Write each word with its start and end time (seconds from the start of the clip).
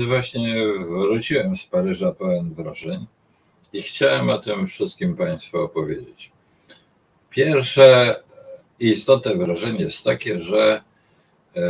Właśnie 0.00 0.54
wróciłem 0.88 1.56
z 1.56 1.64
Paryża 1.64 2.12
pełen 2.12 2.54
wrażeń 2.54 3.06
i 3.72 3.82
chciałem 3.82 4.30
o 4.30 4.38
tym 4.38 4.66
wszystkim 4.66 5.16
Państwu 5.16 5.58
opowiedzieć. 5.58 6.32
Pierwsze 7.30 8.16
istotne 8.80 9.36
wrażenie 9.36 9.84
jest 9.84 10.04
takie, 10.04 10.42
że 10.42 10.82
e, 11.56 11.62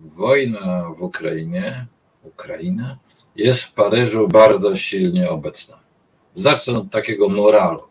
wojna 0.00 0.90
w 0.98 1.02
Ukrainie, 1.02 1.86
Ukraina, 2.22 2.98
jest 3.36 3.62
w 3.62 3.72
Paryżu 3.72 4.28
bardzo 4.28 4.76
silnie 4.76 5.30
obecna. 5.30 5.78
Zacznę 6.36 6.78
od 6.78 6.90
takiego 6.90 7.28
muralu. 7.28 7.82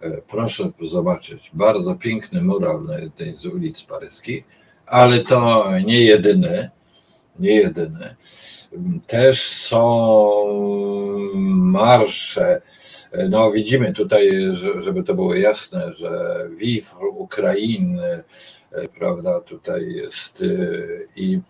E, 0.00 0.22
proszę 0.30 0.70
zobaczyć, 0.82 1.50
bardzo 1.52 1.94
piękny 1.94 2.42
mural 2.42 2.84
na 2.84 2.98
jednej 2.98 3.34
z 3.34 3.46
ulic 3.46 3.82
paryskich, 3.82 4.44
ale 4.86 5.20
to 5.20 5.66
nie 5.84 6.00
jedyny, 6.00 6.70
nie 7.38 7.54
jedyny. 7.54 8.16
Też 9.06 9.42
są 9.42 10.00
marsze. 11.46 12.62
No 13.28 13.52
widzimy 13.52 13.92
tutaj, 13.92 14.30
żeby 14.78 15.02
to 15.02 15.14
było 15.14 15.34
jasne, 15.34 15.94
że 15.94 16.40
Viv 16.56 16.86
Ukrainy, 17.10 18.24
prawda, 18.98 19.40
tutaj 19.40 19.92
jest 19.92 20.44
i, 21.16 21.40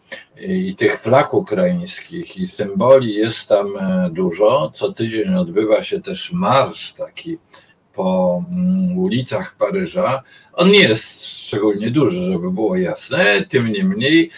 i 0.40 0.74
tych 0.76 1.00
flag 1.00 1.34
ukraińskich 1.34 2.36
i 2.36 2.46
symboli 2.46 3.14
jest 3.14 3.48
tam 3.48 3.68
dużo. 4.12 4.70
Co 4.74 4.92
tydzień 4.92 5.34
odbywa 5.34 5.82
się 5.82 6.00
też 6.00 6.32
marsz 6.32 6.92
taki 6.92 7.38
po 7.94 8.44
mm, 8.50 8.98
ulicach 8.98 9.56
Paryża. 9.56 10.22
On 10.52 10.70
nie 10.70 10.80
jest 10.80 11.26
szczególnie 11.26 11.90
duży, 11.90 12.20
żeby 12.20 12.50
było 12.50 12.76
jasne, 12.76 13.46
tym 13.48 13.68
niemniej 13.68 14.30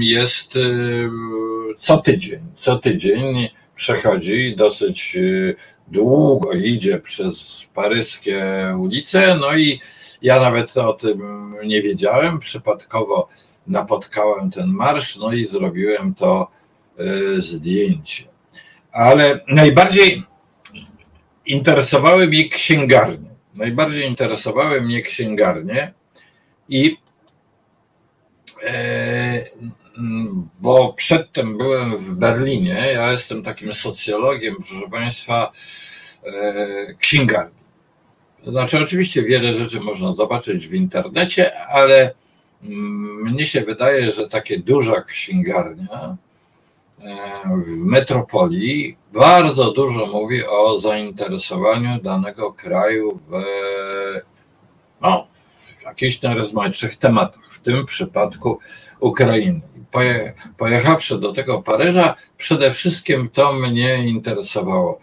jest 0.00 0.58
co 1.78 1.98
tydzień. 1.98 2.40
Co 2.56 2.78
tydzień 2.78 3.48
przechodzi 3.76 4.56
dosyć 4.56 5.16
y, 5.16 5.56
długo, 5.88 6.52
idzie 6.52 6.98
przez 6.98 7.64
paryskie 7.74 8.44
ulice, 8.78 9.36
no 9.40 9.56
i 9.56 9.80
ja 10.22 10.40
nawet 10.40 10.76
o 10.76 10.92
tym 10.92 11.20
nie 11.64 11.82
wiedziałem. 11.82 12.38
Przypadkowo 12.38 13.28
napotkałem 13.66 14.50
ten 14.50 14.66
marsz, 14.66 15.16
no 15.16 15.32
i 15.32 15.46
zrobiłem 15.46 16.14
to 16.14 16.50
y, 17.00 17.42
zdjęcie. 17.42 18.24
Ale 18.92 19.40
najbardziej 19.48 20.22
interesowały 21.46 22.26
mnie 22.26 22.48
księgarnie. 22.48 23.30
Najbardziej 23.54 24.08
interesowały 24.08 24.80
mnie 24.80 25.02
księgarnie 25.02 25.92
i 26.68 26.96
bo 30.60 30.92
przedtem 30.92 31.58
byłem 31.58 31.96
w 31.96 32.14
Berlinie. 32.14 32.92
Ja 32.94 33.10
jestem 33.10 33.42
takim 33.42 33.72
socjologiem, 33.72 34.56
proszę 34.56 34.90
Państwa, 34.90 35.52
e, 36.26 36.94
księgarni. 36.94 37.56
To 38.44 38.50
znaczy, 38.50 38.78
oczywiście 38.78 39.22
wiele 39.22 39.52
rzeczy 39.52 39.80
można 39.80 40.14
zobaczyć 40.14 40.68
w 40.68 40.74
internecie, 40.74 41.58
ale 41.68 42.14
mnie 43.22 43.46
się 43.46 43.60
wydaje, 43.60 44.12
że 44.12 44.28
takie 44.28 44.58
duża 44.58 45.02
księgarnia 45.02 46.16
w 47.66 47.84
metropolii 47.84 48.96
bardzo 49.12 49.72
dużo 49.72 50.06
mówi 50.06 50.46
o 50.46 50.80
zainteresowaniu 50.80 52.02
danego 52.02 52.52
kraju 52.52 53.20
w, 53.28 53.42
no, 55.00 55.26
jakichś 55.96 56.22
najrozmaitszych 56.22 56.96
tematach, 56.96 57.42
w 57.50 57.60
tym 57.60 57.86
przypadku 57.86 58.58
Ukrainy. 59.00 59.60
Pojechawszy 60.58 61.18
do 61.18 61.32
tego 61.32 61.62
Paryża, 61.62 62.14
przede 62.38 62.70
wszystkim 62.70 63.28
to 63.32 63.52
mnie 63.52 64.08
interesowało. 64.08 65.00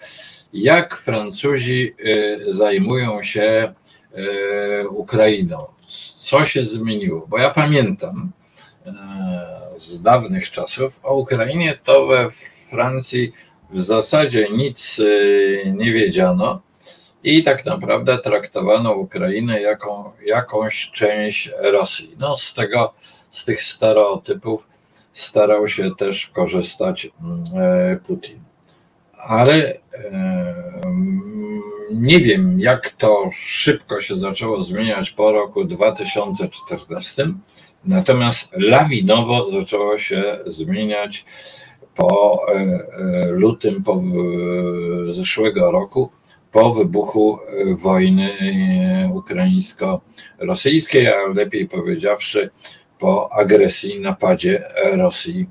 Jak 0.53 0.95
Francuzi 0.95 1.94
y, 2.05 2.45
zajmują 2.50 3.23
się 3.23 3.73
y, 4.84 4.90
Ukrainą? 4.90 5.66
Co 6.18 6.45
się 6.45 6.66
zmieniło? 6.66 7.28
Bo 7.28 7.38
ja 7.38 7.50
pamiętam, 7.50 8.31
y, 8.88 8.91
z 9.79 10.01
dawnych 10.01 10.51
czasów 10.51 11.00
o 11.03 11.16
Ukrainie, 11.16 11.79
to 11.84 12.07
we 12.07 12.29
Francji 12.69 13.34
w 13.72 13.81
zasadzie 13.81 14.47
nic 14.51 15.01
nie 15.73 15.94
wiedziano 15.94 16.62
i 17.23 17.44
tak 17.44 17.66
naprawdę 17.66 18.17
traktowano 18.17 18.94
Ukrainę 18.94 19.61
jako 19.61 20.13
jakąś 20.25 20.91
część 20.91 21.51
Rosji. 21.72 22.16
No, 22.19 22.38
z 22.38 22.53
tego, 22.53 22.94
z 23.31 23.45
tych 23.45 23.63
stereotypów 23.63 24.67
starał 25.13 25.67
się 25.67 25.95
też 25.95 26.28
korzystać 26.28 27.07
mm, 27.22 27.44
e, 27.56 27.97
Putin. 27.97 28.39
Ale 29.17 29.53
e, 29.53 29.78
nie 31.91 32.19
wiem, 32.19 32.59
jak 32.59 32.89
to 32.89 33.29
szybko 33.33 34.01
się 34.01 34.16
zaczęło 34.16 34.63
zmieniać 34.63 35.12
po 35.12 35.31
roku 35.31 35.66
2014 35.66 37.33
Natomiast 37.85 38.50
lawinowo 38.57 39.51
zaczęło 39.51 39.97
się 39.97 40.39
zmieniać 40.45 41.25
po 41.95 42.39
e, 42.56 43.25
lutym 43.28 43.83
po 43.83 44.01
zeszłego 45.12 45.72
roku, 45.72 46.09
po 46.53 46.74
wybuchu 46.74 47.40
wojny 47.78 48.30
ukraińsko-rosyjskiej, 49.14 51.08
a 51.08 51.28
lepiej 51.36 51.68
powiedziawszy, 51.68 52.50
po 53.00 53.34
agresji, 53.34 54.00
napadzie 54.00 54.63
Rosji 54.92 55.50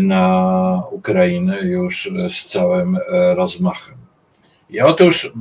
na 0.00 0.82
Ukrainę 0.90 1.62
już 1.62 2.12
z 2.28 2.46
całym 2.46 2.98
rozmachem. 3.34 3.98
I 4.70 4.80
otóż 4.80 5.32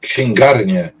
księgarnie 0.00 0.92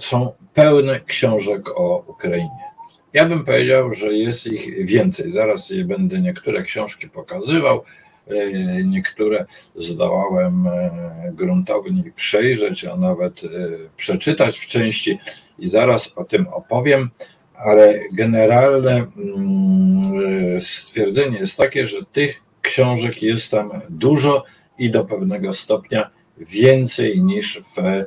są 0.00 0.32
pełne 0.54 1.00
książek 1.00 1.68
o 1.68 2.04
Ukrainie. 2.06 2.66
Ja 3.12 3.24
bym 3.24 3.44
powiedział, 3.44 3.94
że 3.94 4.12
jest 4.12 4.46
ich 4.46 4.86
więcej. 4.86 5.32
Zaraz 5.32 5.70
je 5.70 5.84
będę 5.84 6.20
niektóre 6.20 6.62
książki 6.62 7.08
pokazywał. 7.08 7.84
E, 8.30 8.84
niektóre 8.84 9.46
zdołałem 9.76 10.66
e, 10.66 10.90
gruntownie 11.32 12.12
przejrzeć, 12.16 12.84
a 12.84 12.96
nawet 12.96 13.44
e, 13.44 13.48
przeczytać 13.96 14.58
w 14.58 14.66
części 14.66 15.18
i 15.58 15.68
zaraz 15.68 16.12
o 16.16 16.24
tym 16.24 16.48
opowiem, 16.48 17.10
ale 17.54 18.00
generalne 18.12 19.06
mm, 19.16 20.60
stwierdzenie 20.60 21.38
jest 21.38 21.56
takie, 21.56 21.88
że 21.88 21.98
tych 22.12 22.42
książek 22.62 23.22
jest 23.22 23.50
tam 23.50 23.70
dużo 23.90 24.44
i 24.78 24.90
do 24.90 25.04
pewnego 25.04 25.54
stopnia 25.54 26.10
więcej 26.38 27.22
niż 27.22 27.60
w 27.60 28.04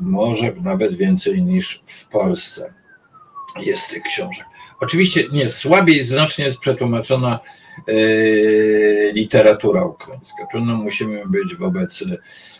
może 0.00 0.52
nawet 0.62 0.96
więcej 0.96 1.42
niż 1.42 1.82
w 1.86 2.08
Polsce 2.08 2.74
jest 3.60 3.90
tych 3.90 4.02
książek. 4.02 4.46
Oczywiście 4.80 5.22
nie, 5.32 5.48
słabiej 5.48 6.04
znacznie 6.04 6.44
jest 6.44 6.58
przetłumaczona 6.58 7.40
literatura 9.12 9.84
ukraińska. 9.84 10.46
Tu 10.52 10.60
no, 10.60 10.76
musimy 10.76 11.22
być 11.26 11.56
wobec 11.56 12.04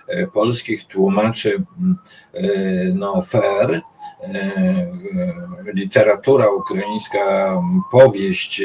e, 0.08 0.26
polskich 0.26 0.86
tłumaczy 0.86 1.62
e, 2.34 2.42
no, 2.94 3.22
fair. 3.22 3.80
Literatura 5.74 6.50
ukraińska, 6.50 7.52
powieść, 7.90 8.62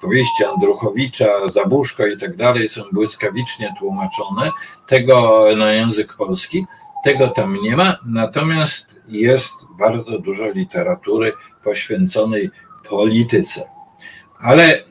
powieści 0.00 0.44
Andruchowicza, 0.44 1.48
Zabuszko 1.48 2.06
i 2.06 2.18
tak 2.18 2.36
dalej 2.36 2.68
są 2.68 2.82
błyskawicznie 2.92 3.74
tłumaczone. 3.78 4.50
Tego 4.86 5.46
na 5.56 5.72
język 5.72 6.14
polski, 6.14 6.66
tego 7.04 7.28
tam 7.28 7.56
nie 7.62 7.76
ma, 7.76 7.96
natomiast 8.06 8.86
jest 9.08 9.52
bardzo 9.78 10.18
dużo 10.18 10.50
literatury 10.50 11.32
poświęconej 11.64 12.50
polityce. 12.88 13.79
Ale 14.40 14.78
y, 14.78 14.82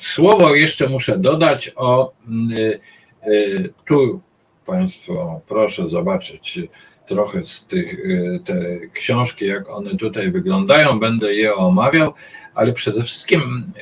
słowo 0.00 0.54
jeszcze 0.54 0.88
muszę 0.88 1.18
dodać 1.18 1.72
o 1.76 2.12
y, 2.52 2.80
y, 3.28 3.72
tu 3.86 4.20
Państwo 4.66 5.40
proszę 5.48 5.88
zobaczyć 5.88 6.58
trochę 7.06 7.42
z 7.42 7.64
tych 7.64 7.96
te 8.44 8.54
książki, 8.92 9.46
jak 9.46 9.70
one 9.70 9.96
tutaj 9.96 10.30
wyglądają, 10.30 10.98
będę 11.00 11.34
je 11.34 11.54
omawiał, 11.54 12.14
ale 12.54 12.72
przede 12.72 13.02
wszystkim 13.02 13.72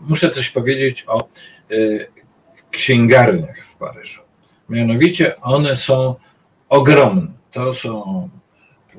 muszę 0.00 0.30
coś 0.30 0.50
powiedzieć 0.50 1.04
o 1.06 1.28
księgarniach 2.70 3.58
w 3.58 3.76
Paryżu. 3.76 4.20
Mianowicie 4.68 5.40
one 5.40 5.76
są 5.76 6.14
ogromne. 6.68 7.26
To 7.52 7.74
są 7.74 8.28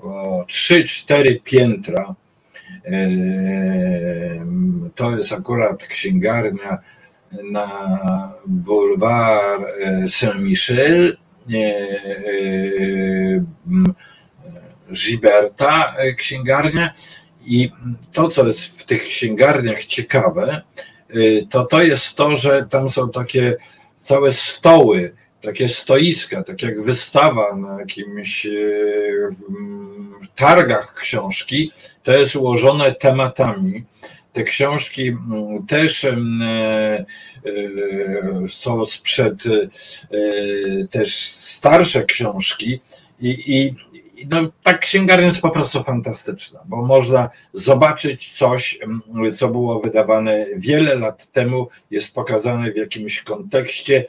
o 0.01 0.45
3-4 0.47 1.41
piętra. 1.43 2.15
E, 2.85 3.09
to 4.95 5.17
jest 5.17 5.33
akurat 5.33 5.87
księgarnia 5.87 6.77
na 7.51 7.89
Boulevard 8.45 9.63
e, 9.81 10.09
Saint-Michel, 10.09 11.17
e, 11.53 11.63
Giberta 14.93 15.95
księgarnia. 16.17 16.93
I 17.45 17.71
to, 18.11 18.29
co 18.29 18.47
jest 18.47 18.65
w 18.65 18.85
tych 18.85 19.03
księgarniach 19.03 19.85
ciekawe, 19.85 20.61
to 21.49 21.65
to 21.65 21.83
jest 21.83 22.15
to, 22.15 22.37
że 22.37 22.65
tam 22.69 22.89
są 22.89 23.09
takie 23.09 23.55
całe 24.01 24.31
stoły, 24.31 25.15
takie 25.43 25.69
stoiska, 25.69 26.43
tak 26.43 26.61
jak 26.61 26.81
wystawa 26.81 27.55
na 27.55 27.79
jakimś 27.79 28.47
targach 30.35 30.93
książki, 30.93 31.71
to 32.03 32.11
jest 32.11 32.35
ułożone 32.35 32.95
tematami. 32.95 33.83
Te 34.33 34.43
książki 34.43 35.07
mm, 35.07 35.67
też 35.67 36.05
e, 36.05 36.09
e, 36.11 37.05
są 38.49 38.85
sprzed 38.85 39.43
e, 39.45 40.87
też 40.87 41.27
starsze 41.27 42.03
książki 42.03 42.79
i, 43.19 43.55
i 43.57 43.75
no, 44.29 44.51
ta 44.63 44.77
księgarnia 44.77 45.25
jest 45.25 45.41
po 45.41 45.49
prostu 45.49 45.83
fantastyczna, 45.83 46.59
bo 46.65 46.81
można 46.81 47.29
zobaczyć 47.53 48.33
coś, 48.33 48.79
co 49.33 49.47
było 49.47 49.79
wydawane 49.79 50.45
wiele 50.57 50.95
lat 50.95 51.31
temu, 51.31 51.67
jest 51.91 52.15
pokazane 52.15 52.71
w 52.71 52.77
jakimś 52.77 53.23
kontekście 53.23 54.05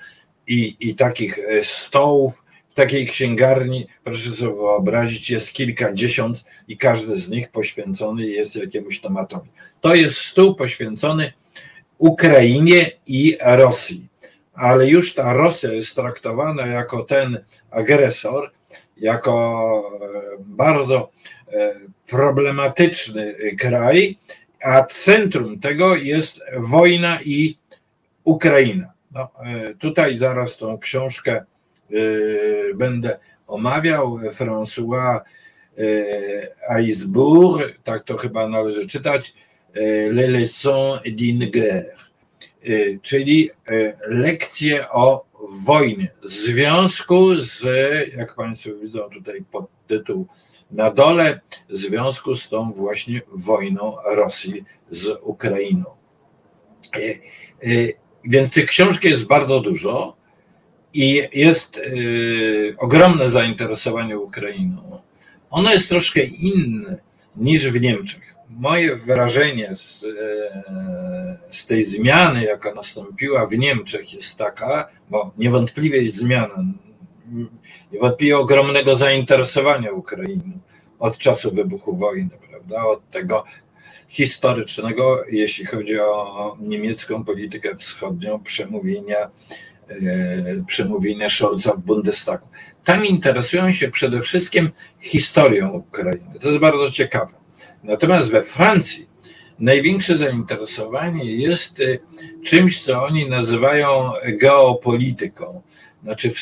i, 0.46 0.76
i 0.80 0.94
takich 0.94 1.38
stołów 1.62 2.44
w 2.68 2.74
takiej 2.74 3.06
księgarni, 3.06 3.86
proszę 4.04 4.30
sobie 4.30 4.54
wyobrazić, 4.54 5.30
jest 5.30 5.52
kilkadziesiąt 5.52 6.44
i 6.68 6.76
każdy 6.76 7.18
z 7.18 7.28
nich 7.28 7.50
poświęcony 7.50 8.26
jest 8.26 8.56
jakiemuś 8.56 9.00
tematowi. 9.00 9.50
To 9.80 9.94
jest 9.94 10.16
stół 10.16 10.54
poświęcony 10.54 11.32
Ukrainie 11.98 12.90
i 13.06 13.38
Rosji. 13.40 14.08
Ale 14.54 14.88
już 14.88 15.14
ta 15.14 15.32
Rosja 15.32 15.72
jest 15.72 15.94
traktowana 15.94 16.66
jako 16.66 17.04
ten 17.04 17.38
agresor, 17.70 18.50
jako 18.96 19.82
e, 20.02 20.36
bardzo 20.38 21.10
e, 21.52 21.74
problematyczny 22.06 23.34
kraj, 23.58 24.18
a 24.62 24.84
centrum 24.84 25.60
tego 25.60 25.96
jest 25.96 26.40
wojna 26.56 27.18
i 27.24 27.56
Ukraina. 28.24 28.93
No, 29.14 29.30
e, 29.44 29.74
tutaj 29.74 30.18
zaraz 30.18 30.56
tą 30.56 30.78
książkę 30.78 31.44
Y, 31.90 32.72
będę 32.74 33.18
omawiał. 33.46 34.18
François 34.18 35.20
Aisbourg, 36.68 37.62
y, 37.62 37.74
tak 37.84 38.04
to 38.04 38.16
chyba 38.16 38.48
należy 38.48 38.86
czytać, 38.86 39.34
Les 40.10 40.28
leçons 40.28 41.00
d'une 41.02 41.50
czyli 43.02 43.50
lekcje 44.06 44.90
o 44.90 45.24
wojnie. 45.64 46.10
W 46.22 46.28
związku 46.30 47.34
z, 47.36 47.62
jak 48.16 48.34
Państwo 48.34 48.70
widzą 48.82 49.10
tutaj 49.10 49.44
pod 49.52 49.66
tytuł 49.86 50.26
na 50.70 50.90
dole, 50.90 51.40
w 51.68 51.76
związku 51.76 52.36
z 52.36 52.48
tą 52.48 52.72
właśnie 52.72 53.22
wojną 53.32 53.96
Rosji 54.04 54.64
z 54.90 55.18
Ukrainą. 55.22 55.84
Więc 58.24 58.52
tych 58.52 58.66
książek 58.66 59.04
jest 59.04 59.24
bardzo 59.24 59.60
dużo. 59.60 60.16
I 60.94 61.22
jest 61.32 61.76
y, 61.76 62.74
ogromne 62.78 63.30
zainteresowanie 63.30 64.18
Ukrainą. 64.18 65.00
Ono 65.50 65.70
jest 65.72 65.88
troszkę 65.88 66.22
inne 66.22 66.98
niż 67.36 67.70
w 67.70 67.80
Niemczech. 67.80 68.34
Moje 68.50 68.96
wrażenie 68.96 69.74
z, 69.74 70.02
y, 70.02 70.16
z 71.50 71.66
tej 71.66 71.84
zmiany, 71.84 72.44
jaka 72.44 72.74
nastąpiła 72.74 73.46
w 73.46 73.58
Niemczech, 73.58 74.14
jest 74.14 74.38
taka, 74.38 74.88
bo 75.10 75.32
niewątpliwie 75.38 76.02
jest 76.02 76.16
zmiana, 76.16 76.64
niewątpliwie 77.92 78.38
ogromnego 78.38 78.96
zainteresowania 78.96 79.92
Ukrainą 79.92 80.60
od 80.98 81.18
czasu 81.18 81.54
wybuchu 81.54 81.96
wojny, 81.96 82.30
prawda? 82.50 82.84
Od 82.84 83.10
tego 83.10 83.44
historycznego, 84.14 85.24
jeśli 85.30 85.66
chodzi 85.66 86.00
o 86.00 86.56
niemiecką 86.60 87.24
politykę 87.24 87.76
wschodnią, 87.76 88.42
przemówienia 88.42 89.30
E, 89.88 90.64
przemówienia 90.66 91.28
Scholza 91.30 91.72
w 91.72 91.80
Bundestagu. 91.80 92.48
Tam 92.84 93.06
interesują 93.06 93.72
się 93.72 93.90
przede 93.90 94.20
wszystkim 94.20 94.70
historią 95.00 95.70
Ukrainy. 95.70 96.38
To 96.40 96.48
jest 96.48 96.60
bardzo 96.60 96.90
ciekawe. 96.90 97.32
Natomiast 97.82 98.30
we 98.30 98.42
Francji 98.42 99.08
największe 99.58 100.16
zainteresowanie 100.16 101.36
jest 101.36 101.80
e, 101.80 101.98
czymś, 102.44 102.82
co 102.84 103.04
oni 103.04 103.28
nazywają 103.28 104.12
geopolityką, 104.40 105.62
znaczy 106.02 106.32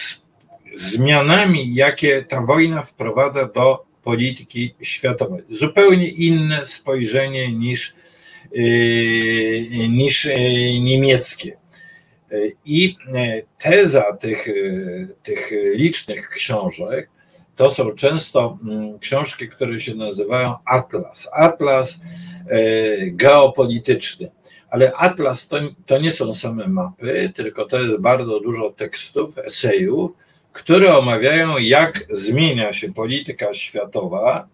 zmianami, 0.75 1.75
jakie 1.75 2.22
ta 2.22 2.40
wojna 2.40 2.82
wprowadza 2.82 3.48
do 3.48 3.84
polityki 4.04 4.75
światowej. 4.82 5.43
Zupełnie 5.50 6.08
inne 6.08 6.66
spojrzenie 6.66 7.52
niż, 7.52 7.94
e, 8.56 9.88
niż 9.88 10.28
niemieckie. 10.81 11.56
I 12.64 12.96
e, 13.14 13.43
teza 13.58 14.16
tych, 14.16 14.46
tych 15.22 15.50
licznych 15.75 16.28
książek 16.28 17.10
to 17.56 17.70
są 17.70 17.93
często 17.93 18.58
mm, 18.64 18.99
książki, 18.99 19.49
które 19.49 19.81
się 19.81 19.94
nazywają 19.94 20.54
Atlas. 20.64 21.28
Atlas 21.32 22.00
geopolityczny. 23.06 24.31
Ale 24.70 24.93
Atlas 24.93 25.49
to, 25.49 25.56
to 25.87 25.99
nie 25.99 26.12
są 26.12 26.34
same 26.34 26.69
mapy, 26.69 27.32
tylko 27.37 27.64
to 27.64 27.81
jest 27.81 28.00
bardzo 28.00 28.40
dużo 28.40 28.70
tekstów, 28.70 29.38
esejów, 29.38 30.10
które 30.52 30.96
omawiają, 30.96 31.58
jak 31.58 32.06
zmienia 32.10 32.72
się 32.72 32.93
polityka 32.93 33.54
światowa. 33.54 34.49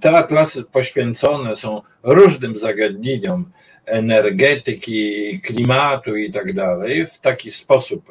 Te 0.00 0.10
atlasy 0.10 0.64
poświęcone 0.64 1.56
są 1.56 1.82
różnym 2.02 2.58
zagadnieniom 2.58 3.50
energetyki, 3.86 5.40
klimatu 5.40 6.16
i 6.16 6.32
tak 6.32 6.52
dalej. 6.52 7.06
W 7.06 7.18
taki 7.18 7.52
sposób 7.52 8.04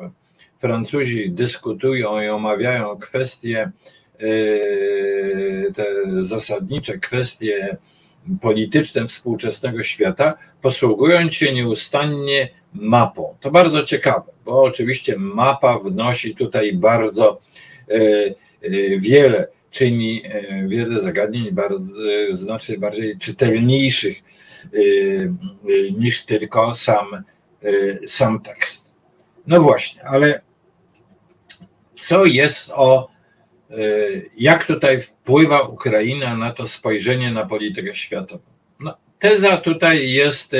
Francuzi 0.59 1.31
dyskutują 1.31 2.21
i 2.21 2.27
omawiają 2.27 2.97
kwestie, 2.97 3.71
yy, 4.19 5.73
te 5.75 5.85
zasadnicze 6.19 6.97
kwestie 6.97 7.77
polityczne 8.41 9.07
współczesnego 9.07 9.83
świata, 9.83 10.33
posługując 10.61 11.33
się 11.33 11.53
nieustannie 11.53 12.49
mapą. 12.73 13.35
To 13.39 13.51
bardzo 13.51 13.83
ciekawe, 13.83 14.31
bo 14.45 14.63
oczywiście 14.63 15.15
mapa 15.17 15.79
wnosi 15.79 16.35
tutaj 16.35 16.73
bardzo 16.73 17.41
yy, 17.87 18.35
yy, 18.61 18.99
wiele, 18.99 19.47
czyni 19.71 20.23
wiele 20.67 21.01
zagadnień 21.01 21.51
bardzo, 21.51 21.85
znacznie 22.31 22.77
bardziej 22.77 23.17
czytelniejszych 23.17 24.17
niż 25.97 26.25
tylko 26.25 26.75
sam, 26.75 27.23
sam 28.07 28.41
tekst. 28.41 28.93
No 29.47 29.61
właśnie, 29.61 30.03
ale 30.05 30.41
co 31.95 32.25
jest 32.25 32.69
o, 32.69 33.09
jak 34.37 34.63
tutaj 34.63 35.01
wpływa 35.01 35.61
Ukraina 35.61 36.37
na 36.37 36.51
to 36.51 36.67
spojrzenie 36.67 37.31
na 37.31 37.45
politykę 37.45 37.95
światową? 37.95 38.43
No, 38.79 38.97
teza 39.19 39.57
tutaj 39.57 40.09
jest 40.09 40.55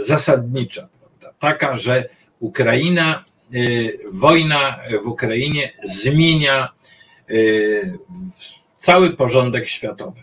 zasadnicza, 0.00 0.88
prawda? 1.00 1.38
taka, 1.38 1.76
że 1.76 2.08
Ukraina, 2.40 3.24
wojna 4.12 4.80
w 5.04 5.06
Ukrainie 5.06 5.72
zmienia 5.84 6.68
cały 8.78 9.10
porządek 9.10 9.68
światowy. 9.68 10.22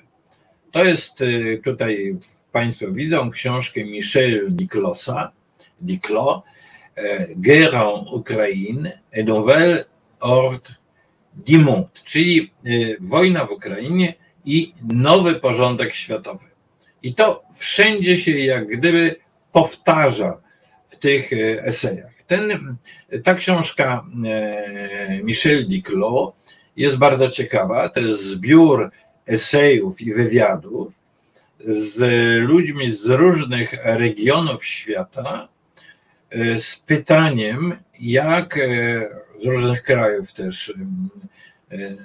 To 0.71 0.85
jest 0.85 1.23
tutaj, 1.63 2.17
Państwo 2.51 2.91
widzą 2.91 3.31
książkę 3.31 3.85
Michel 3.85 4.47
Diclosa, 4.49 5.31
Diclo, 5.81 6.43
e, 6.95 7.27
Guerre 7.35 7.79
en 7.79 8.07
Ukraine 8.11 9.01
et 9.11 9.27
Nouvelle 9.27 9.85
Ordre 10.19 10.75
du 11.33 11.59
Monde, 11.59 12.01
czyli 12.03 12.51
wojna 12.99 13.45
w 13.45 13.51
Ukrainie 13.51 14.13
i 14.45 14.73
nowy 14.81 15.35
porządek 15.35 15.93
światowy. 15.93 16.45
I 17.05 17.13
to 17.13 17.43
wszędzie 17.53 18.17
się 18.17 18.31
jak 18.31 18.67
gdyby 18.67 19.15
powtarza 19.51 20.37
w 20.87 20.95
tych 20.95 21.33
y, 21.33 21.63
esejach. 21.63 22.11
Ten, 22.27 22.75
ta 23.23 23.35
książka 23.35 24.05
e, 24.25 25.23
Michel 25.23 25.67
Diclo 25.67 26.33
jest 26.77 26.95
bardzo 26.95 27.29
ciekawa. 27.29 27.89
To 27.89 27.99
jest 27.99 28.23
zbiór 28.23 28.91
esejów 29.27 30.01
i 30.01 30.13
wywiadów 30.13 30.93
z 31.67 31.97
ludźmi 32.39 32.91
z 32.91 33.05
różnych 33.05 33.73
regionów 33.83 34.65
świata 34.65 35.47
e, 36.29 36.59
z 36.59 36.75
pytaniem, 36.75 37.77
jak 37.99 38.57
e, 38.57 38.61
z 39.41 39.45
różnych 39.45 39.83
krajów 39.83 40.33
też 40.33 40.73
e, 41.71 41.95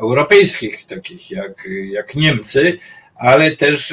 europejskich, 0.00 0.86
takich 0.86 1.30
jak, 1.30 1.68
jak 1.90 2.14
Niemcy, 2.14 2.78
ale 3.18 3.56
też 3.56 3.88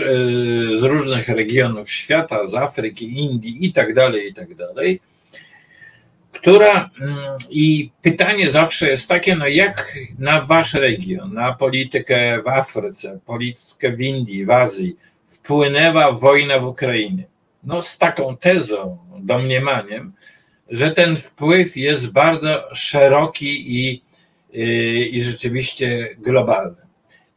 z 0.79 0.83
różnych 0.83 1.27
regionów 1.27 1.91
świata, 1.91 2.47
z 2.47 2.55
Afryki, 2.55 3.19
Indii 3.19 3.65
i 3.65 3.73
tak 3.73 3.93
dalej, 3.93 4.29
i 4.29 4.33
tak 4.33 4.55
dalej. 4.55 4.99
która 6.31 6.89
mm, 7.01 7.17
i 7.49 7.91
pytanie 8.01 8.51
zawsze 8.51 8.89
jest 8.89 9.09
takie, 9.09 9.35
no 9.35 9.47
jak 9.47 9.97
na 10.19 10.41
wasz 10.41 10.73
region, 10.73 11.33
na 11.33 11.53
politykę 11.53 12.41
w 12.41 12.47
Afryce, 12.47 13.19
politykę 13.25 13.91
w 13.91 14.01
Indii, 14.01 14.45
w 14.45 14.51
Azji 14.51 14.95
wpłynęła 15.27 16.11
wojna 16.11 16.59
w 16.59 16.65
Ukrainie? 16.65 17.23
No 17.63 17.81
z 17.81 17.97
taką 17.97 18.37
tezą, 18.37 18.97
domniemaniem, 19.19 20.13
że 20.69 20.91
ten 20.91 21.15
wpływ 21.15 21.77
jest 21.77 22.11
bardzo 22.11 22.75
szeroki 22.75 23.79
i, 23.79 24.01
i, 24.53 25.09
i 25.13 25.23
rzeczywiście 25.23 26.15
globalny. 26.17 26.81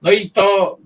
No 0.02 0.12
i 0.12 0.30
to 0.30 0.78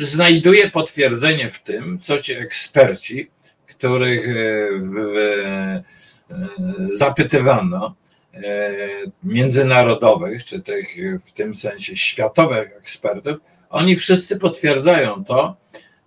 znajduje 0.00 0.70
potwierdzenie 0.70 1.50
w 1.50 1.62
tym, 1.62 1.98
co 2.02 2.18
ci 2.18 2.32
eksperci, 2.32 3.30
których 3.66 4.28
e, 4.28 4.34
w, 4.80 5.82
zapytywano, 6.94 7.94
e, 8.34 8.70
międzynarodowych, 9.22 10.44
czy 10.44 10.60
tych 10.60 10.86
w 11.24 11.32
tym 11.32 11.54
sensie 11.54 11.96
światowych 11.96 12.72
ekspertów, 12.76 13.38
oni 13.70 13.96
wszyscy 13.96 14.36
potwierdzają 14.36 15.24
to, 15.24 15.56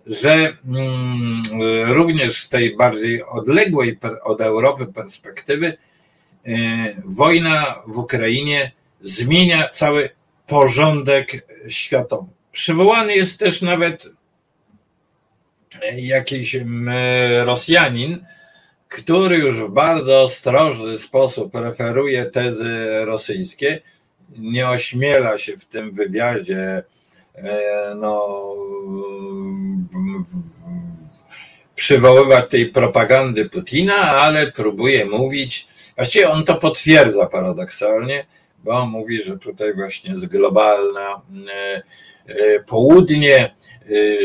że 0.06 0.32
mm, 0.66 1.42
również 1.86 2.42
z 2.42 2.48
tej 2.48 2.76
bardziej 2.76 3.24
odległej 3.24 3.98
od 4.24 4.40
Europy 4.40 4.86
perspektywy 4.86 5.66
e, 6.46 6.52
wojna 7.04 7.82
w 7.86 7.98
Ukrainie 7.98 8.72
zmienia 9.00 9.68
cały 9.68 10.08
porządek 10.46 11.46
światowy. 11.68 12.41
Przywołany 12.52 13.14
jest 13.16 13.38
też 13.38 13.62
nawet 13.62 14.08
jakiś 15.96 16.56
Rosjanin, 17.44 18.24
który 18.88 19.36
już 19.36 19.56
w 19.56 19.70
bardzo 19.70 20.22
ostrożny 20.22 20.98
sposób 20.98 21.54
referuje 21.54 22.24
tezy 22.24 23.04
rosyjskie, 23.04 23.80
nie 24.38 24.68
ośmiela 24.68 25.38
się 25.38 25.56
w 25.56 25.64
tym 25.64 25.92
wywiadzie 25.92 26.82
e, 27.34 27.94
no, 27.96 28.38
przywoływać 31.74 32.50
tej 32.50 32.66
propagandy 32.66 33.48
Putina, 33.48 33.96
ale 33.96 34.52
próbuje 34.52 35.04
mówić, 35.04 35.68
właściwie 35.96 36.30
on 36.30 36.44
to 36.44 36.54
potwierdza 36.54 37.26
paradoksalnie, 37.26 38.26
bo 38.64 38.86
mówi, 38.86 39.22
że 39.22 39.38
tutaj 39.38 39.74
właśnie 39.74 40.12
jest 40.12 40.26
globalna 40.26 41.22
e, 41.48 41.82
e, 42.26 42.60
południe, 42.60 43.54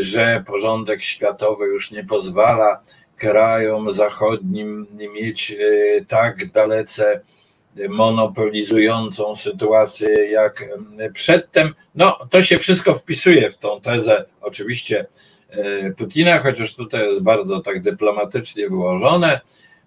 że 0.00 0.44
porządek 0.46 1.02
światowy 1.02 1.66
już 1.66 1.90
nie 1.90 2.04
pozwala 2.04 2.82
krajom 3.18 3.92
zachodnim 3.92 4.86
mieć 5.14 5.50
e, 5.50 6.04
tak 6.04 6.50
dalece 6.52 7.20
monopolizującą 7.88 9.36
sytuację 9.36 10.08
jak 10.30 10.64
przedtem. 11.14 11.74
No, 11.94 12.18
to 12.30 12.42
się 12.42 12.58
wszystko 12.58 12.94
wpisuje 12.94 13.50
w 13.50 13.58
tą 13.58 13.80
tezę, 13.80 14.24
oczywiście 14.40 15.06
e, 15.50 15.90
Putina, 15.90 16.38
chociaż 16.38 16.74
tutaj 16.74 17.08
jest 17.08 17.20
bardzo 17.20 17.60
tak 17.60 17.82
dyplomatycznie 17.82 18.68
wyłożone, 18.68 19.40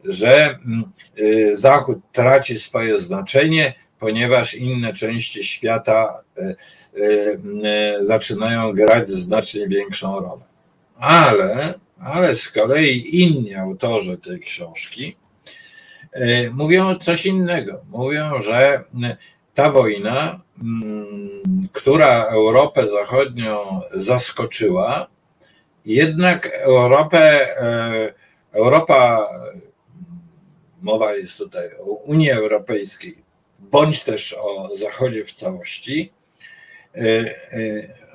że 0.05 0.45
mm, 0.49 0.83
e, 1.17 1.55
Zachód 1.55 1.97
traci 2.11 2.59
swoje 2.59 2.99
znaczenie, 2.99 3.73
ponieważ 4.01 4.53
inne 4.53 4.93
części 4.93 5.43
świata 5.43 6.23
zaczynają 8.01 8.73
grać 8.73 9.11
znacznie 9.11 9.67
większą 9.67 10.19
rolę. 10.19 10.41
Ale 10.99 11.73
ale 12.03 12.35
z 12.35 12.49
kolei 12.51 13.21
inni 13.21 13.55
autorzy 13.55 14.17
tej 14.17 14.39
książki 14.39 15.15
e, 16.11 16.49
mówią 16.49 16.95
coś 16.95 17.25
innego. 17.25 17.81
Mówią, 17.89 18.41
że 18.41 18.83
ta 19.53 19.71
wojna, 19.71 20.41
która 21.71 22.25
Europę 22.25 22.89
Zachodnią 22.89 23.81
zaskoczyła, 23.93 25.07
jednak 25.85 26.47
Europę, 26.47 27.57
e, 27.57 28.13
Europa, 28.51 29.29
mowa 30.81 31.13
jest 31.13 31.37
tutaj 31.37 31.69
o 31.79 31.83
Unii 31.83 32.31
Europejskiej, 32.31 33.15
bądź 33.71 34.03
też 34.03 34.33
o 34.33 34.75
Zachodzie 34.75 35.25
w 35.25 35.33
całości, 35.33 36.11
e, 36.95 37.25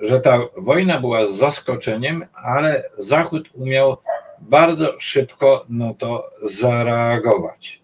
że 0.03 0.21
ta 0.21 0.39
wojna 0.57 1.01
była 1.01 1.27
zaskoczeniem, 1.27 2.27
ale 2.35 2.91
Zachód 2.99 3.49
umiał 3.55 3.97
bardzo 4.41 5.01
szybko 5.01 5.67
na 5.69 5.95
to 5.95 6.31
zareagować. 6.43 7.83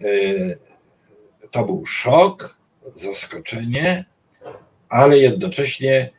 E, 0.00 0.06
to 1.50 1.64
był 1.64 1.86
szok, 1.86 2.56
zaskoczenie, 2.96 4.04
ale 4.88 5.18
jednocześnie 5.18 6.10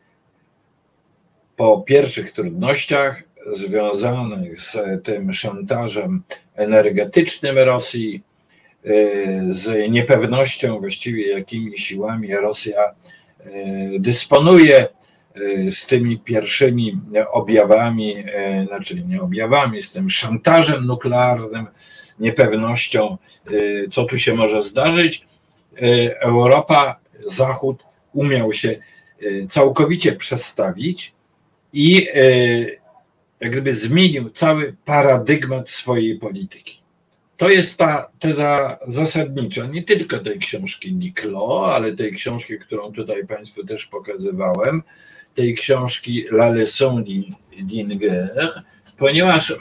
po 1.56 1.82
pierwszych 1.82 2.34
trudnościach 2.34 3.24
związanych 3.54 4.62
z 4.62 4.78
tym 5.04 5.34
szantażem 5.34 6.24
energetycznym 6.56 7.58
Rosji, 7.58 8.24
e, 8.24 8.27
z 9.52 9.92
niepewnością 9.92 10.80
właściwie 10.80 11.30
jakimi 11.30 11.80
siłami 11.80 12.36
Rosja 12.36 12.94
E, 13.48 14.00
dysponuje 14.00 14.88
e, 15.36 15.72
z 15.72 15.86
tymi 15.86 16.20
pierwszymi 16.20 17.00
objawami, 17.32 18.16
e, 18.18 18.66
znaczy 18.66 19.04
nie 19.08 19.22
objawami, 19.22 19.82
z 19.82 19.92
tym 19.92 20.10
szantażem 20.10 20.86
nuklearnym, 20.86 21.68
niepewnością, 22.20 23.18
co 23.92 24.04
tu 24.04 24.20
się 24.20 24.34
może 24.36 24.64
zdarzyć. 24.64 25.28
Europa, 26.20 27.00
Zachód 27.26 27.84
umiał 28.14 28.54
się 28.54 28.80
całkowicie 29.50 30.12
przestawić 30.12 31.14
i 31.74 32.08
jak 33.40 33.52
gdyby 33.52 33.74
zmienił 33.76 34.30
cały 34.30 34.76
paradygmat 34.86 35.70
swojej 35.70 36.20
polityki. 36.20 36.82
To 37.38 37.50
jest 37.50 37.78
ta 37.78 38.12
teza 38.20 38.80
zasadnicza, 38.88 39.66
nie 39.66 39.84
tylko 39.84 40.20
tej 40.20 40.40
książki 40.40 40.94
Niklo, 40.94 41.74
ale 41.76 41.96
tej 41.96 42.12
książki, 42.14 42.60
którą 42.60 42.92
tutaj 42.92 43.28
Państwu 43.28 43.66
też 43.66 43.86
pokazywałem, 43.86 44.84
tej 45.36 45.56
książki 45.56 46.26
La 46.32 46.52
leçon 46.52 47.04
d'Inger, 47.62 48.64
ponieważ 48.98 49.54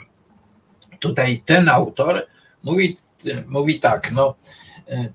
tutaj 0.99 1.41
ten 1.45 1.69
autor 1.69 2.27
mówi, 2.63 2.97
mówi 3.47 3.79
tak, 3.79 4.11
no, 4.11 4.35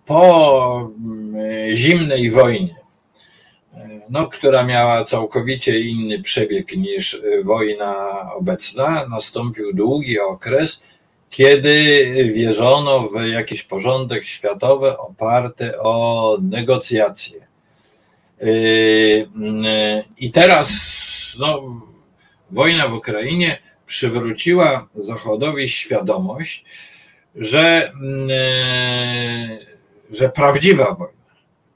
po 0.07 0.91
mm, 0.99 1.77
zimnej 1.77 2.31
wojnie, 2.31 2.75
no, 4.11 4.29
która 4.29 4.65
miała 4.65 5.05
całkowicie 5.05 5.81
inny 5.81 6.23
przebieg 6.23 6.77
niż 6.77 7.23
wojna 7.45 7.95
obecna, 8.35 9.07
nastąpił 9.09 9.73
długi 9.73 10.21
okres, 10.21 10.83
kiedy 11.33 12.15
wierzono 12.35 13.09
w 13.09 13.27
jakiś 13.27 13.63
porządek 13.63 14.27
światowy 14.27 14.99
oparty 14.99 15.81
o 15.81 16.37
negocjacje. 16.43 17.47
Yy, 18.41 19.29
I 20.19 20.31
teraz 20.31 20.69
no, 21.39 21.81
wojna 22.51 22.89
w 22.89 22.95
Ukrainie 22.95 23.59
przywróciła 23.87 24.89
Zachodowi 24.95 25.69
świadomość, 25.69 26.65
że, 27.37 27.93
yy, 30.11 30.17
że 30.17 30.29
prawdziwa 30.29 30.95
wojna 30.95 31.23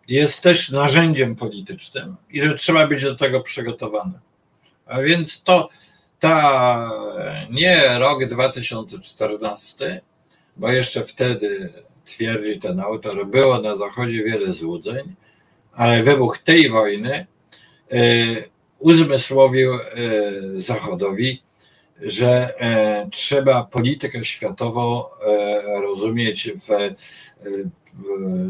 jest 0.08 0.42
też 0.42 0.70
narzędziem 0.70 1.36
politycznym 1.36 2.16
i 2.30 2.42
że 2.42 2.54
trzeba 2.54 2.86
być 2.86 3.02
do 3.02 3.16
tego 3.16 3.40
przygotowany. 3.40 4.20
A 4.86 5.00
więc 5.00 5.42
to, 5.42 5.68
ta 6.20 6.90
nie 7.50 7.98
rok 7.98 8.24
2014, 8.24 10.00
bo 10.56 10.72
jeszcze 10.72 11.04
wtedy, 11.04 11.72
twierdzi 12.04 12.60
ten 12.60 12.80
autor, 12.80 13.26
było 13.26 13.60
na 13.60 13.76
Zachodzie 13.76 14.24
wiele 14.24 14.54
złudzeń, 14.54 15.14
ale 15.72 16.02
wybuch 16.02 16.38
tej 16.38 16.70
wojny 16.70 17.26
y, 17.92 18.44
uzmysłowił 18.78 19.74
y, 19.74 19.80
Zachodowi, 20.62 21.42
że 22.00 22.54
y, 23.06 23.10
trzeba 23.10 23.64
politykę 23.64 24.24
światową 24.24 25.04
rozumieć 25.82 26.52
w, 26.52 26.94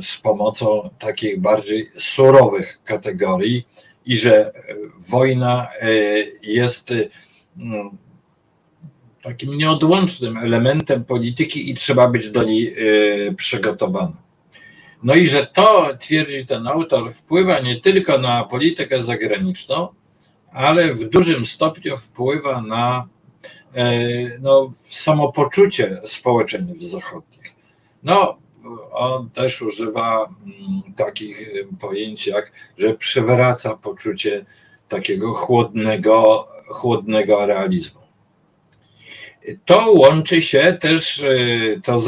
z 0.07 0.17
pomocą 0.17 0.91
takich 0.99 1.41
bardziej 1.41 1.91
surowych 1.99 2.79
kategorii 2.85 3.67
i 4.07 4.17
że 4.17 4.53
wojna 4.99 5.69
jest 6.43 6.93
takim 9.23 9.57
nieodłącznym 9.57 10.37
elementem 10.37 11.05
polityki 11.05 11.71
i 11.71 11.75
trzeba 11.75 12.09
być 12.09 12.31
do 12.31 12.43
niej 12.43 12.75
e, 13.29 13.35
przygotowanym. 13.35 14.17
No 15.03 15.15
i 15.15 15.27
że 15.27 15.47
to, 15.47 15.89
twierdzi 15.99 16.47
ten 16.47 16.67
autor, 16.67 17.13
wpływa 17.13 17.61
nie 17.61 17.81
tylko 17.81 18.19
na 18.19 18.45
politykę 18.45 19.05
zagraniczną, 19.05 19.89
ale 20.53 20.95
w 20.95 21.09
dużym 21.09 21.47
stopniu 21.47 21.97
wpływa 21.97 22.61
na 22.63 23.09
e, 23.75 23.99
no, 24.41 24.73
samopoczucie 24.77 26.01
społeczeństw 26.05 26.83
zachodnich. 26.83 27.55
No, 28.03 28.39
on 28.93 29.31
też 29.31 29.63
używa 29.63 30.25
mm, 30.25 30.95
takich 30.97 31.51
pojęć 31.81 32.27
jak, 32.27 32.53
że 32.79 32.95
przywraca 32.95 33.77
poczucie 33.77 34.45
takiego 34.89 35.35
chłodnego, 35.35 36.49
chłodnego 36.69 37.47
realizmu. 37.47 38.01
To 39.65 39.93
łączy 39.93 40.43
się 40.43 40.79
też, 40.81 41.25
to, 41.85 42.03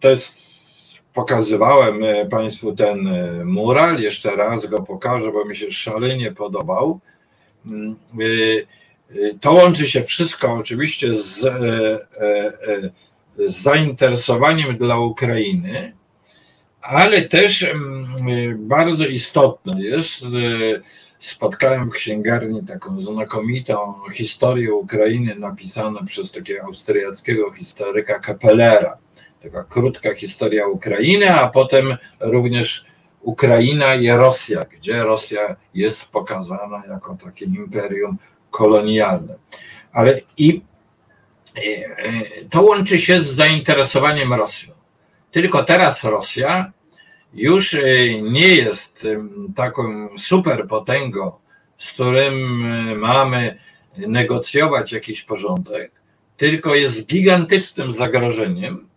to 0.00 0.08
jest, 0.08 0.46
pokazywałem 1.14 2.00
Państwu 2.30 2.76
ten 2.76 3.10
mural, 3.44 4.00
jeszcze 4.00 4.36
raz 4.36 4.66
go 4.66 4.82
pokażę, 4.82 5.32
bo 5.32 5.44
mi 5.44 5.56
się 5.56 5.72
szalenie 5.72 6.32
podobał. 6.32 7.00
Mm, 7.66 7.96
to 9.40 9.52
łączy 9.52 9.88
się 9.88 10.02
wszystko 10.02 10.52
oczywiście 10.52 11.14
z, 11.14 11.40
z 13.38 13.62
zainteresowaniem 13.62 14.76
dla 14.76 14.98
Ukrainy, 14.98 15.92
ale 16.80 17.22
też 17.22 17.62
mm, 17.62 18.68
bardzo 18.68 19.06
istotne 19.06 19.82
jest, 19.82 20.24
spotkałem 21.20 21.90
w 21.90 21.92
księgarni 21.92 22.66
taką 22.66 23.02
znakomitą 23.02 23.94
historię 24.12 24.74
Ukrainy 24.74 25.34
napisaną 25.34 26.06
przez 26.06 26.32
takiego 26.32 26.64
austriackiego 26.64 27.52
historyka 27.52 28.18
Kapelera. 28.18 28.98
Taka 29.42 29.64
krótka 29.64 30.14
historia 30.14 30.66
Ukrainy, 30.66 31.34
a 31.34 31.48
potem 31.48 31.96
również 32.20 32.84
Ukraina 33.20 33.94
i 33.94 34.10
Rosja, 34.10 34.64
gdzie 34.64 35.02
Rosja 35.02 35.56
jest 35.74 36.04
pokazana 36.04 36.82
jako 36.88 37.16
takie 37.24 37.44
imperium 37.44 38.18
kolonialne. 38.50 39.34
Ale 39.92 40.20
i 40.36 40.62
to 42.50 42.62
łączy 42.62 43.00
się 43.00 43.24
z 43.24 43.26
zainteresowaniem 43.26 44.34
Rosją. 44.34 44.74
Tylko 45.32 45.64
teraz 45.64 46.04
Rosja 46.04 46.72
już 47.36 47.74
e, 47.74 47.80
nie 48.22 48.48
jest 48.48 49.06
taką 49.56 50.08
superpotęgą, 50.18 51.32
z 51.78 51.92
którym 51.92 52.64
e, 52.64 52.94
mamy 52.94 53.58
negocjować 53.96 54.92
jakiś 54.92 55.22
porządek, 55.22 55.92
tylko 56.36 56.74
jest 56.74 57.06
gigantycznym 57.06 57.92
zagrożeniem 57.92 58.88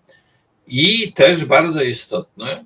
i 0.68 1.14
też 1.14 1.46
bardzo 1.46 1.82
istotne 1.82 2.66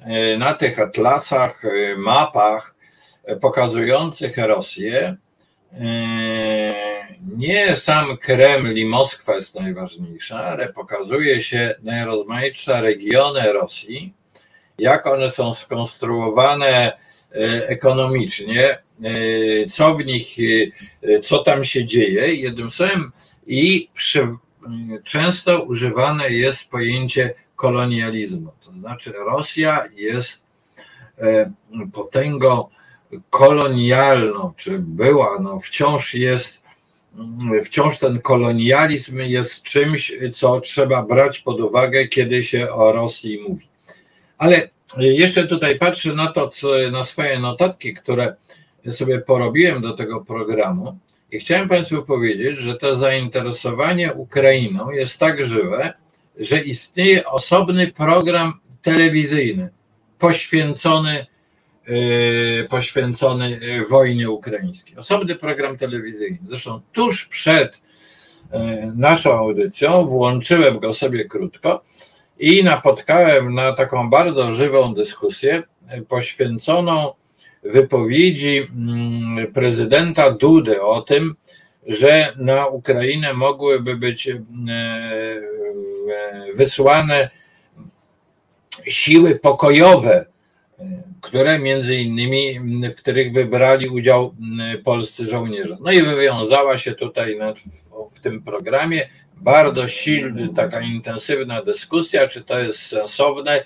e, 0.00 0.38
na 0.38 0.54
tych 0.54 0.78
atlasach, 0.78 1.62
mapach 1.96 2.74
pokazujących 3.40 4.36
Rosję, 4.36 5.16
nie 7.36 7.76
sam 7.76 8.16
Kreml 8.16 8.76
i 8.76 8.84
Moskwa 8.84 9.34
jest 9.34 9.54
najważniejsza, 9.54 10.38
ale 10.38 10.72
pokazuje 10.72 11.42
się 11.42 11.74
najrozmaitsze 11.82 12.80
regiony 12.80 13.52
Rosji, 13.52 14.14
jak 14.78 15.06
one 15.06 15.32
są 15.32 15.54
skonstruowane 15.54 16.92
e, 17.32 17.68
ekonomicznie, 17.68 18.70
e, 18.70 18.78
co 19.70 19.94
w 19.94 20.04
nich, 20.04 20.36
e, 21.02 21.20
co 21.20 21.38
tam 21.38 21.64
się 21.64 21.86
dzieje, 21.86 22.34
jednym 22.34 22.70
słowem, 22.70 23.12
i 23.46 23.88
przy, 23.94 24.28
często 25.04 25.62
używane 25.62 26.30
jest 26.30 26.70
pojęcie 26.70 27.34
kolonializmu. 27.56 28.52
To 28.64 28.72
znaczy, 28.72 29.12
Rosja 29.12 29.88
jest 29.96 30.46
potęgą 31.92 32.68
kolonialną, 33.30 34.52
czy 34.56 34.78
była, 34.78 35.38
no 35.40 35.60
wciąż 35.60 36.14
jest, 36.14 36.62
wciąż 37.64 37.98
ten 37.98 38.20
kolonializm 38.20 39.18
jest 39.18 39.62
czymś, 39.62 40.12
co 40.34 40.60
trzeba 40.60 41.02
brać 41.02 41.38
pod 41.38 41.60
uwagę, 41.60 42.08
kiedy 42.08 42.44
się 42.44 42.70
o 42.70 42.92
Rosji 42.92 43.40
mówi. 43.48 43.66
Ale 44.38 44.68
jeszcze 44.98 45.46
tutaj 45.46 45.78
patrzę 45.78 46.14
na 46.14 46.26
to, 46.26 46.48
co, 46.48 46.68
na 46.92 47.04
swoje 47.04 47.40
notatki, 47.40 47.94
które 47.94 48.36
sobie 48.92 49.20
porobiłem 49.20 49.82
do 49.82 49.92
tego 49.92 50.20
programu 50.20 50.98
i 51.32 51.38
chciałem 51.38 51.68
Państwu 51.68 52.02
powiedzieć, 52.02 52.58
że 52.58 52.76
to 52.76 52.96
zainteresowanie 52.96 54.12
Ukrainą 54.12 54.90
jest 54.90 55.18
tak 55.18 55.46
żywe, 55.46 55.92
że 56.38 56.60
istnieje 56.60 57.26
osobny 57.26 57.86
program 57.86 58.60
telewizyjny 58.82 59.68
poświęcony 60.18 61.26
Y, 61.88 62.66
poświęcony 62.70 63.60
y, 63.62 63.86
wojnie 63.88 64.30
ukraińskiej. 64.30 64.96
Osobny 64.96 65.34
program 65.34 65.76
telewizyjny. 65.76 66.38
Zresztą 66.48 66.80
tuż 66.92 67.26
przed 67.26 67.74
y, 67.74 67.78
naszą 68.96 69.38
audycją 69.38 70.06
włączyłem 70.06 70.78
go 70.78 70.94
sobie 70.94 71.24
krótko 71.24 71.84
i 72.38 72.64
napotkałem 72.64 73.54
na 73.54 73.72
taką 73.72 74.10
bardzo 74.10 74.52
żywą 74.52 74.94
dyskusję 74.94 75.62
poświęconą 76.08 77.12
wypowiedzi 77.62 78.58
mm, 78.58 79.52
prezydenta 79.52 80.30
Dudy 80.30 80.82
o 80.82 81.02
tym, 81.02 81.34
że 81.86 82.32
na 82.36 82.66
Ukrainę 82.66 83.32
mogłyby 83.32 83.96
być 83.96 84.30
wysłane 86.54 87.30
siły 88.86 89.38
pokojowe 89.38 90.26
które 91.20 91.58
między 91.58 91.96
innymi, 91.96 92.60
w 92.90 92.94
których 92.94 93.32
by 93.32 93.44
brali 93.44 93.88
udział 93.88 94.34
polscy 94.84 95.26
żołnierze. 95.26 95.76
No 95.80 95.92
i 95.92 96.02
wywiązała 96.02 96.78
się 96.78 96.94
tutaj 96.94 97.38
w 98.10 98.20
tym 98.20 98.42
programie 98.42 99.08
bardzo 99.36 99.88
silna, 99.88 100.48
taka 100.56 100.80
intensywna 100.80 101.62
dyskusja, 101.62 102.28
czy 102.28 102.44
to 102.44 102.60
jest 102.60 102.78
sensowne, 102.78 103.64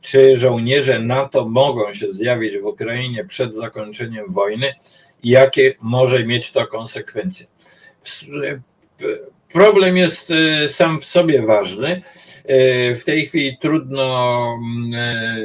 czy 0.00 0.38
żołnierze 0.38 0.98
NATO 0.98 1.48
mogą 1.48 1.94
się 1.94 2.12
zjawić 2.12 2.58
w 2.58 2.64
Ukrainie 2.64 3.24
przed 3.24 3.56
zakończeniem 3.56 4.32
wojny 4.32 4.74
i 5.22 5.28
jakie 5.28 5.74
może 5.80 6.24
mieć 6.24 6.52
to 6.52 6.66
konsekwencje. 6.66 7.46
Problem 9.52 9.96
jest 9.96 10.30
y, 10.30 10.68
sam 10.68 11.00
w 11.00 11.04
sobie 11.04 11.42
ważny. 11.42 12.02
Y, 12.50 12.96
w 12.96 13.04
tej 13.04 13.26
chwili 13.26 13.56
trudno 13.58 14.58
mm, 14.58 14.94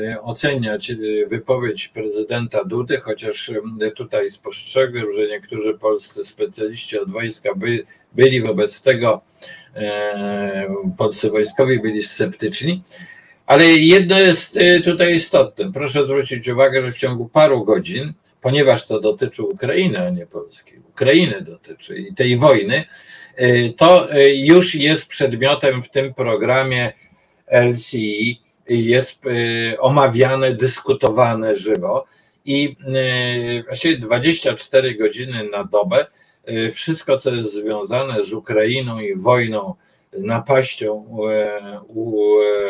y, 0.09 0.21
oceniać 0.21 0.91
wypowiedź 1.27 1.87
prezydenta 1.87 2.63
Dudy, 2.63 2.97
chociaż 2.97 3.51
tutaj 3.95 4.31
spostrzegłem, 4.31 5.13
że 5.13 5.27
niektórzy 5.27 5.73
polscy 5.73 6.25
specjaliści 6.25 6.99
od 6.99 7.11
wojska 7.11 7.55
by, 7.55 7.85
byli 8.13 8.41
wobec 8.41 8.81
tego, 8.81 9.21
polscy 10.97 11.29
wojskowi 11.29 11.79
byli 11.79 12.03
sceptyczni. 12.03 12.83
Ale 13.45 13.65
jedno 13.65 14.19
jest 14.19 14.59
tutaj 14.85 15.15
istotne. 15.15 15.71
Proszę 15.73 16.03
zwrócić 16.03 16.47
uwagę, 16.47 16.81
że 16.81 16.91
w 16.91 16.97
ciągu 16.97 17.29
paru 17.29 17.65
godzin, 17.65 18.13
ponieważ 18.41 18.87
to 18.87 19.01
dotyczy 19.01 19.43
Ukrainy, 19.43 20.07
a 20.07 20.09
nie 20.09 20.25
Polski, 20.25 20.73
Ukrainy 20.89 21.41
dotyczy 21.41 21.97
i 21.97 22.15
tej 22.15 22.37
wojny, 22.37 22.85
Y, 23.41 23.73
to 23.77 24.07
już 24.35 24.75
jest 24.75 25.07
przedmiotem 25.07 25.83
w 25.83 25.89
tym 25.89 26.13
programie 26.13 26.93
LCI, 27.51 28.41
jest 28.69 29.21
omawiane, 29.79 30.53
dyskutowane 30.53 31.57
żywo 31.57 32.05
i 32.45 32.75
właściwie 33.65 33.97
24 33.97 34.95
godziny 34.95 35.43
na 35.51 35.63
dobę 35.63 36.05
wszystko, 36.73 37.17
co 37.17 37.35
jest 37.35 37.53
związane 37.53 38.23
z 38.23 38.33
Ukrainą 38.33 38.99
i 38.99 39.15
wojną, 39.15 39.73
napaścią 40.17 41.17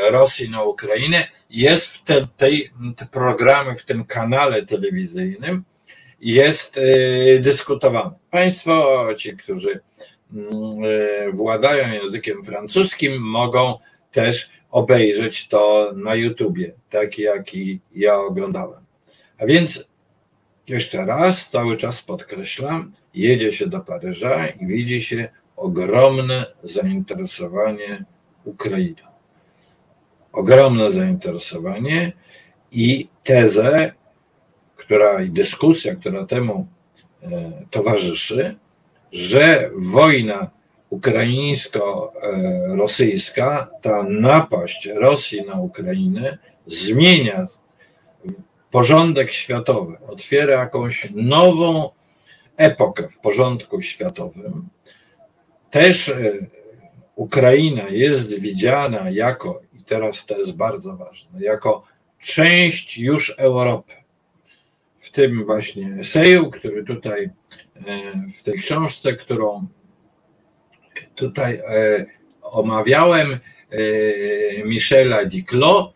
Rosji 0.10 0.50
na 0.50 0.64
Ukrainę, 0.64 1.28
jest 1.50 1.88
w 1.88 2.04
te, 2.04 2.28
tej 2.38 2.72
te 2.98 3.06
programy, 3.06 3.76
w 3.76 3.86
tym 3.86 4.06
kanale 4.06 4.66
telewizyjnym, 4.66 5.64
jest 6.20 6.80
dyskutowane. 7.40 8.12
Państwo, 8.32 9.08
ci, 9.18 9.38
którzy 9.38 9.80
Mm, 10.34 11.36
władają 11.36 11.94
językiem 11.94 12.44
francuskim, 12.44 13.22
mogą 13.22 13.80
też 14.12 14.50
obejrzeć 14.72 15.48
to 15.48 15.92
na 15.96 16.16
YouTubie, 16.16 16.74
tak 16.90 17.20
jak 17.20 17.56
i 17.56 17.80
ja 17.96 18.16
oglądałem. 18.16 18.86
A 19.38 19.46
więc 19.46 19.90
jeszcze 20.68 21.06
raz, 21.06 21.50
cały 21.50 21.78
czas 21.78 22.02
podkreślam, 22.02 22.94
jedzie 23.15 23.51
się 23.51 23.67
do 23.67 23.80
Paryża 23.80 24.47
i 24.47 24.67
widzi 24.67 25.01
się 25.01 25.30
ogromne 25.56 26.45
zainteresowanie 26.63 28.06
Ukrainą. 28.43 29.08
Ogromne 30.32 30.91
zainteresowanie 30.91 32.12
i 32.71 33.08
tezę, 33.23 33.91
która 34.75 35.21
i 35.21 35.30
dyskusja, 35.30 35.95
która 35.95 36.25
temu 36.25 36.67
e, 37.23 37.51
towarzyszy, 37.71 38.56
że 39.12 39.69
wojna 39.75 40.49
ukraińsko-rosyjska, 40.89 43.67
ta 43.82 44.04
napaść 44.04 44.89
Rosji 44.95 45.45
na 45.45 45.60
Ukrainę 45.60 46.38
zmienia 46.67 47.47
porządek 48.71 49.32
światowy, 49.32 49.97
otwiera 50.08 50.60
jakąś 50.60 51.10
nową 51.13 51.89
epokę 52.58 53.10
w 53.10 53.18
porządku 53.20 53.82
światowym. 53.82 54.70
Też 55.72 56.10
e, 56.10 56.32
Ukraina 57.15 57.89
jest 57.89 58.39
widziana 58.39 59.10
jako, 59.10 59.62
i 59.74 59.84
teraz 59.84 60.26
to 60.26 60.38
jest 60.38 60.56
bardzo 60.56 60.96
ważne, 60.96 61.41
jako 61.41 61.84
część 62.20 62.98
już 62.98 63.36
Europy. 63.38 63.94
W 65.00 65.12
tym 65.12 65.46
właśnie 65.46 65.98
eseju, 66.00 66.52
który 66.52 66.84
tutaj, 66.84 67.30
w 68.38 68.44
tej 68.44 68.58
książce, 68.60 69.13
którą 69.13 69.68
tutaj 71.15 71.60
omawiałem, 72.41 73.39
Michela 74.65 75.26
Diclo, 75.26 75.94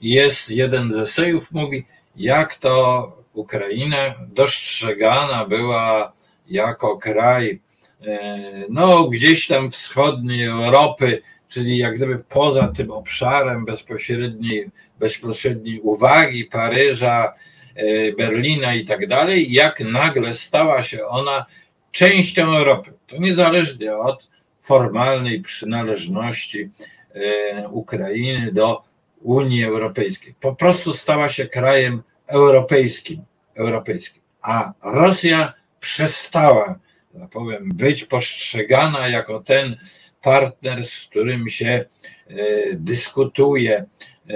jest 0.00 0.50
jeden 0.50 0.92
z 0.92 0.96
esejów, 0.96 1.52
mówi, 1.52 1.86
jak 2.16 2.54
to 2.54 3.21
Ukraina 3.34 4.14
dostrzegana 4.28 5.44
była 5.44 6.12
jako 6.48 6.98
kraj, 6.98 7.60
e, 8.06 8.40
no 8.68 9.04
gdzieś 9.04 9.46
tam 9.46 9.70
wschodniej 9.70 10.44
Europy, 10.44 11.22
czyli 11.48 11.78
jak 11.78 11.96
gdyby 11.96 12.18
poza 12.18 12.68
tym 12.68 12.90
obszarem 12.90 13.64
bezpośredniej, 13.64 14.70
bezpośredniej 14.98 15.80
uwagi 15.80 16.44
Paryża, 16.44 17.32
e, 17.74 18.12
Berlina 18.12 18.74
i 18.74 18.86
tak 18.86 19.06
dalej, 19.06 19.52
jak 19.52 19.80
nagle 19.80 20.34
stała 20.34 20.82
się 20.82 21.06
ona 21.06 21.46
częścią 21.90 22.56
Europy. 22.56 22.92
To 23.06 23.16
niezależnie 23.16 23.96
od 23.96 24.30
formalnej 24.60 25.40
przynależności 25.40 26.70
e, 27.14 27.68
Ukrainy 27.68 28.52
do 28.52 28.82
Unii 29.22 29.64
Europejskiej. 29.64 30.34
Po 30.40 30.54
prostu 30.54 30.94
stała 30.94 31.28
się 31.28 31.46
krajem 31.46 32.02
europejskim, 32.32 33.24
europejskim. 33.54 34.22
A 34.42 34.72
Rosja 34.82 35.52
przestała, 35.80 36.78
tak 37.20 37.30
powiem, 37.30 37.68
być 37.74 38.04
postrzegana 38.04 39.08
jako 39.08 39.40
ten 39.40 39.76
partner, 40.22 40.86
z 40.86 41.00
którym 41.00 41.48
się 41.48 41.66
e, 41.66 42.34
dyskutuje, 42.74 43.84
e, 44.30 44.34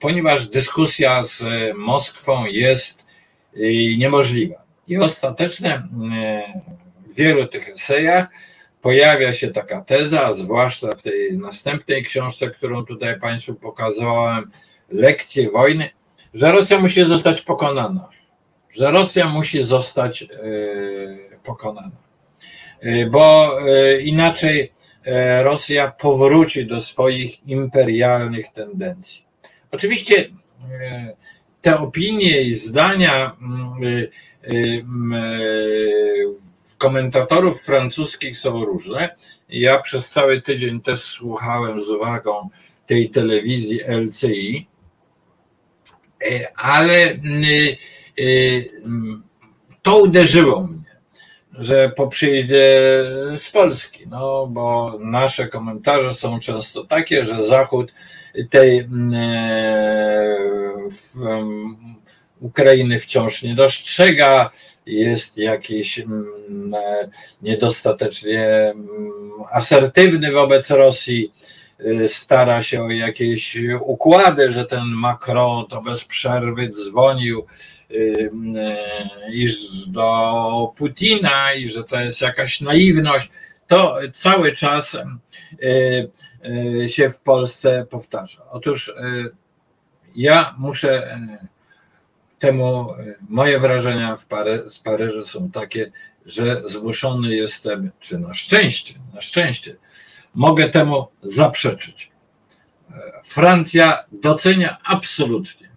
ponieważ 0.00 0.48
dyskusja 0.48 1.24
z 1.24 1.44
Moskwą 1.76 2.46
jest 2.46 3.06
e, 3.56 3.60
niemożliwa. 3.98 4.62
I 4.88 4.98
ostatecznie 4.98 5.82
w 7.08 7.14
wielu 7.14 7.46
tych 7.46 7.68
esejach 7.68 8.28
pojawia 8.82 9.32
się 9.32 9.48
taka 9.48 9.80
teza, 9.80 10.34
zwłaszcza 10.34 10.92
w 10.92 11.02
tej 11.02 11.38
następnej 11.38 12.04
książce, 12.04 12.50
którą 12.50 12.84
tutaj 12.84 13.20
Państwu 13.20 13.54
pokazałem, 13.54 14.50
Lekcje 14.90 15.50
wojny, 15.50 15.90
że 16.34 16.52
Rosja 16.52 16.78
musi 16.78 17.04
zostać 17.04 17.42
pokonana, 17.42 18.08
że 18.70 18.90
Rosja 18.90 19.28
musi 19.28 19.64
zostać 19.64 20.22
e, 20.22 20.26
pokonana, 21.44 21.96
e, 22.80 23.06
bo 23.06 23.58
e, 23.68 24.00
inaczej 24.00 24.72
Rosja 25.42 25.90
powróci 25.90 26.66
do 26.66 26.80
swoich 26.80 27.46
imperialnych 27.46 28.52
tendencji. 28.52 29.24
Oczywiście 29.70 30.24
te 31.62 31.78
opinie 31.78 32.42
i 32.42 32.54
zdania 32.54 33.36
komentatorów 36.78 37.62
francuskich 37.62 38.38
są 38.38 38.64
różne. 38.64 39.16
Ja 39.48 39.82
przez 39.82 40.10
cały 40.10 40.42
tydzień 40.42 40.80
też 40.80 41.04
słuchałem 41.04 41.84
z 41.84 41.88
uwagą 41.88 42.48
tej 42.86 43.10
telewizji 43.10 43.80
LCI, 43.88 44.66
ale 46.56 47.12
y, 47.12 47.76
y, 48.18 48.70
to 49.82 49.98
uderzyło 49.98 50.60
mnie, 50.60 50.78
że 51.52 51.88
poprzyjdzie 51.88 52.80
z 53.38 53.50
Polski, 53.50 54.06
no 54.06 54.46
bo 54.46 54.98
nasze 55.00 55.48
komentarze 55.48 56.14
są 56.14 56.40
często 56.40 56.84
takie, 56.84 57.26
że 57.26 57.44
Zachód 57.44 57.92
tej 58.50 58.78
e, 58.78 58.88
Ukrainy 62.40 63.00
wciąż 63.00 63.42
nie 63.42 63.54
dostrzega, 63.54 64.50
jest 64.86 65.38
jakiś 65.38 65.98
mm, 65.98 66.74
e, 66.74 67.08
niedostatecznie 67.42 68.46
mm, 68.46 69.12
asertywny 69.52 70.32
wobec 70.32 70.70
Rosji, 70.70 71.32
stara 72.08 72.62
się 72.62 72.82
o 72.82 72.90
jakieś 72.90 73.56
układy, 73.80 74.52
że 74.52 74.64
ten 74.64 74.84
Macron 74.86 75.66
to 75.66 75.82
bez 75.82 76.04
przerwy 76.04 76.70
dzwonił 76.70 77.46
y, 77.90 77.94
y, 77.94 78.30
iż 79.32 79.86
do 79.86 80.72
Putina 80.76 81.52
i 81.52 81.68
że 81.68 81.84
to 81.84 82.00
jest 82.00 82.22
jakaś 82.22 82.60
naiwność. 82.60 83.30
To 83.66 83.98
cały 84.14 84.52
czas 84.52 84.96
się 86.88 87.10
w 87.10 87.20
Polsce 87.20 87.86
powtarza. 87.90 88.42
Otóż 88.50 88.94
ja 90.14 90.54
muszę 90.58 91.18
temu 92.38 92.94
moje 93.28 93.60
wrażenia 93.60 94.16
w 94.16 94.26
Pary, 94.26 94.64
z 94.68 94.78
Paryża 94.78 95.26
są 95.26 95.50
takie, 95.50 95.92
że 96.26 96.62
zmuszony 96.66 97.34
jestem, 97.34 97.90
czy 98.00 98.18
na 98.18 98.34
szczęście, 98.34 98.94
na 99.14 99.20
szczęście, 99.20 99.76
mogę 100.38 100.68
temu 100.68 101.06
zaprzeczyć. 101.22 102.10
E, 102.90 102.94
Francja 103.24 104.04
docenia 104.12 104.76
absolutnie 104.84 105.68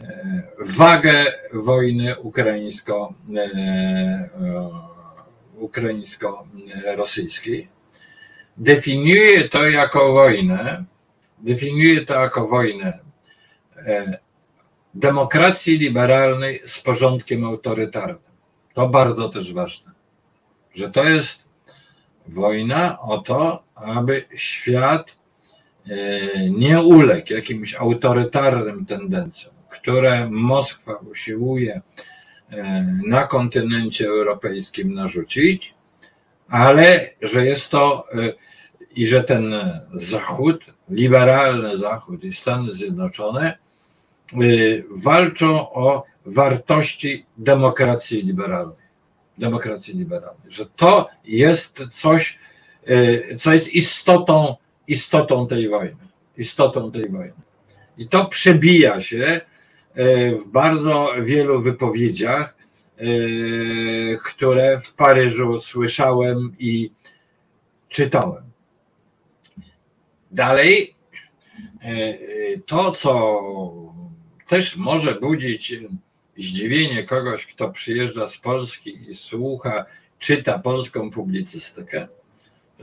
e, 0.00 0.42
wagę 0.60 1.24
wojny 1.52 2.20
ukraińsko, 2.20 3.14
ukraińsko-rosyjskiej. 5.56 7.68
Definiuje 8.56 9.48
to 9.48 9.70
jako 9.70 10.12
wojnę, 10.12 10.84
definiuje 11.38 12.06
to 12.06 12.14
jako 12.14 12.48
wojnę 12.48 12.98
demokracji 14.94 15.78
liberalnej 15.78 16.62
z 16.66 16.80
porządkiem 16.80 17.44
autorytarnym. 17.44 18.18
To 18.74 18.88
bardzo 18.88 19.28
też 19.28 19.52
ważne, 19.52 19.92
że 20.74 20.90
to 20.90 21.04
jest 21.04 21.44
wojna 22.26 23.00
o 23.00 23.18
to, 23.18 23.63
aby 23.74 24.24
świat 24.34 25.06
e, 25.86 26.50
nie 26.50 26.82
uległ 26.82 27.32
jakimś 27.32 27.74
autorytarnym 27.74 28.86
tendencjom, 28.86 29.54
które 29.70 30.30
Moskwa 30.30 30.94
usiłuje 30.94 31.80
e, 32.50 32.86
na 33.06 33.26
kontynencie 33.26 34.06
europejskim 34.06 34.94
narzucić, 34.94 35.74
ale 36.48 37.10
że 37.22 37.46
jest 37.46 37.68
to 37.68 38.06
e, 38.14 38.32
i 38.96 39.06
że 39.06 39.24
ten 39.24 39.54
Zachód, 39.94 40.64
liberalny 40.88 41.78
Zachód 41.78 42.24
i 42.24 42.32
Stany 42.32 42.72
Zjednoczone 42.72 43.58
walczą 44.90 45.72
o 45.72 46.04
wartości 46.26 47.26
demokracji 47.38 48.22
liberalnej. 48.22 48.84
Demokracji 49.38 49.98
liberalnej, 49.98 50.50
że 50.52 50.66
to 50.66 51.08
jest 51.24 51.82
coś, 51.92 52.38
co 53.38 53.52
jest 53.52 53.74
istotą, 53.74 54.54
istotą 54.88 55.46
tej 55.46 55.68
wojny. 55.68 55.96
Istotą 56.36 56.92
tej 56.92 57.08
wojny. 57.08 57.32
I 57.98 58.08
to 58.08 58.24
przebija 58.24 59.00
się 59.00 59.40
y, 59.98 60.38
w 60.44 60.48
bardzo 60.48 61.14
wielu 61.22 61.62
wypowiedziach, 61.62 62.54
które 64.24 64.80
w 64.80 64.94
Paryżu 64.94 65.60
słyszałem 65.60 66.56
i 66.58 66.90
czytałem. 67.88 68.42
Dalej, 70.30 70.94
to 72.66 72.92
co 72.92 73.40
też 74.48 74.76
może 74.76 75.14
budzić 75.14 75.74
zdziwienie 76.38 77.02
kogoś, 77.02 77.46
kto 77.46 77.70
przyjeżdża 77.70 78.28
z 78.28 78.38
Polski 78.38 79.10
i 79.10 79.14
słucha, 79.14 79.84
czyta 80.18 80.58
polską 80.58 81.10
publicystykę, 81.10 82.08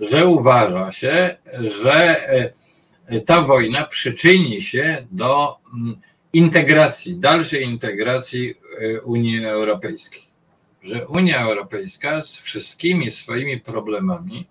że 0.02 0.28
uważa 0.28 0.92
się, 0.92 1.38
że 1.84 2.28
e, 3.08 3.22
ta 3.22 3.42
wojna 3.42 3.84
przyczyni 3.84 4.62
się 4.62 5.08
do 5.12 5.58
mm, 5.74 6.02
integracji, 6.34 7.16
dalszej 7.16 7.64
integracji 7.64 8.54
e, 8.80 9.02
Unii 9.02 9.46
Europejskiej. 9.46 10.22
Że 10.84 11.08
Unia 11.08 11.40
Europejska 11.40 12.24
z 12.24 12.38
wszystkimi 12.38 13.12
swoimi 13.12 13.60
problemami 13.60 14.48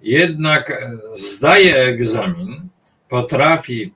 jednak 0.00 0.70
e, 0.70 0.98
zdaje 1.14 1.76
egzamin, 1.76 2.68
potrafi 3.08 3.94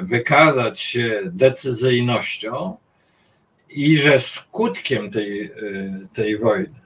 wykazać 0.00 0.80
się 0.80 1.20
decyzyjnością 1.24 2.76
i 3.70 3.96
że 3.96 4.20
skutkiem 4.20 5.10
tej, 5.10 5.52
tej 6.12 6.38
wojny 6.38 6.80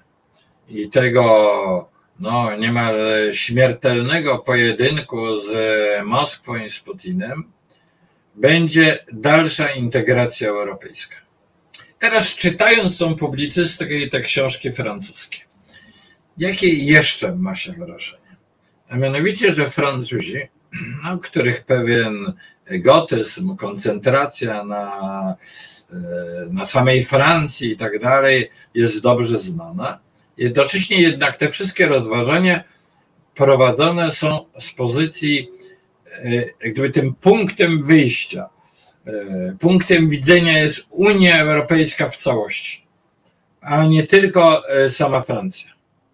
i 0.68 0.90
tego 0.90 1.88
no, 2.20 2.57
niemal 2.57 2.94
śmiertelnego 3.33 4.38
pojedynku 4.38 5.40
z 5.40 5.50
Moskwą 6.05 6.57
i 6.57 6.70
z 6.70 6.81
Putinem 6.81 7.44
będzie 8.35 8.98
dalsza 9.12 9.70
integracja 9.70 10.48
europejska. 10.48 11.16
Teraz 11.98 12.35
czytając 12.35 12.98
tą 12.98 13.14
publicystykę 13.14 13.94
i 13.94 14.11
te 14.11 14.20
książki 14.20 14.72
francuskie, 14.72 15.38
jakie 16.38 16.68
jeszcze 16.68 17.37
ma 17.37 17.57
się 17.57 17.72
wrażenie? 17.72 18.37
A 18.88 18.96
mianowicie, 18.96 19.52
że 19.52 19.70
Francuzi 19.70 20.48
no, 21.05 21.18
których 21.18 21.64
pewien 21.64 22.33
gotyzm, 22.70 23.57
koncentracja 23.57 24.64
na, 24.64 25.37
e, 25.92 25.96
na 26.50 26.66
samej 26.66 27.05
Francji 27.05 27.72
i 27.72 27.76
tak 27.76 28.00
dalej 28.00 28.50
jest 28.74 29.02
dobrze 29.02 29.38
znana. 29.38 30.06
Jednocześnie 30.37 31.01
jednak 31.01 31.37
te 31.37 31.49
wszystkie 31.49 31.87
rozważania 31.87 32.64
prowadzone 33.35 34.12
są 34.12 34.44
z 34.61 34.72
pozycji, 34.72 35.51
e, 36.62 36.70
gdyby 36.70 36.90
tym 36.90 37.14
punktem 37.14 37.83
wyjścia, 37.83 38.49
e, 39.07 39.57
punktem 39.61 40.09
widzenia 40.09 40.59
jest 40.59 40.87
Unia 40.90 41.40
Europejska 41.40 42.09
w 42.09 42.16
całości, 42.16 42.87
a 43.61 43.87
nie 43.87 44.07
tylko 44.07 44.62
sama 44.88 45.22
Francja. 45.22 45.70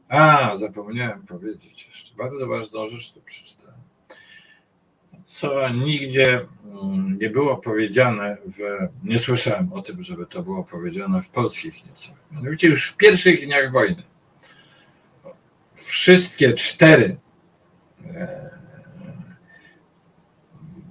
A, 0.08 0.56
zapomniałem 0.56 1.22
powiedzieć 1.22 1.86
jeszcze 1.86 2.16
bardzo 2.16 2.46
ważną 2.46 2.88
rzecz 2.88 3.12
tu 3.12 3.20
przeczytałem 3.20 3.62
co 5.42 5.68
nigdzie 5.68 6.46
mm, 6.82 7.18
nie 7.20 7.30
było 7.30 7.56
powiedziane, 7.56 8.36
w, 8.46 8.58
nie 9.04 9.18
słyszałem 9.18 9.72
o 9.72 9.82
tym, 9.82 10.02
żeby 10.02 10.26
to 10.26 10.42
było 10.42 10.64
powiedziane 10.64 11.22
w 11.22 11.28
polskich 11.28 11.86
newsach. 11.86 12.14
Mianowicie 12.32 12.68
już 12.68 12.90
w 12.90 12.96
pierwszych 12.96 13.46
dniach 13.46 13.72
wojny 13.72 14.02
wszystkie 15.86 16.52
cztery 16.52 17.16
e, 18.14 18.50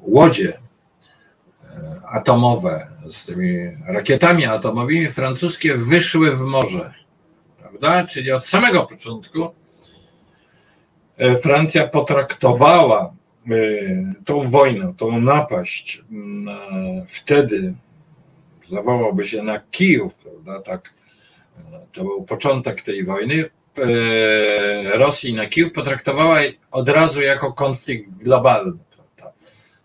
łodzie 0.02 0.60
e, 1.64 2.02
atomowe 2.10 2.88
z 3.12 3.26
tymi 3.26 3.58
rakietami 3.88 4.46
atomowymi 4.46 5.08
francuskie 5.08 5.78
wyszły 5.78 6.36
w 6.36 6.42
morze. 6.42 6.94
Prawda? 7.60 8.08
Czyli 8.08 8.32
od 8.32 8.46
samego 8.46 8.84
początku 8.84 9.52
e, 11.18 11.38
Francja 11.38 11.88
potraktowała 11.88 13.14
tą 14.26 14.48
wojnę, 14.48 14.94
tą 14.98 15.22
napaść 15.22 16.04
wtedy 17.08 17.74
zawołałby 18.70 19.26
się 19.26 19.44
na 19.44 19.60
Kijów, 19.60 20.14
prawda, 20.14 20.62
tak, 20.62 20.94
to 21.92 22.04
był 22.04 22.24
początek 22.24 22.82
tej 22.82 23.06
wojny, 23.06 23.50
Rosji 24.94 25.34
na 25.34 25.46
Kijów 25.46 25.74
potraktowała 25.74 26.40
od 26.72 26.90
razu 26.90 27.22
jako 27.22 27.54
konflikt 27.54 28.10
globalny, 28.10 28.78
prawda, 28.96 29.38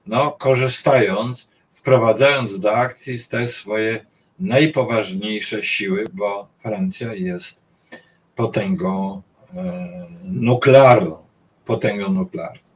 no, 0.07 0.31
korzystając, 0.33 1.49
wprowadzając 1.73 2.61
do 2.61 2.75
akcji 2.75 3.19
te 3.29 3.49
swoje 3.49 4.07
najpoważniejsze 4.39 5.63
siły, 5.63 6.07
bo 6.13 6.49
Francja 6.63 7.15
jest 7.15 7.61
potęgą 8.37 9.23
nuklearną, 10.25 11.19
potęgą 11.65 12.13
nuklearną. 12.13 12.67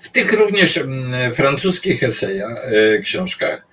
W 0.00 0.08
tych 0.08 0.32
również 0.32 0.80
francuskich 1.34 2.02
esejach, 2.02 2.58
e, 2.64 2.98
książkach 2.98 3.66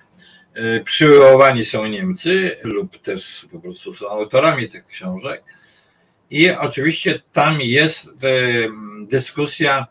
e, 0.54 0.80
przywoływani 0.80 1.64
są 1.64 1.86
Niemcy 1.86 2.56
lub 2.62 3.02
też 3.02 3.46
po 3.52 3.60
prostu 3.60 3.94
są 3.94 4.08
autorami 4.08 4.68
tych 4.68 4.86
książek. 4.86 5.42
I 6.30 6.50
oczywiście 6.50 7.20
tam 7.32 7.60
jest 7.60 8.10
dyskusja 9.02 9.86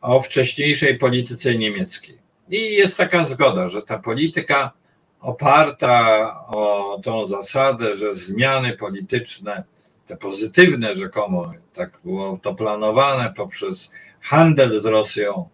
o 0.00 0.20
wcześniejszej 0.20 0.98
polityce 0.98 1.54
niemieckiej. 1.54 2.18
I 2.50 2.74
jest 2.74 2.96
taka 2.96 3.24
zgoda, 3.24 3.68
że 3.68 3.82
ta 3.82 3.98
polityka 3.98 4.72
oparta 5.20 6.36
o 6.48 7.00
tą 7.04 7.26
zasadę, 7.26 7.96
że 7.96 8.14
zmiany 8.14 8.72
polityczne, 8.72 9.64
te 10.06 10.16
pozytywne 10.16 10.96
rzekomo, 10.96 11.52
tak 11.74 11.98
było 12.04 12.38
to 12.42 12.54
planowane 12.54 13.32
poprzez 13.36 13.90
handel 14.20 14.80
z 14.80 14.84
Rosją, 14.84 15.48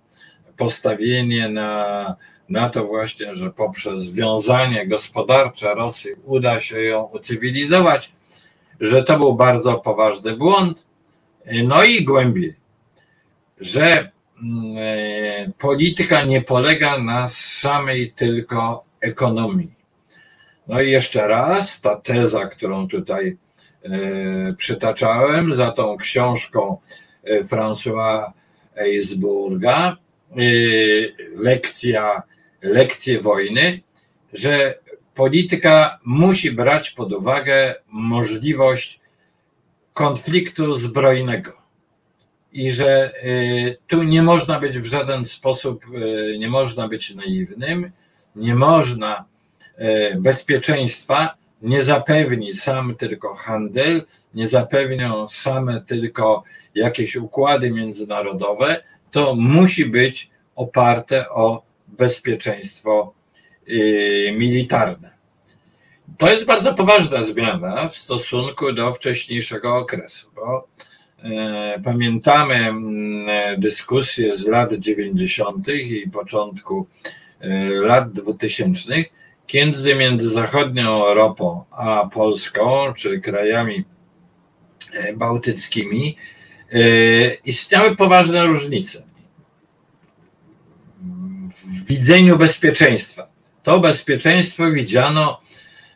postawienie 0.56 1.48
na, 1.48 2.16
na 2.48 2.68
to 2.68 2.84
właśnie, 2.84 3.34
że 3.34 3.50
poprzez 3.50 4.00
związanie 4.00 4.86
gospodarcze 4.86 5.74
Rosji 5.74 6.10
uda 6.24 6.60
się 6.60 6.82
ją 6.82 7.02
ucywilizować, 7.02 8.12
że 8.80 9.02
to 9.02 9.18
był 9.18 9.34
bardzo 9.34 9.74
poważny 9.74 10.36
błąd. 10.36 10.86
No 11.64 11.84
i 11.84 12.04
głębiej, 12.04 12.54
że 13.60 14.10
mm, 14.42 14.76
e, 14.78 15.52
polityka 15.58 16.22
nie 16.22 16.40
polega 16.42 16.98
na 16.98 17.28
samej 17.28 18.12
tylko 18.12 18.84
ekonomii. 19.00 19.74
No 20.68 20.80
i 20.80 20.90
jeszcze 20.90 21.26
raz, 21.26 21.80
ta 21.80 21.96
teza, 21.96 22.46
którą 22.46 22.88
tutaj 22.88 23.36
e, 23.82 23.90
przytaczałem, 24.56 25.54
za 25.54 25.72
tą 25.72 25.96
książką 25.96 26.78
e, 27.24 27.42
François 27.42 28.30
Eisburga, 28.76 29.96
lekcja, 31.36 32.22
lekcje 32.62 33.20
wojny, 33.20 33.80
że 34.32 34.78
polityka 35.16 35.98
musi 36.04 36.50
brać 36.50 36.90
pod 36.90 37.12
uwagę 37.12 37.74
możliwość 37.88 39.00
konfliktu 39.92 40.76
zbrojnego 40.76 41.52
i 42.52 42.70
że 42.70 43.12
y, 43.24 43.76
tu 43.86 44.02
nie 44.02 44.22
można 44.22 44.60
być 44.60 44.78
w 44.78 44.86
żaden 44.86 45.26
sposób, 45.26 45.84
y, 45.94 46.36
nie 46.38 46.48
można 46.48 46.88
być 46.88 47.14
naiwnym, 47.14 47.90
nie 48.36 48.54
można 48.54 49.24
bezpieczeństwa, 50.16 51.34
nie 51.62 51.84
zapewni 51.84 52.54
sam 52.54 52.94
tylko 52.94 53.34
handel, 53.34 54.02
nie 54.34 54.48
zapewnią 54.48 55.28
same 55.28 55.80
tylko 55.80 56.44
jakieś 56.74 57.16
układy 57.16 57.70
międzynarodowe, 57.70 58.82
to 59.10 59.34
musi 59.34 59.86
być 59.86 60.30
oparte 60.54 61.30
o 61.30 61.62
bezpieczeństwo 61.88 63.12
y, 63.12 63.15
militarne. 64.32 65.16
To 66.18 66.30
jest 66.30 66.44
bardzo 66.44 66.74
poważna 66.74 67.24
zmiana 67.24 67.88
w 67.88 67.96
stosunku 67.96 68.72
do 68.72 68.94
wcześniejszego 68.94 69.76
okresu, 69.76 70.30
bo 70.34 70.68
e, 71.22 71.80
pamiętamy 71.84 72.54
mm, 72.54 73.60
dyskusje 73.60 74.36
z 74.36 74.46
lat 74.46 74.74
90. 74.74 75.68
i 75.68 76.10
początku 76.10 76.86
e, 77.40 77.68
lat 77.68 78.12
2000, 78.12 78.94
kiedy 79.46 79.94
między 79.94 80.30
zachodnią 80.30 81.06
Europą 81.06 81.64
a 81.70 82.08
Polską, 82.12 82.92
czy 82.94 83.20
krajami 83.20 83.84
e, 84.92 85.12
bałtyckimi, 85.12 86.16
istniały 87.44 87.96
poważne 87.96 88.46
różnice 88.46 89.02
w 91.54 91.86
widzeniu 91.86 92.38
bezpieczeństwa. 92.38 93.35
To 93.66 93.80
bezpieczeństwo 93.80 94.70
widziano, 94.70 95.40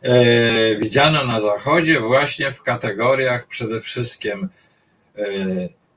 e, 0.03 0.77
widziano 0.77 1.25
na 1.27 1.41
Zachodzie 1.41 2.01
właśnie 2.01 2.53
w 2.53 2.63
kategoriach 2.63 3.47
przede 3.47 3.81
wszystkim 3.81 4.49
e, 5.17 5.25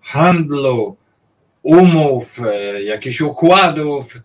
handlu, 0.01 0.97
umów, 1.63 2.39
e, 2.39 2.83
jakichś 2.83 3.21
układów. 3.21 4.19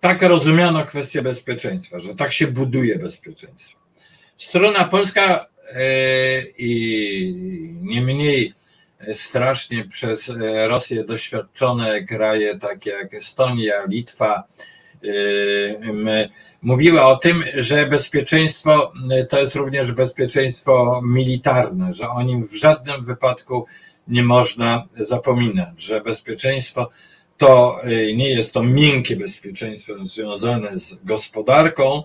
Tak 0.00 0.22
rozumiano 0.22 0.86
kwestię 0.86 1.22
bezpieczeństwa, 1.22 2.00
że 2.00 2.14
tak 2.14 2.32
się 2.32 2.46
buduje 2.46 2.98
bezpieczeństwo. 2.98 3.78
Strona 4.38 4.84
polska 4.84 5.46
i 6.58 7.34
nie 7.82 8.00
mniej 8.00 8.54
strasznie 9.14 9.84
przez 9.84 10.30
e, 10.30 10.68
Rosję 10.68 11.04
doświadczone 11.04 12.02
kraje 12.04 12.58
takie 12.58 12.90
jak 12.90 13.14
Estonia, 13.14 13.74
Litwa, 13.88 14.44
e, 14.58 14.71
mówiła 16.62 17.06
o 17.06 17.16
tym, 17.16 17.44
że 17.56 17.86
bezpieczeństwo 17.86 18.92
e, 19.10 19.26
to 19.26 19.40
jest 19.40 19.54
również 19.54 19.92
bezpieczeństwo 19.92 21.02
militarne, 21.04 21.94
że 21.94 22.08
o 22.08 22.22
nim 22.22 22.46
w 22.46 22.54
żadnym 22.54 23.04
wypadku 23.04 23.66
nie 24.08 24.22
można 24.22 24.88
zapominać, 24.94 25.82
że 25.82 26.00
bezpieczeństwo 26.00 26.90
to 27.38 27.80
nie 28.14 28.30
jest 28.30 28.52
to 28.52 28.62
miękkie 28.62 29.16
bezpieczeństwo 29.16 29.94
związane 30.04 30.78
z 30.78 31.04
gospodarką, 31.04 32.02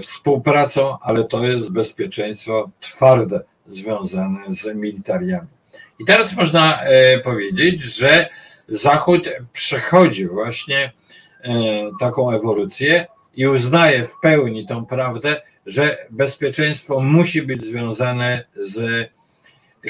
współpracą, 0.00 0.98
ale 1.00 1.24
to 1.24 1.46
jest 1.46 1.70
bezpieczeństwo 1.70 2.70
twarde 2.80 3.40
związane 3.68 4.54
z 4.54 4.74
militariami. 4.74 5.48
I 5.98 6.04
teraz 6.04 6.36
można 6.36 6.80
powiedzieć, 7.24 7.82
że 7.82 8.28
Zachód 8.68 9.28
przechodzi 9.52 10.26
właśnie 10.28 10.92
taką 12.00 12.30
ewolucję 12.32 13.06
i 13.36 13.46
uznaje 13.46 14.04
w 14.04 14.14
pełni 14.22 14.66
tą 14.66 14.86
prawdę, 14.86 15.42
że 15.66 15.98
bezpieczeństwo 16.10 17.00
musi 17.00 17.42
być 17.42 17.64
związane 17.64 18.44
z 18.54 19.08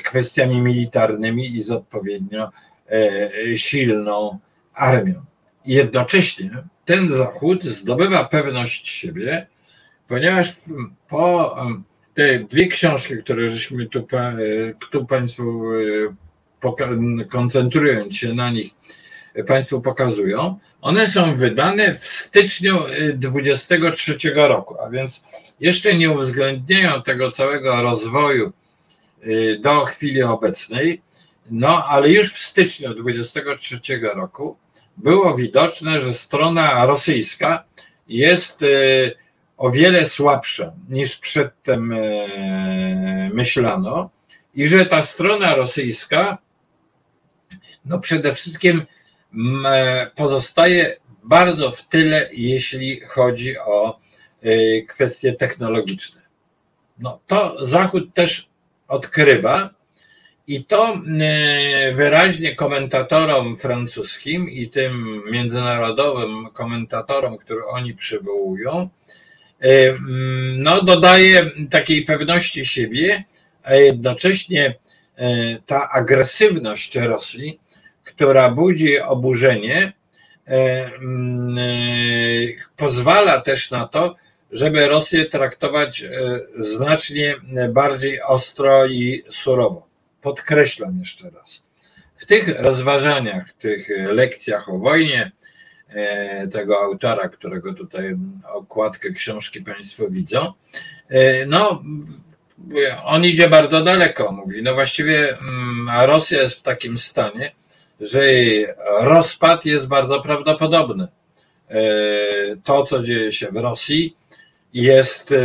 kwestiami 0.03 0.61
militarnymi 0.61 1.57
i 1.57 1.63
z 1.63 1.71
odpowiednio 1.71 2.51
e, 2.91 3.59
silną 3.59 4.39
armią. 4.75 5.25
Jednocześnie 5.67 6.51
ten 6.85 7.17
Zachód 7.17 7.65
zdobywa 7.65 8.25
pewność 8.25 8.89
siebie, 8.89 9.47
ponieważ 10.09 10.55
po 11.09 11.57
te 12.15 12.39
dwie 12.39 12.67
książki, 12.67 13.17
które 13.17 13.51
żeśmy 13.51 13.87
tu, 13.87 14.07
tu 14.91 15.07
Państwu 15.07 15.63
e, 16.63 17.25
koncentrując 17.25 18.17
się 18.17 18.35
na 18.35 18.51
nich, 18.51 18.71
Państwu 19.47 19.81
pokazują, 19.81 20.59
one 20.81 21.09
są 21.09 21.37
wydane 21.37 21.95
w 21.95 22.07
styczniu 22.09 22.79
23 23.15 24.19
roku, 24.35 24.81
a 24.81 24.91
więc 24.91 25.23
jeszcze 25.61 25.95
nie 25.95 26.11
uwzględniają 26.11 27.03
tego 27.03 27.31
całego 27.31 27.83
rozwoju 27.83 28.53
do 29.61 29.85
chwili 29.85 30.23
obecnej, 30.23 31.03
no 31.51 31.85
ale 31.87 32.11
już 32.11 32.33
w 32.33 32.39
styczniu 32.39 32.95
23 32.95 33.81
roku 34.15 34.57
było 34.97 35.35
widoczne, 35.35 36.01
że 36.01 36.15
strona 36.15 36.87
rosyjska 36.87 37.65
jest 38.09 38.65
o 39.57 39.71
wiele 39.71 40.07
słabsza 40.07 40.73
niż 40.89 41.17
przedtem 41.17 41.95
myślano 43.33 44.11
i 44.55 44.69
że 44.69 44.87
ta 44.87 45.03
strona 45.03 45.55
rosyjska 45.55 46.39
no 47.85 48.01
przede 48.01 48.35
wszystkim 48.35 48.83
pozostaje 50.15 50.97
bardzo 51.29 51.71
w 51.71 51.89
tyle, 51.89 52.29
jeśli 52.33 53.01
chodzi 53.01 53.59
o 53.59 54.01
y, 54.45 54.87
kwestie 54.89 55.33
technologiczne. 55.33 56.21
No, 56.99 57.21
to 57.27 57.67
Zachód 57.67 58.15
też 58.15 58.49
odkrywa 58.89 59.71
i 60.47 60.65
to 60.65 60.95
y, 61.91 61.95
wyraźnie 61.95 62.57
komentatorom 62.57 63.57
francuskim 63.57 64.51
i 64.51 64.69
tym 64.69 65.23
międzynarodowym 65.31 66.51
komentatorom, 66.53 67.39
które 67.39 67.67
oni 67.67 67.95
przywołują, 67.95 68.89
y, 69.65 69.97
no, 70.57 70.83
dodaje 70.83 71.51
takiej 71.71 72.05
pewności 72.05 72.67
siebie, 72.67 73.25
a 73.63 73.75
jednocześnie 73.75 74.75
ta 75.67 75.91
agresywność 75.91 76.97
Rosji 76.97 77.61
która 78.19 78.51
budzi 78.51 79.01
oburzenie, 79.01 79.93
e, 80.47 80.91
mm, 80.95 81.59
e, 81.59 81.63
pozwala 82.77 83.41
też 83.41 83.71
na 83.71 83.89
to, 83.89 84.17
żeby 84.53 84.89
Rosję 84.89 85.25
traktować 85.25 86.03
e, 86.03 86.11
znacznie 86.59 87.35
bardziej 87.73 88.23
ostro 88.23 88.87
i 88.87 89.25
surowo. 89.31 89.87
Podkreślam 90.23 90.99
jeszcze 90.99 91.31
raz. 91.31 91.63
W 92.17 92.27
tych 92.27 92.61
rozważaniach, 92.61 93.53
tych 93.53 93.89
lekcjach 94.13 94.69
o 94.69 94.79
wojnie, 94.79 95.33
tego 96.53 96.81
autora, 96.81 97.29
którego 97.29 97.75
tutaj 97.75 98.17
okładkę 98.53 99.11
książki 99.11 99.61
Państwo 99.61 100.11
widzą, 100.11 100.53
no, 101.47 101.83
on 103.05 103.25
idzie 103.25 103.49
bardzo 103.49 103.85
daleko. 103.85 104.33
Mówi, 104.33 104.63
no 104.63 104.75
właściwie 104.75 105.39
mm, 105.39 106.07
Rosja 106.07 106.43
jest 106.43 106.55
w 106.55 106.63
takim 106.63 106.99
stanie, 106.99 107.53
że 108.01 108.21
rozpad 109.01 109.65
jest 109.65 109.87
bardzo 109.87 110.21
prawdopodobny. 110.21 111.09
E, 111.71 111.81
to, 112.65 112.83
co 112.85 113.03
dzieje 113.03 113.33
się 113.33 113.47
w 113.47 113.57
Rosji, 113.57 114.17
jest 114.73 115.33
e, 115.33 115.37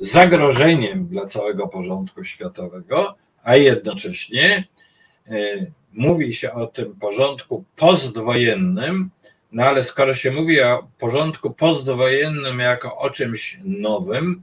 zagrożeniem 0.00 1.06
dla 1.06 1.26
całego 1.26 1.68
porządku 1.68 2.24
światowego, 2.24 3.14
a 3.42 3.56
jednocześnie 3.56 4.64
e, 5.26 5.32
mówi 5.92 6.34
się 6.34 6.52
o 6.52 6.66
tym 6.66 6.94
porządku 6.94 7.64
postwojennym, 7.76 9.10
no 9.52 9.64
ale 9.64 9.84
skoro 9.84 10.14
się 10.14 10.30
mówi 10.30 10.60
o 10.60 10.88
porządku 10.98 11.50
postwojennym 11.50 12.58
jako 12.58 12.98
o 12.98 13.10
czymś 13.10 13.58
nowym, 13.64 14.42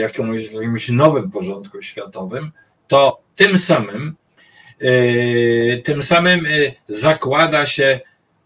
jakimś, 0.00 0.52
jakimś 0.52 0.88
nowym 0.88 1.30
porządku 1.30 1.82
światowym, 1.82 2.52
to 2.88 3.20
tym 3.36 3.58
samym 3.58 4.16
tym 5.84 6.02
samym 6.02 6.46
e, 6.46 6.50
zakłada 6.88 7.66
się 7.66 8.00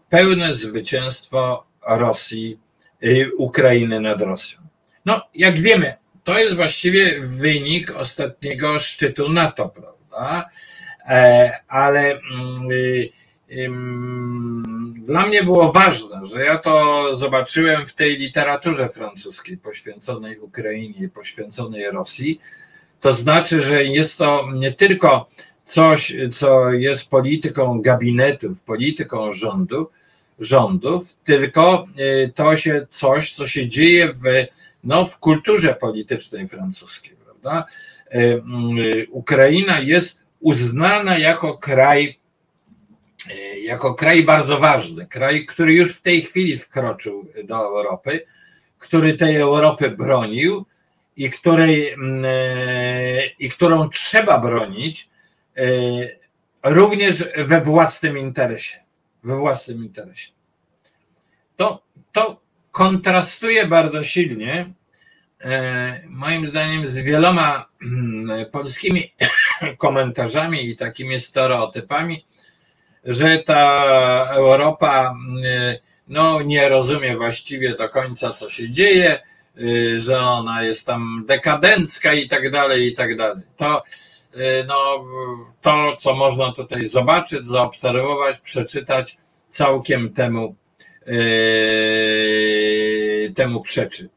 pełne 0.09 0.55
zwycięstwo 0.55 1.65
Rosji, 1.87 2.59
e, 3.03 3.31
Ukrainy 3.37 3.99
nad 3.99 4.21
Rosją. 4.21 4.59
No, 5.05 5.21
jak 5.35 5.55
wiemy, 5.59 5.93
to 6.23 6.39
jest 6.39 6.55
właściwie 6.55 7.19
wynik 7.21 7.95
ostatniego 7.95 8.79
szczytu 8.79 9.29
NATO, 9.29 9.69
prawda? 9.69 10.49
Ale 11.67 12.19
mm, 13.51 14.93
dla 15.05 15.25
mnie 15.25 15.43
było 15.43 15.71
ważne, 15.71 16.27
że 16.27 16.45
ja 16.45 16.57
to 16.57 17.05
zobaczyłem 17.15 17.85
w 17.85 17.93
tej 17.93 18.17
literaturze 18.17 18.89
francuskiej 18.89 19.57
poświęconej 19.57 20.39
Ukrainie 20.39 21.09
poświęconej 21.09 21.91
Rosji. 21.91 22.41
To 22.99 23.13
znaczy, 23.13 23.61
że 23.61 23.83
jest 23.83 24.17
to 24.17 24.49
nie 24.53 24.71
tylko 24.71 25.29
coś, 25.69 26.15
co 26.33 26.71
jest 26.71 27.09
polityką 27.09 27.81
gabinetów, 27.81 28.61
polityką 28.61 29.33
rządu, 29.33 29.89
rządów, 30.39 31.15
tylko 31.23 31.87
y, 31.99 32.31
to 32.35 32.57
się 32.57 32.87
coś, 32.91 33.33
co 33.33 33.47
się 33.47 33.67
dzieje 33.67 34.13
w, 34.13 34.23
no, 34.83 35.05
w 35.05 35.19
kulturze 35.19 35.73
politycznej 35.73 36.47
francuskiej, 36.47 37.15
prawda? 37.25 37.65
Y, 38.15 38.17
y, 38.17 39.07
Ukraina 39.11 39.79
jest 39.79 40.19
uznana 40.39 41.17
jako 41.17 41.57
kraj, 41.57 42.19
jako 43.63 43.93
kraj 43.93 44.23
bardzo 44.23 44.59
ważny, 44.59 45.07
kraj, 45.07 45.45
który 45.45 45.73
już 45.73 45.95
w 45.95 46.01
tej 46.01 46.21
chwili 46.21 46.59
wkroczył 46.59 47.25
do 47.43 47.55
Europy, 47.55 48.25
który 48.79 49.13
tej 49.13 49.35
Europy 49.35 49.89
bronił 49.89 50.65
i, 51.17 51.29
której, 51.29 51.95
i 53.39 53.49
którą 53.49 53.89
trzeba 53.89 54.39
bronić, 54.39 55.09
również 56.63 57.23
we 57.37 57.61
własnym 57.61 58.17
interesie. 58.17 58.79
We 59.23 59.35
własnym 59.35 59.83
interesie. 59.83 60.31
To, 61.57 61.83
to 62.11 62.41
kontrastuje 62.71 63.67
bardzo 63.67 64.03
silnie, 64.03 64.73
e, 65.41 66.01
moim 66.07 66.49
zdaniem, 66.49 66.87
z 66.87 66.97
wieloma 66.97 67.65
mm, 67.81 68.45
polskimi 68.51 69.13
komentarzami 69.77 70.69
i 70.69 70.77
takimi 70.77 71.19
stereotypami, 71.19 72.25
że 73.03 73.37
ta 73.37 73.83
Europa 74.31 75.09
mm, 75.09 75.77
no, 76.07 76.41
nie 76.41 76.69
rozumie 76.69 77.17
właściwie 77.17 77.75
do 77.75 77.89
końca, 77.89 78.29
co 78.33 78.49
się 78.49 78.69
dzieje, 78.69 79.19
y, 79.61 80.01
że 80.01 80.19
ona 80.19 80.63
jest 80.63 80.85
tam 80.85 81.23
dekadencka 81.27 82.13
i 82.13 82.29
tak 82.29 82.51
dalej, 82.51 82.87
i 82.87 82.95
tak 82.95 83.17
dalej. 83.17 83.43
To 83.57 83.83
no, 84.67 85.05
to, 85.61 85.97
co 85.99 86.15
można 86.15 86.51
tutaj 86.51 86.89
zobaczyć, 86.89 87.47
zaobserwować, 87.47 88.39
przeczytać, 88.39 89.17
całkiem 89.49 90.13
temu, 90.13 90.55
yy, 91.05 91.15
temu 93.35 93.61
przeczy. 93.61 94.09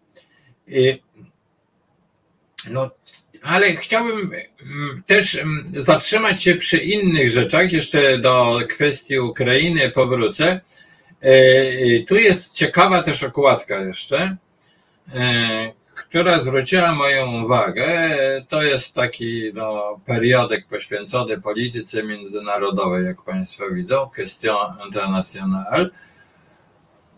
Yy, 0.66 0.98
no, 2.70 2.90
ale 3.42 3.76
chciałbym 3.76 4.30
mm, 4.62 5.02
też 5.06 5.34
mm, 5.34 5.72
zatrzymać 5.72 6.42
się 6.42 6.54
przy 6.54 6.76
innych 6.76 7.30
rzeczach, 7.30 7.72
jeszcze 7.72 8.18
do 8.18 8.60
kwestii 8.68 9.18
Ukrainy 9.18 9.90
powrócę. 9.90 10.60
Tu 12.08 12.16
jest 12.16 12.54
ciekawa 12.54 13.02
też 13.02 13.22
okładka 13.22 13.80
jeszcze 13.80 14.36
która 16.12 16.40
zwróciła 16.40 16.94
moją 16.94 17.44
uwagę, 17.44 17.88
to 18.48 18.62
jest 18.62 18.94
taki 18.94 19.50
no, 19.54 20.00
periodyk 20.06 20.66
poświęcony 20.66 21.40
polityce 21.40 22.02
międzynarodowej, 22.02 23.04
jak 23.04 23.22
Państwo 23.22 23.70
widzą, 23.70 24.10
Question 24.14 24.86
Internationale. 24.86 25.88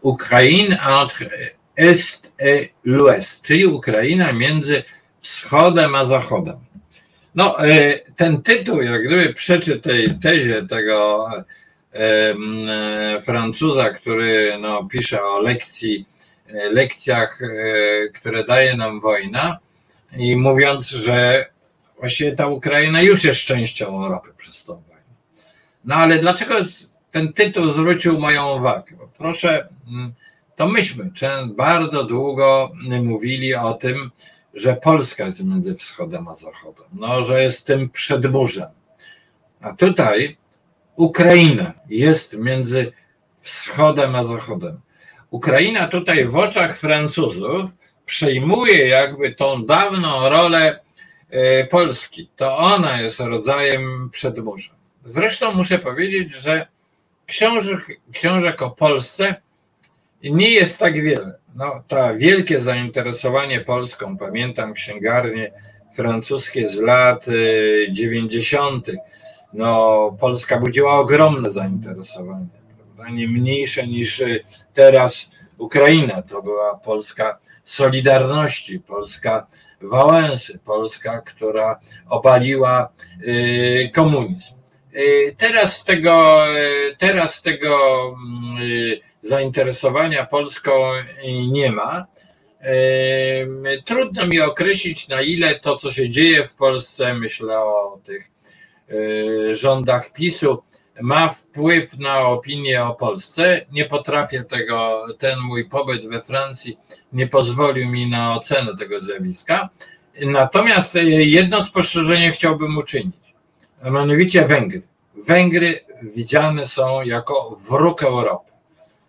Ukraine 0.01 0.79
entre 1.03 1.31
Est 1.77 2.33
et 2.39 2.73
l'Ouest, 2.85 3.43
czyli 3.43 3.67
Ukraina 3.67 4.33
między 4.33 4.83
wschodem 5.21 5.95
a 5.95 6.05
zachodem. 6.05 6.57
No, 7.35 7.67
e, 7.67 7.99
ten 8.17 8.43
tytuł, 8.43 8.83
jak 8.83 9.07
gdyby 9.07 9.35
przeczy 9.35 9.81
tej 9.81 10.19
tezie 10.23 10.67
tego 10.67 11.29
e, 11.93 13.23
Francuza, 13.23 13.91
który 13.91 14.59
no, 14.61 14.85
pisze 14.85 15.23
o 15.23 15.41
lekcji 15.41 16.14
lekcjach, 16.73 17.43
e, 17.43 18.09
które 18.09 18.45
daje 18.45 18.77
nam 18.77 19.01
wojna 19.01 19.59
i 20.17 20.37
mówiąc, 20.37 20.89
że 20.89 21.47
właściwie 21.99 22.33
ta 22.33 22.47
Ukraina 22.47 23.03
już 23.03 23.25
jest 23.25 23.41
częścią 23.41 23.87
Europy 23.87 24.31
przez 24.37 24.65
tą 24.65 24.75
wojnę. 24.75 25.03
No 25.85 25.95
ale 25.95 26.19
dlaczego 26.19 26.55
ten 27.11 27.33
tytuł 27.33 27.71
zwrócił 27.71 28.21
moją 28.21 28.57
uwagę? 28.57 28.97
Bo 28.97 29.09
proszę, 29.19 29.69
mm, 29.89 30.15
to 30.57 30.69
myśmy 30.69 31.11
bardzo 31.47 32.05
długo 32.05 32.73
mówili 33.03 33.55
o 33.55 33.75
tym, 33.75 34.11
że 34.55 34.77
Polska 34.77 35.27
jest 35.27 35.45
między 35.45 35.75
wschodem 35.75 36.29
a 36.29 36.35
zachodem, 36.35 36.87
no, 36.93 37.25
że 37.25 37.43
jest 37.43 37.67
tym 37.67 37.89
przedmurzem. 37.89 38.69
A 39.61 39.73
tutaj 39.73 40.37
Ukraina 40.97 41.73
jest 41.89 42.33
między 42.33 42.93
wschodem 43.37 44.15
a 44.15 44.25
zachodem. 44.25 44.81
Ukraina 45.35 45.89
tutaj 45.89 46.25
w 46.25 46.37
oczach 46.37 46.79
Francuzów 46.79 47.71
przejmuje 48.07 48.89
jakby 48.89 49.35
tą 49.35 49.67
dawną 49.67 50.29
rolę 50.29 50.81
e, 51.31 51.65
Polski. 51.65 52.31
To 52.37 52.57
ona 52.57 53.01
jest 53.01 53.21
rodzajem 53.21 54.11
przedmurza. 54.13 54.71
Zresztą 55.05 55.53
muszę 55.53 55.79
powiedzieć, 55.79 56.35
że 56.35 56.67
książek, 57.27 58.01
książek 58.13 58.63
o 58.63 58.71
Polsce 58.71 59.35
nie 60.23 60.51
jest 60.51 60.79
tak 60.79 61.03
wiele. 61.03 61.39
No, 61.55 61.83
to 61.89 62.17
wielkie 62.17 62.61
zainteresowanie 62.61 63.61
Polską, 63.61 64.19
pamiętam 64.19 64.75
księgarnie 64.75 65.53
francuskie 65.95 66.69
z 66.69 66.77
lat 66.77 67.27
90. 67.91 68.89
Y, 68.89 68.97
no, 69.53 70.17
Polska 70.21 70.61
budziła 70.61 70.99
ogromne 70.99 71.51
zainteresowanie, 71.51 72.47
prawda? 73.05 73.21
nie 73.21 73.29
mniejsze 73.29 73.87
niż 73.87 74.21
y, 74.21 74.45
teraz 74.75 75.31
Ukraina. 75.59 76.23
To 76.23 76.43
była 76.43 76.79
Polska 76.79 77.39
Solidarności, 77.65 78.81
Polska 78.81 79.47
Wałęsy, 79.81 80.59
Polska, 80.59 81.21
która 81.21 81.81
obaliła 82.09 82.89
y, 83.21 83.91
komunizm. 83.95 84.55
Teraz 85.39 85.85
tego, 85.85 86.45
teraz 86.99 87.43
tego 87.43 87.77
zainteresowania 89.23 90.27
Polską 90.27 90.73
nie 91.51 91.73
ma. 91.73 92.07
Trudno 93.85 94.27
mi 94.27 94.41
określić, 94.41 95.09
na 95.09 95.23
ile 95.23 95.55
to, 95.55 95.77
co 95.77 95.93
się 95.93 96.11
dzieje 96.11 96.45
w 96.45 96.55
Polsce, 96.55 97.15
myślę 97.15 97.59
o 97.59 98.01
tych 98.05 98.31
rządach 99.53 100.13
PiSu, 100.13 100.63
ma 101.01 101.29
wpływ 101.29 101.99
na 101.99 102.21
opinię 102.21 102.85
o 102.85 102.95
Polsce. 102.95 103.67
Nie 103.73 103.85
potrafię 103.85 104.45
tego, 104.45 105.07
ten 105.19 105.39
mój 105.41 105.69
pobyt 105.69 106.09
we 106.09 106.23
Francji 106.23 106.79
nie 107.13 107.27
pozwolił 107.27 107.89
mi 107.89 108.11
na 108.11 108.35
ocenę 108.35 108.77
tego 108.77 109.01
zjawiska. 109.01 109.69
Natomiast 110.21 110.95
jedno 111.19 111.65
spostrzeżenie 111.65 112.31
chciałbym 112.31 112.79
uczynić, 112.79 113.35
a 113.83 113.91
mianowicie 113.91 114.49
Węgry. 114.49 114.83
Węgry 115.27 115.81
widziane 116.03 116.67
są 116.67 117.03
jako 117.03 117.59
wróg 117.69 118.03
Europy. 118.03 118.53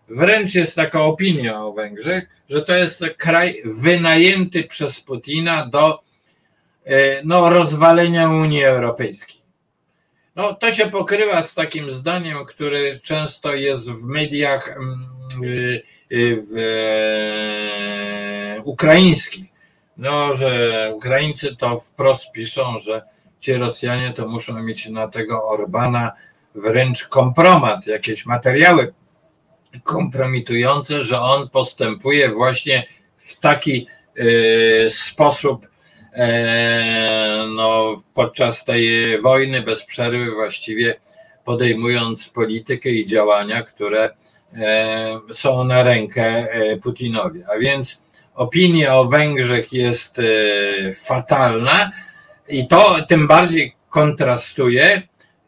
Wręcz 0.10 0.56
jest 0.56 0.76
taka 0.76 1.02
opinia 1.02 1.62
o 1.62 1.74
Węgrzech, 1.74 2.30
że 2.50 2.62
to 2.62 2.76
jest 2.76 3.04
kraj 3.18 3.62
wynajęty 3.66 4.64
przez 4.64 5.02
Putina 5.02 5.66
do 5.66 6.00
e, 6.86 7.22
no, 7.24 7.50
rozwalenia 7.50 8.30
Unii 8.30 8.64
Europejskiej. 8.64 9.45
No, 10.36 10.54
to 10.54 10.74
się 10.74 10.86
pokrywa 10.86 11.44
z 11.44 11.54
takim 11.54 11.92
zdaniem, 11.92 12.46
które 12.46 13.00
często 13.00 13.54
jest 13.54 13.92
w 13.92 14.04
mediach 14.04 14.70
mm, 14.70 15.08
y, 15.44 15.82
y, 16.12 16.42
w, 16.42 16.52
w, 18.58 18.68
ukraińskich. 18.68 19.46
No, 19.98 20.38
że 20.38 20.92
Ukraińcy 20.96 21.56
to 21.56 21.80
wprost 21.80 22.32
piszą, 22.32 22.80
że 22.80 23.02
ci 23.40 23.54
Rosjanie 23.54 24.14
to 24.14 24.28
muszą 24.28 24.64
mieć 24.64 24.90
na 24.90 25.08
tego 25.08 25.48
Orbana 25.48 26.12
wręcz 26.56 27.08
kompromat, 27.08 27.88
jakieś 27.88 28.26
materiały 28.26 28.94
kompromitujące, 29.84 31.06
że 31.06 31.22
on 31.22 31.50
postępuje 31.50 32.30
właśnie 32.30 32.84
w 33.18 33.40
taki 33.40 33.88
e, 34.18 34.90
sposób 34.90 35.66
e, 35.66 35.68
no, 37.56 38.02
podczas 38.14 38.66
tej 38.66 38.88
wojny 39.22 39.62
bez 39.62 39.86
przerwy 39.86 40.32
właściwie 40.32 40.96
podejmując 41.46 42.30
politykę 42.30 42.90
i 42.90 43.06
działania, 43.06 43.64
które 43.64 44.10
e, 44.54 45.20
są 45.34 45.64
na 45.64 45.84
rękę 45.84 46.48
Putinowi. 46.84 47.44
A 47.56 47.60
więc 47.60 48.04
opinia 48.36 48.96
o 48.96 49.06
Węgrzech 49.06 49.74
jest 49.74 50.22
fatalna 50.96 51.92
i 52.48 52.68
to 52.68 52.96
tym 53.08 53.28
bardziej 53.28 53.76
kontrastuje 53.90 55.02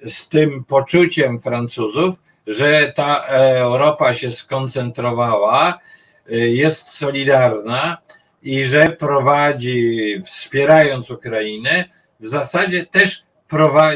z 0.05 0.27
tym 0.29 0.63
poczuciem 0.63 1.39
Francuzów, 1.39 2.15
że 2.47 2.93
ta 2.95 3.25
Europa 3.25 4.13
się 4.13 4.31
skoncentrowała, 4.31 5.79
jest 6.29 6.89
solidarna 6.89 7.97
i 8.47 8.63
że 8.63 8.89
prowadzi, 8.89 10.21
wspierając 10.25 11.11
Ukrainę, 11.11 11.85
w 12.19 12.27
zasadzie 12.27 12.85
też 12.85 13.23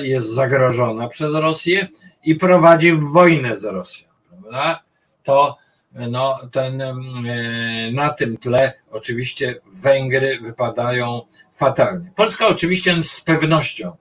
jest 0.02 0.28
zagrożona 0.28 1.08
przez 1.08 1.34
Rosję 1.34 1.88
i 2.24 2.36
prowadzi 2.36 2.94
wojnę 2.94 3.60
z 3.60 3.64
Rosją. 3.64 4.08
Prawda? 4.30 4.84
To 5.24 5.58
no, 5.94 6.40
ten, 6.52 6.84
na 7.94 8.10
tym 8.10 8.38
tle 8.38 8.74
oczywiście 8.92 9.56
Węgry 9.74 10.40
wypadają 10.42 11.22
fatalnie. 11.56 12.12
Polska 12.16 12.48
oczywiście 12.48 13.04
z 13.04 13.22
pewnością 13.22 13.96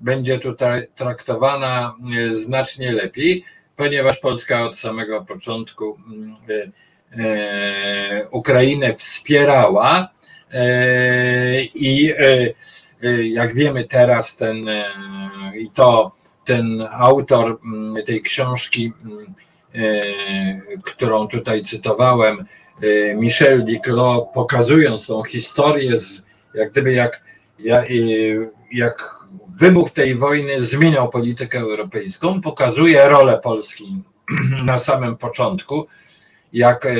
będzie 0.00 0.38
tutaj 0.38 0.86
traktowana 0.94 1.94
znacznie 2.32 2.92
lepiej, 2.92 3.44
ponieważ 3.76 4.18
Polska 4.18 4.62
od 4.62 4.78
samego 4.78 5.24
początku 5.24 5.98
e, 6.48 6.54
e, 6.54 6.70
Ukrainę 8.30 8.94
wspierała 8.94 10.08
e, 10.52 11.62
i 11.62 12.14
jak 13.22 13.54
wiemy 13.54 13.84
teraz 13.84 14.36
ten 14.36 14.70
i 15.54 15.70
to 15.70 16.12
ten 16.44 16.88
autor 16.92 17.58
mm, 17.64 18.04
tej 18.04 18.22
książki, 18.22 18.92
mm, 19.04 19.34
którą 20.84 21.28
tutaj 21.28 21.64
cytowałem, 21.64 22.44
Michel 23.16 23.64
Diclot, 23.64 24.28
pokazując 24.34 25.06
tą 25.06 25.24
historię, 25.24 25.98
z, 25.98 26.24
jak 26.54 26.70
gdyby 26.70 26.92
jak, 26.92 27.24
jak 28.72 29.20
wybuch 29.60 29.90
tej 29.90 30.14
wojny 30.14 30.64
zmieniał 30.64 31.10
politykę 31.10 31.58
europejską, 31.58 32.40
pokazuje 32.40 33.08
rolę 33.08 33.40
Polski 33.42 34.02
na 34.64 34.78
samym 34.78 35.16
początku, 35.16 35.86
jak 36.52 36.86
e, 36.86 36.94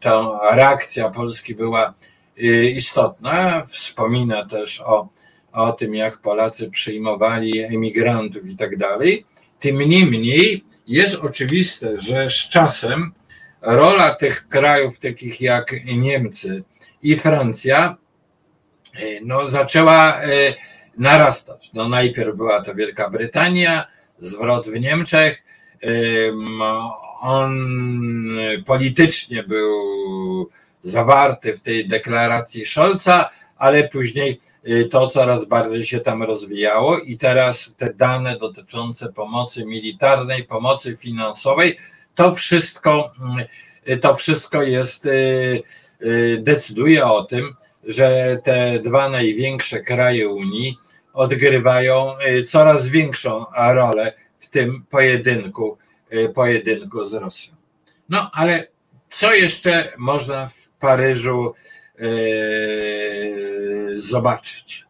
ta 0.00 0.40
reakcja 0.52 1.10
Polski 1.10 1.54
była 1.54 1.94
e, 2.38 2.42
istotna. 2.64 3.62
Wspomina 3.64 4.46
też 4.46 4.80
o, 4.80 5.08
o 5.52 5.72
tym, 5.72 5.94
jak 5.94 6.18
Polacy 6.18 6.70
przyjmowali 6.70 7.60
emigrantów 7.60 8.46
i 8.46 8.56
tak 8.56 8.76
dalej. 8.76 9.26
Tym 9.60 9.78
niemniej 9.78 10.64
jest 10.86 11.14
oczywiste, 11.14 12.00
że 12.00 12.30
z 12.30 12.48
czasem 12.48 13.12
rola 13.60 14.14
tych 14.14 14.48
krajów, 14.48 14.98
takich 14.98 15.40
jak 15.40 15.74
Niemcy 15.96 16.64
i 17.02 17.16
Francja, 17.16 17.96
e, 18.94 19.20
no, 19.22 19.50
zaczęła 19.50 20.20
narastać. 20.98 21.70
No 21.74 21.88
najpierw 21.88 22.36
była 22.36 22.62
to 22.62 22.74
Wielka 22.74 23.10
Brytania, 23.10 23.86
zwrot 24.18 24.68
w 24.68 24.80
Niemczech. 24.80 25.42
On 27.26 27.78
politycznie 28.66 29.42
był 29.42 30.50
zawarty 30.82 31.58
w 31.58 31.62
tej 31.62 31.88
deklaracji 31.88 32.66
Scholza, 32.66 33.30
ale 33.56 33.88
później 33.88 34.40
y, 34.68 34.88
to 34.88 35.08
coraz 35.08 35.44
bardziej 35.44 35.84
się 35.84 36.00
tam 36.00 36.22
rozwijało 36.22 36.98
i 36.98 37.18
teraz 37.18 37.74
te 37.78 37.94
dane 37.94 38.38
dotyczące 38.38 39.12
pomocy 39.12 39.64
militarnej, 39.66 40.44
pomocy 40.44 40.96
finansowej, 40.96 41.78
to 42.14 42.34
wszystko, 42.34 43.12
y, 43.88 43.96
to 43.96 44.14
wszystko 44.14 44.62
jest, 44.62 45.06
y, 45.06 45.62
decyduje 46.40 47.06
o 47.06 47.24
tym, 47.24 47.54
że 47.84 48.38
te 48.44 48.78
dwa 48.78 49.08
największe 49.08 49.80
kraje 49.80 50.28
Unii 50.28 50.78
odgrywają 51.12 52.16
y, 52.18 52.44
coraz 52.44 52.88
większą 52.88 53.44
rolę 53.56 54.12
w 54.38 54.48
tym 54.48 54.84
pojedynku, 54.90 55.78
y, 55.80 55.93
pojedynku 56.34 57.04
z 57.04 57.14
Rosją. 57.14 57.54
No 58.08 58.30
ale 58.32 58.66
co 59.10 59.34
jeszcze 59.34 59.92
można 59.98 60.48
w 60.48 60.68
Paryżu 60.68 61.54
y, 62.00 63.94
zobaczyć? 63.96 64.84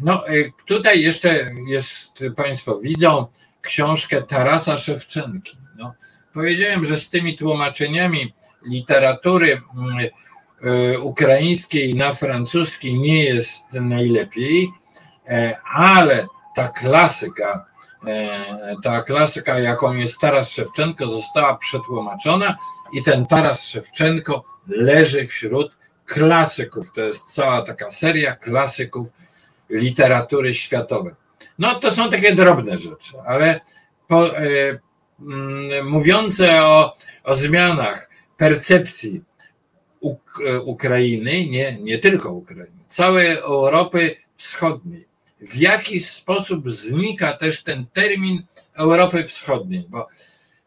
No, 0.00 0.24
tutaj 0.66 1.00
jeszcze 1.02 1.50
jest, 1.68 2.24
Państwo 2.36 2.78
widzą 2.78 3.26
książkę 3.62 4.22
Tarasa 4.22 4.78
Szewczenki. 4.78 5.58
No, 5.76 5.94
powiedziałem, 6.32 6.84
że 6.84 7.00
z 7.00 7.10
tymi 7.10 7.36
tłumaczeniami 7.36 8.34
literatury 8.66 9.62
ukraińskiej 11.02 11.94
na 11.94 12.14
francuski 12.14 12.98
nie 12.98 13.24
jest 13.24 13.62
najlepiej. 13.72 14.68
E, 15.28 15.58
ale 15.74 16.26
ta 16.54 16.68
klasyka, 16.68 17.66
e, 17.70 17.75
ta 18.82 19.02
klasyka, 19.02 19.58
jaką 19.58 19.92
jest 19.92 20.18
Taras 20.18 20.50
Szewczenko, 20.50 21.06
została 21.06 21.56
przetłumaczona 21.56 22.56
i 22.92 23.02
ten 23.02 23.26
Taras 23.26 23.66
Szewczenko 23.66 24.44
leży 24.68 25.26
wśród 25.26 25.76
klasyków. 26.04 26.92
To 26.92 27.00
jest 27.00 27.24
cała 27.28 27.62
taka 27.62 27.90
seria 27.90 28.36
klasyków 28.36 29.06
literatury 29.70 30.54
światowej. 30.54 31.14
No 31.58 31.74
to 31.74 31.90
są 31.90 32.10
takie 32.10 32.34
drobne 32.34 32.78
rzeczy, 32.78 33.12
ale 33.26 33.60
po, 34.08 34.38
e, 34.38 34.42
mm, 35.20 35.88
mówiące 35.88 36.62
o, 36.62 36.96
o 37.24 37.36
zmianach 37.36 38.10
percepcji 38.36 39.22
Uk 40.00 40.40
Ukrainy, 40.64 41.46
nie, 41.46 41.78
nie 41.80 41.98
tylko 41.98 42.32
Ukrainy, 42.32 42.76
całej 42.88 43.36
Europy 43.36 44.16
Wschodniej, 44.36 45.06
w 45.40 45.56
jaki 45.56 46.00
sposób 46.00 46.70
znika 46.70 47.32
też 47.32 47.62
ten 47.62 47.86
termin 47.92 48.42
Europy 48.74 49.24
Wschodniej, 49.24 49.86
bo 49.88 50.08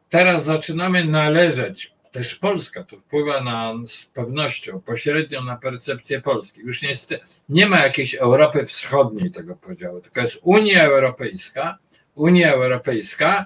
teraz 0.10 0.46
zaczynamy 0.46 1.06
należeć, 1.06 1.94
też 2.12 2.36
Polska 2.36 2.84
to 2.84 2.98
wpływa 2.98 3.42
na, 3.42 3.74
z 3.88 4.06
pewnością 4.06 4.82
pośrednio 4.82 5.44
na 5.44 5.56
percepcję 5.56 6.22
Polski. 6.22 6.62
Już 6.62 6.82
niestety 6.82 7.26
nie 7.50 7.66
ma 7.66 7.80
jakiejś 7.80 8.16
Europy 8.16 8.66
Wschodniej 8.66 9.32
tego 9.32 9.56
podziału, 9.56 10.02
tylko 10.02 10.22
jest 10.22 10.40
Unia 10.44 10.84
Europejska, 10.84 11.78
Unia 12.16 12.54
Europejska 12.54 13.46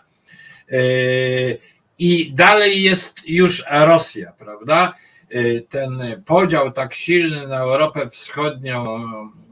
yy, 0.70 1.58
i 2.00 2.32
dalej 2.34 2.82
jest 2.82 3.30
już 3.30 3.64
Rosja, 3.72 4.32
prawda? 4.32 4.94
Yy, 5.30 5.62
ten 5.70 6.24
podział 6.26 6.72
tak 6.72 6.94
silny 6.94 7.48
na 7.48 7.60
Europę 7.60 8.10
Wschodnią 8.10 9.02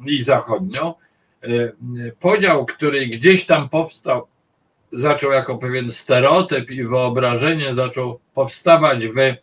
i 0.07 0.23
Zachodnią, 0.23 0.93
podział, 2.19 2.65
który 2.65 3.07
gdzieś 3.07 3.45
tam 3.45 3.69
powstał 3.69 4.27
zaczął 4.91 5.31
jako 5.31 5.57
pewien 5.57 5.91
stereotyp 5.91 6.71
i 6.71 6.83
wyobrażenie 6.83 7.75
zaczął 7.75 8.19
powstawać 8.33 9.07
w, 9.07 9.17
e, 9.17 9.37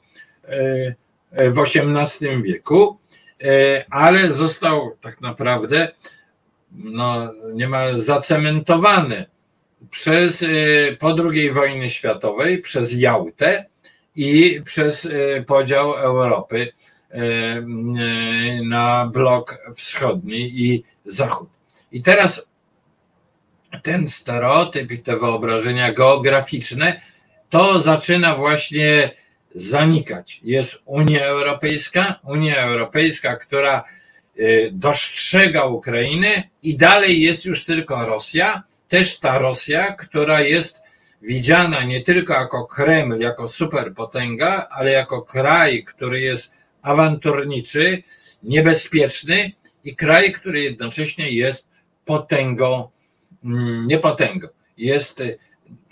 w 1.50 1.58
XVIII 1.58 2.42
wieku, 2.42 2.98
e, 3.42 3.84
ale 3.90 4.32
został 4.32 4.96
tak 5.00 5.20
naprawdę 5.20 5.88
no, 6.72 7.32
niemal 7.54 8.00
zacementowany 8.00 9.26
przez, 9.90 10.44
po 10.98 11.16
II 11.30 11.52
wojnie 11.52 11.90
światowej 11.90 12.58
przez 12.58 13.00
Jałtę 13.00 13.66
i 14.16 14.60
przez 14.64 15.08
podział 15.46 15.94
Europy 15.94 16.72
na 18.64 19.10
blok 19.12 19.58
wschodni 19.76 20.62
i 20.62 20.84
zachód. 21.04 21.57
I 21.92 22.02
teraz 22.02 22.46
ten 23.82 24.08
stereotyp 24.08 24.90
i 24.90 24.98
te 24.98 25.16
wyobrażenia 25.16 25.92
geograficzne, 25.92 27.00
to 27.50 27.80
zaczyna 27.80 28.34
właśnie 28.34 29.10
zanikać. 29.54 30.40
Jest 30.44 30.82
Unia 30.84 31.24
Europejska, 31.24 32.20
Unia 32.24 32.56
Europejska, 32.56 33.36
która 33.36 33.84
y, 34.40 34.70
dostrzega 34.72 35.64
Ukrainę 35.64 36.42
i 36.62 36.76
dalej 36.76 37.22
jest 37.22 37.44
już 37.44 37.64
tylko 37.64 38.06
Rosja, 38.06 38.62
też 38.88 39.18
ta 39.18 39.38
Rosja, 39.38 39.92
która 39.92 40.40
jest 40.40 40.82
widziana 41.22 41.82
nie 41.82 42.00
tylko 42.00 42.32
jako 42.32 42.66
Kreml, 42.66 43.20
jako 43.20 43.48
superpotęga, 43.48 44.68
ale 44.70 44.90
jako 44.90 45.22
kraj, 45.22 45.84
który 45.84 46.20
jest 46.20 46.52
awanturniczy, 46.82 48.02
niebezpieczny 48.42 49.52
i 49.84 49.96
kraj, 49.96 50.32
który 50.32 50.60
jednocześnie 50.60 51.30
jest 51.30 51.68
potęgą 52.08 52.88
Mm, 53.44 53.86
nie 53.86 53.98
potęgą, 53.98 54.48
jest 54.76 55.20
y, 55.20 55.38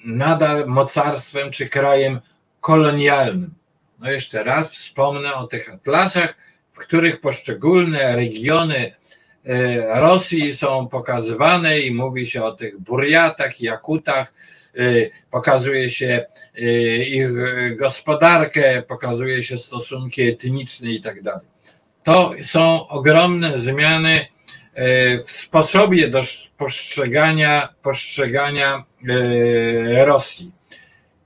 nadal 0.05 0.67
mocarstwem 0.67 1.51
czy 1.51 1.69
krajem 1.69 2.21
kolonialnym. 2.61 3.55
No 3.99 4.11
jeszcze 4.11 4.45
raz 4.45 4.73
wspomnę 4.73 5.35
o 5.35 5.47
tych 5.47 5.75
atlasach, 5.75 6.37
w 6.73 6.79
których 6.79 7.21
poszczególne 7.21 8.17
regiony 8.17 8.87
y, 8.87 8.93
Rosji 9.95 10.53
są 10.53 10.89
pokazywane 10.89 11.81
i 11.81 11.95
mówi 11.95 12.27
się 12.27 12.45
o 12.45 12.53
tych 12.53 12.81
Burjatach, 12.81 13.61
Jakutach, 13.61 14.35
y, 14.79 15.11
pokazuje 15.31 15.91
się 15.91 16.27
ich 17.07 17.29
gospodarkę, 17.77 18.83
pokazuje 18.83 19.43
się 19.43 19.59
stosunki 19.59 20.23
etniczne 20.23 20.91
i 20.91 21.01
tak 21.01 21.23
dalej. 21.23 21.47
To 22.05 22.33
są 22.43 22.89
ogromne 22.89 23.61
zmiany 23.61 24.27
w 25.25 25.31
sposobie 25.31 26.09
do 26.09 26.23
postrzegania, 26.57 27.69
postrzegania 27.83 28.85
e, 29.09 30.07
Rosji. 30.07 30.53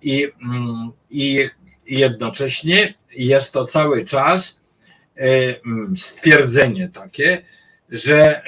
I, 0.03 0.29
mm, 0.43 0.93
I 1.11 1.49
jednocześnie 1.87 2.95
jest 3.11 3.53
to 3.53 3.65
cały 3.65 4.05
czas 4.05 4.61
e, 5.17 5.21
mm, 5.67 5.97
stwierdzenie 5.97 6.89
takie, 6.89 7.43
że 7.91 8.43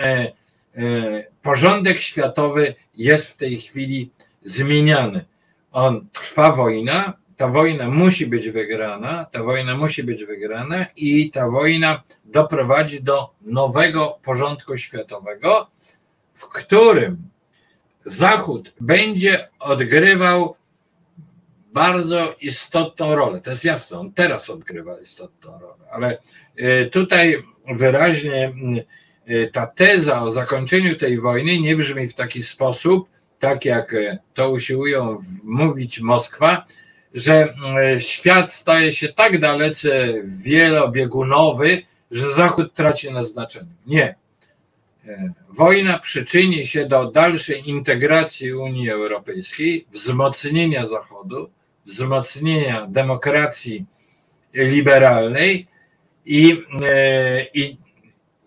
porządek 1.42 2.00
światowy 2.00 2.74
jest 2.94 3.28
w 3.28 3.36
tej 3.36 3.60
chwili 3.60 4.10
zmieniany. 4.44 5.24
On 5.72 6.06
trwa 6.12 6.52
wojna, 6.52 7.12
ta 7.42 7.48
wojna 7.48 7.90
musi 7.90 8.26
być 8.26 8.50
wygrana, 8.50 9.24
ta 9.24 9.42
wojna 9.42 9.76
musi 9.76 10.02
być 10.02 10.24
wygrana 10.24 10.86
i 10.96 11.30
ta 11.30 11.48
wojna 11.48 12.02
doprowadzi 12.24 13.02
do 13.02 13.30
nowego 13.42 14.18
porządku 14.22 14.76
światowego, 14.76 15.70
w 16.34 16.48
którym 16.48 17.16
Zachód 18.04 18.72
będzie 18.80 19.48
odgrywał 19.58 20.56
bardzo 21.72 22.34
istotną 22.40 23.14
rolę. 23.14 23.40
To 23.40 23.50
jest 23.50 23.64
jasne, 23.64 23.98
on 23.98 24.12
teraz 24.12 24.50
odgrywa 24.50 25.00
istotną 25.00 25.58
rolę, 25.58 25.84
ale 25.90 26.18
y, 26.60 26.90
tutaj 26.92 27.42
wyraźnie 27.74 28.52
y, 29.30 29.50
ta 29.52 29.66
teza 29.66 30.22
o 30.22 30.30
zakończeniu 30.30 30.96
tej 30.96 31.20
wojny 31.20 31.60
nie 31.60 31.76
brzmi 31.76 32.08
w 32.08 32.14
taki 32.14 32.42
sposób, 32.42 33.08
tak 33.38 33.64
jak 33.64 33.94
to 34.34 34.50
usiłują 34.50 35.18
mówić 35.44 36.00
Moskwa, 36.00 36.64
że 37.14 37.54
e, 37.94 38.00
świat 38.00 38.52
staje 38.52 38.92
się 38.92 39.08
tak 39.08 39.38
dalece 39.38 40.14
wielobiegunowy, 40.24 41.82
że 42.10 42.32
Zachód 42.32 42.74
traci 42.74 43.12
na 43.12 43.24
znaczeniu. 43.24 43.72
Nie. 43.86 44.14
E, 45.06 45.32
wojna 45.48 45.98
przyczyni 45.98 46.66
się 46.66 46.86
do 46.86 47.10
dalszej 47.10 47.68
integracji 47.68 48.52
Unii 48.52 48.90
Europejskiej, 48.90 49.86
wzmocnienia 49.92 50.88
Zachodu, 50.88 51.50
wzmocnienia 51.86 52.86
demokracji 52.86 53.84
liberalnej 54.54 55.66
i, 56.26 56.64
e, 56.82 57.44
i, 57.54 57.76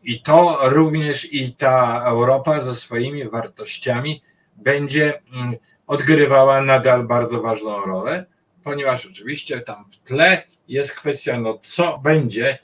i 0.04 0.22
to 0.22 0.60
również 0.64 1.34
i 1.34 1.54
ta 1.54 2.04
Europa 2.06 2.64
ze 2.64 2.76
swoimi 2.76 3.30
wartościami 3.30 4.22
będzie 4.56 5.22
mm, 5.34 5.56
odgrywała 5.88 6.62
nadal 6.62 7.04
bardzo 7.04 7.42
ważną 7.42 7.86
rolę 7.86 8.26
ponieważ 8.66 9.06
oczywiście 9.06 9.62
tam 9.62 9.86
w 9.92 10.08
tle 10.08 10.44
jest 10.68 10.94
kwestia, 10.94 11.40
no 11.40 11.60
co 11.64 11.98
będzie 11.98 12.58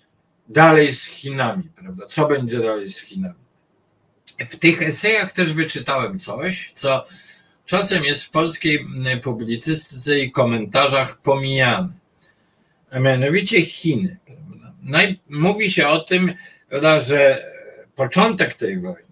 dalej 0.50 0.94
z 0.94 1.06
Chinami, 1.06 1.64
prawda? 1.64 2.06
Co 2.08 2.28
będzie 2.28 2.60
dalej 2.60 2.92
z 2.92 3.00
Chinami? 3.00 3.42
W 4.50 4.56
tych 4.56 4.82
esejach 4.82 5.32
też 5.32 5.54
wyczytałem 5.54 6.20
coś, 6.20 6.74
co 6.76 7.06
czasem 7.66 8.04
jest 8.04 8.24
w 8.24 8.32
polskiej 8.32 8.88
publicystyce 9.24 10.20
i 10.20 10.32
komentarzach 10.32 11.18
pomijane. 11.18 11.94
A 12.92 13.00
mianowicie 13.00 13.66
Chiny. 13.66 14.18
Mówi 15.30 15.72
się 15.72 15.88
o 15.88 16.00
tym, 16.00 16.34
że 17.02 17.52
początek 17.96 18.54
tej 18.54 18.80
wojny, 18.80 19.12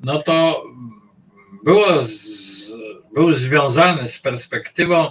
no 0.00 0.22
to 0.22 0.64
było 1.64 2.02
z, 2.02 2.26
był 3.14 3.32
związany 3.32 4.08
z 4.08 4.18
perspektywą 4.18 5.10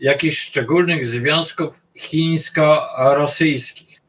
jakichś 0.00 0.38
szczególnych 0.38 1.06
związków 1.06 1.82
chińsko-rosyjskich. 1.96 4.02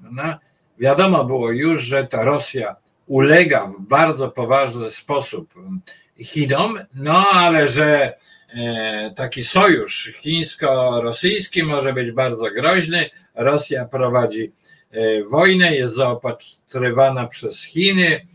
No, 0.00 0.38
wiadomo 0.78 1.24
było 1.24 1.50
już, 1.50 1.82
że 1.82 2.04
ta 2.04 2.24
Rosja 2.24 2.76
ulega 3.06 3.66
w 3.66 3.80
bardzo 3.80 4.28
poważny 4.28 4.90
sposób 4.90 5.54
Chinom, 6.22 6.78
no 6.94 7.26
ale 7.32 7.68
że 7.68 8.14
e, 8.54 9.12
taki 9.16 9.42
sojusz 9.42 10.12
chińsko-rosyjski 10.16 11.62
może 11.62 11.92
być 11.92 12.12
bardzo 12.12 12.50
groźny. 12.50 13.10
Rosja 13.34 13.84
prowadzi 13.84 14.52
e, 14.90 15.24
wojnę, 15.24 15.76
jest 15.76 15.94
zaopatrywana 15.94 17.26
przez 17.26 17.64
Chiny. 17.64 18.26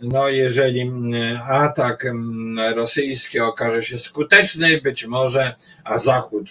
E, 0.00 0.06
no, 0.06 0.28
jeżeli 0.28 0.80
mm, 0.80 1.40
atak 1.48 2.04
mm, 2.04 2.74
rosyjski 2.74 3.40
okaże 3.40 3.84
się 3.84 3.98
skuteczny, 3.98 4.80
być 4.80 5.06
może, 5.06 5.54
a 5.84 5.98
Zachód 5.98 6.50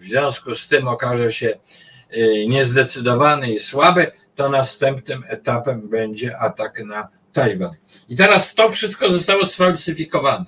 w 0.00 0.04
związku 0.04 0.54
z 0.54 0.68
tym 0.68 0.88
okaże 0.88 1.32
się 1.32 1.58
y, 2.16 2.46
niezdecydowany 2.48 3.52
i 3.52 3.60
słaby, 3.60 4.12
to 4.36 4.48
następnym 4.48 5.24
etapem 5.28 5.88
będzie 5.88 6.38
atak 6.38 6.84
na 6.84 7.08
Tajwan. 7.32 7.70
I 8.08 8.16
teraz 8.16 8.54
to 8.54 8.70
wszystko 8.70 9.12
zostało 9.12 9.46
sfalsyfikowane. 9.46 10.44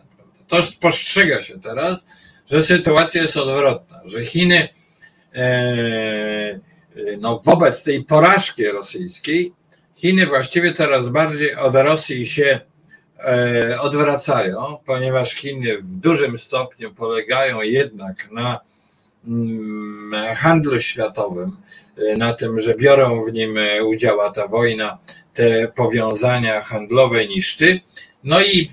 To 0.48 0.62
postrzega 0.80 1.42
się 1.42 1.60
teraz, 1.60 2.04
że 2.50 2.62
sytuacja 2.62 3.22
jest 3.22 3.36
odwrotna, 3.36 4.00
że 4.04 4.24
Chiny 4.24 4.68
e, 5.34 6.60
no, 7.18 7.40
wobec 7.44 7.82
tej 7.82 8.04
porażki 8.04 8.64
rosyjskiej 8.64 9.52
Chiny 10.03 10.26
właściwie 10.26 10.74
coraz 10.74 11.09
bardziej 11.09 11.57
od 11.57 11.74
Rosji 11.74 12.26
się 12.26 12.61
e, 13.18 13.80
odwracają, 13.80 14.78
ponieważ 14.86 15.34
Chiny 15.34 15.78
w 15.78 15.84
dużym 15.84 16.38
stopniu 16.38 16.94
polegają 16.94 17.61
jednak 17.61 18.30
na 18.30 18.61
mm, 19.26 20.34
handlu 20.34 20.80
światowym, 20.80 21.57
e, 21.96 22.16
na 22.16 22.34
tym, 22.34 22.61
że 22.61 22.74
biorą 22.74 23.24
w 23.24 23.32
nim 23.32 23.57
udział, 23.84 24.20
a 24.20 24.30
ta 24.30 24.48
wojna 24.48 24.98
te 25.34 25.68
powiązania 25.68 26.62
handlowe 26.62 27.26
niszczy. 27.26 27.80
No 28.24 28.40
i 28.42 28.72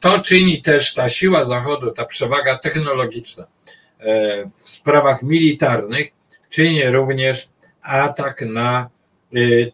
to 0.00 0.18
czyni 0.18 0.62
też 0.62 0.94
ta 0.94 1.08
siła 1.08 1.44
Zachodu, 1.44 1.90
ta 1.90 2.04
przewaga 2.04 2.58
technologiczna 2.58 3.46
w 4.62 4.68
sprawach 4.68 5.22
militarnych, 5.22 6.08
czyni 6.50 6.86
również 6.86 7.48
atak 7.82 8.40
na 8.40 8.95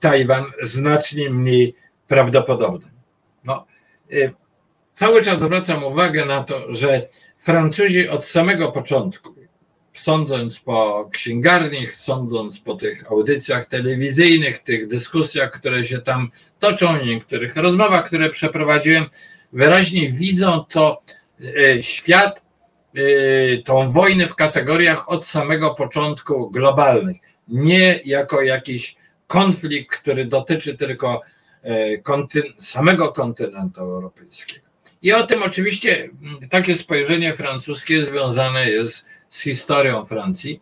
Tajwan 0.01 0.45
znacznie 0.63 1.31
mniej 1.31 1.75
prawdopodobny. 2.09 2.91
No, 3.45 3.67
cały 4.95 5.23
czas 5.23 5.39
zwracam 5.39 5.85
uwagę 5.85 6.25
na 6.25 6.45
to, 6.45 6.75
że 6.75 7.09
Francuzi 7.39 8.09
od 8.09 8.25
samego 8.25 8.73
początku, 8.73 9.35
sądząc 9.93 10.61
po 10.61 11.09
księgarniach, 11.13 11.97
sądząc 11.97 12.59
po 12.59 12.75
tych 12.75 13.13
audycjach 13.13 13.67
telewizyjnych, 13.67 14.63
tych 14.63 14.89
dyskusjach, 14.89 15.51
które 15.51 15.85
się 15.85 15.99
tam 15.99 16.31
toczą, 16.59 17.05
niektórych 17.05 17.57
rozmowach, 17.57 18.07
które 18.07 18.31
przeprowadziłem, 18.31 19.05
wyraźnie 19.53 20.11
widzą 20.11 20.65
to 20.65 21.03
e, 21.41 21.83
świat, 21.83 22.43
tą 23.65 23.89
wojnę 23.89 24.27
w 24.27 24.35
kategoriach 24.35 25.09
od 25.09 25.27
samego 25.27 25.75
początku 25.75 26.51
globalnych. 26.51 27.17
Nie 27.49 28.01
jako 28.05 28.43
jakiś 28.43 28.97
konflikt, 29.27 29.97
który 29.97 30.25
dotyczy 30.25 30.77
tylko 30.77 31.23
e, 31.65 31.71
samego 32.59 33.13
kontynentu 33.13 33.81
europejskiego. 33.81 34.67
I 35.03 35.13
o 35.13 35.27
tym 35.27 35.43
oczywiście 35.43 36.09
takie 36.51 36.75
spojrzenie 36.75 37.33
francuskie 37.33 38.07
związane 38.07 38.71
jest 38.71 39.07
z 39.31 39.41
historią 39.41 40.05
Francji, 40.05 40.61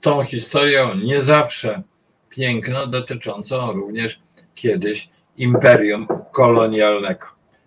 tą 0.00 0.24
historią 0.24 0.94
nie 0.94 1.22
zawsze 1.22 1.82
piękną, 2.28 2.90
dotyczącą 2.90 3.72
również 3.72 4.20
kiedyś 4.54 5.08
imperium 5.36 6.06
kolonialnego. 6.32 7.26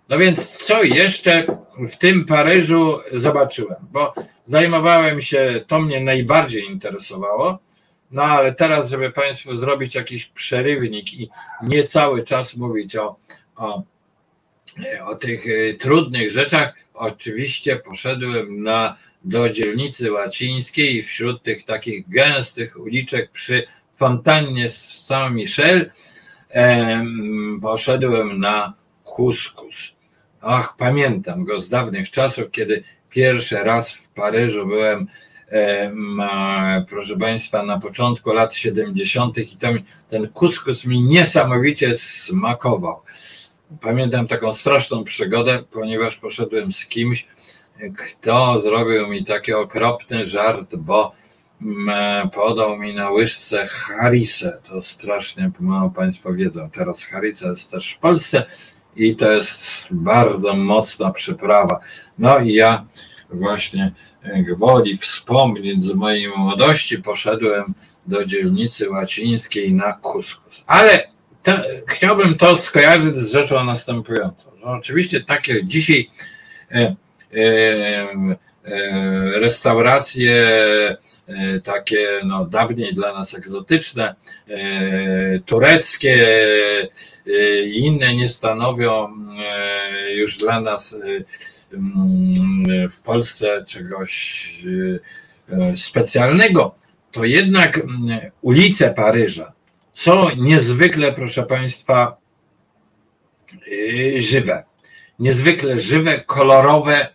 No 0.09 0.17
więc 0.17 0.49
co 0.49 0.83
jeszcze 0.83 1.43
w 1.87 1.97
tym 1.97 2.25
Paryżu 2.25 2.99
zobaczyłem? 3.13 3.77
Bo 3.91 4.13
zajmowałem 4.45 5.21
się, 5.21 5.61
to 5.67 5.79
mnie 5.79 6.01
najbardziej 6.01 6.65
interesowało, 6.65 7.59
no 8.11 8.23
ale 8.23 8.55
teraz, 8.55 8.89
żeby 8.89 9.11
Państwu 9.11 9.55
zrobić 9.55 9.95
jakiś 9.95 10.25
przerywnik 10.25 11.13
i 11.13 11.29
nie 11.63 11.83
cały 11.83 12.23
czas 12.23 12.55
mówić 12.55 12.95
o, 12.95 13.15
o 13.55 13.83
o 15.05 15.15
tych 15.15 15.45
e, 15.47 15.73
trudnych 15.73 16.31
rzeczach, 16.31 16.75
oczywiście 16.93 17.75
poszedłem 17.75 18.63
na, 18.63 18.97
do 19.23 19.49
dzielnicy 19.49 20.11
łacińskiej 20.11 20.95
i 20.95 21.03
wśród 21.03 21.43
tych 21.43 21.65
takich 21.65 22.09
gęstych 22.09 22.79
uliczek 22.79 23.31
przy 23.31 23.63
fontannie 23.95 24.69
Saint-Michel 24.69 25.91
poszedłem 27.61 28.39
na 28.39 28.73
kuskus. 29.03 29.95
Ach, 30.41 30.75
pamiętam 30.77 31.43
go 31.43 31.61
z 31.61 31.69
dawnych 31.69 32.11
czasów, 32.11 32.51
kiedy 32.51 32.83
pierwszy 33.09 33.55
raz 33.55 33.93
w 33.93 34.09
Paryżu 34.09 34.67
byłem, 34.67 35.07
proszę 36.89 37.17
Państwa, 37.17 37.63
na 37.63 37.79
początku 37.79 38.33
lat 38.33 38.55
70. 38.55 39.37
i 39.37 39.57
ten 40.09 40.27
kuskus 40.33 40.85
mi 40.85 41.01
niesamowicie 41.01 41.97
smakował. 41.97 43.01
Pamiętam 43.81 44.27
taką 44.27 44.53
straszną 44.53 45.03
przygodę, 45.03 45.63
ponieważ 45.71 46.17
poszedłem 46.17 46.71
z 46.71 46.85
kimś, 46.85 47.27
kto 47.97 48.61
zrobił 48.61 49.07
mi 49.07 49.25
taki 49.25 49.53
okropny 49.53 50.25
żart, 50.25 50.75
bo 50.75 51.11
mm, 51.61 52.29
podał 52.29 52.77
mi 52.77 52.93
na 52.93 53.09
łyżce 53.09 53.67
harisę. 53.67 54.59
To 54.69 54.81
strasznie 54.81 55.51
mało 55.59 55.89
Państwo 55.89 56.33
wiedzą. 56.33 56.69
Teraz 56.69 57.03
harisa 57.03 57.47
jest 57.47 57.71
też 57.71 57.93
w 57.93 57.99
Polsce 57.99 58.45
i 58.95 59.15
to 59.15 59.31
jest 59.31 59.87
bardzo 59.91 60.53
mocna 60.53 61.11
przyprawa. 61.11 61.79
No 62.17 62.39
i 62.39 62.53
ja 62.53 62.85
właśnie 63.29 63.91
gwoli 64.25 64.97
wspomnieć 64.97 65.83
z 65.83 65.93
mojej 65.93 66.29
młodości 66.37 66.97
poszedłem 66.97 67.73
do 68.07 68.25
dzielnicy 68.25 68.89
łacińskiej 68.89 69.73
na 69.73 69.93
kuskus. 69.93 70.63
Ale 70.67 71.07
chciałbym 71.87 72.35
to 72.35 72.57
skojarzyć 72.57 73.17
z 73.17 73.31
rzeczą 73.31 73.63
następującą. 73.63 74.51
Że 74.59 74.65
oczywiście 74.65 75.21
takie 75.21 75.65
dzisiaj 75.65 76.09
e, 76.71 76.77
e, 76.77 76.95
e, 77.37 78.07
restauracje 79.39 80.33
e, 80.33 80.97
takie 81.63 82.07
no, 82.25 82.45
dawniej 82.45 82.95
dla 82.95 83.13
nas 83.13 83.35
egzotyczne, 83.35 84.15
e, 84.47 85.39
tureckie 85.39 86.27
e, 87.27 87.63
i 87.63 87.79
inne 87.79 88.15
nie 88.15 88.29
stanowią 88.29 89.09
już 90.15 90.37
dla 90.37 90.61
nas 90.61 90.97
mm, 91.73 92.89
w 92.89 93.01
Polsce 93.01 93.63
czegoś 93.67 94.45
specjalnego, 95.75 96.75
to 97.11 97.25
jednak 97.25 97.77
mm, 97.77 98.19
ulice 98.41 98.93
Paryża 98.93 99.55
co 99.95 100.27
niezwykle, 100.37 101.13
proszę 101.13 101.43
Państwa, 101.43 102.17
żywe. 104.19 104.63
Niezwykle 105.19 105.79
żywe, 105.79 106.19
kolorowe 106.19 107.07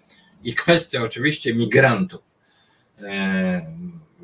i 0.44 0.54
kwestia 0.54 1.02
oczywiście 1.02 1.54
migrantów, 1.54 2.20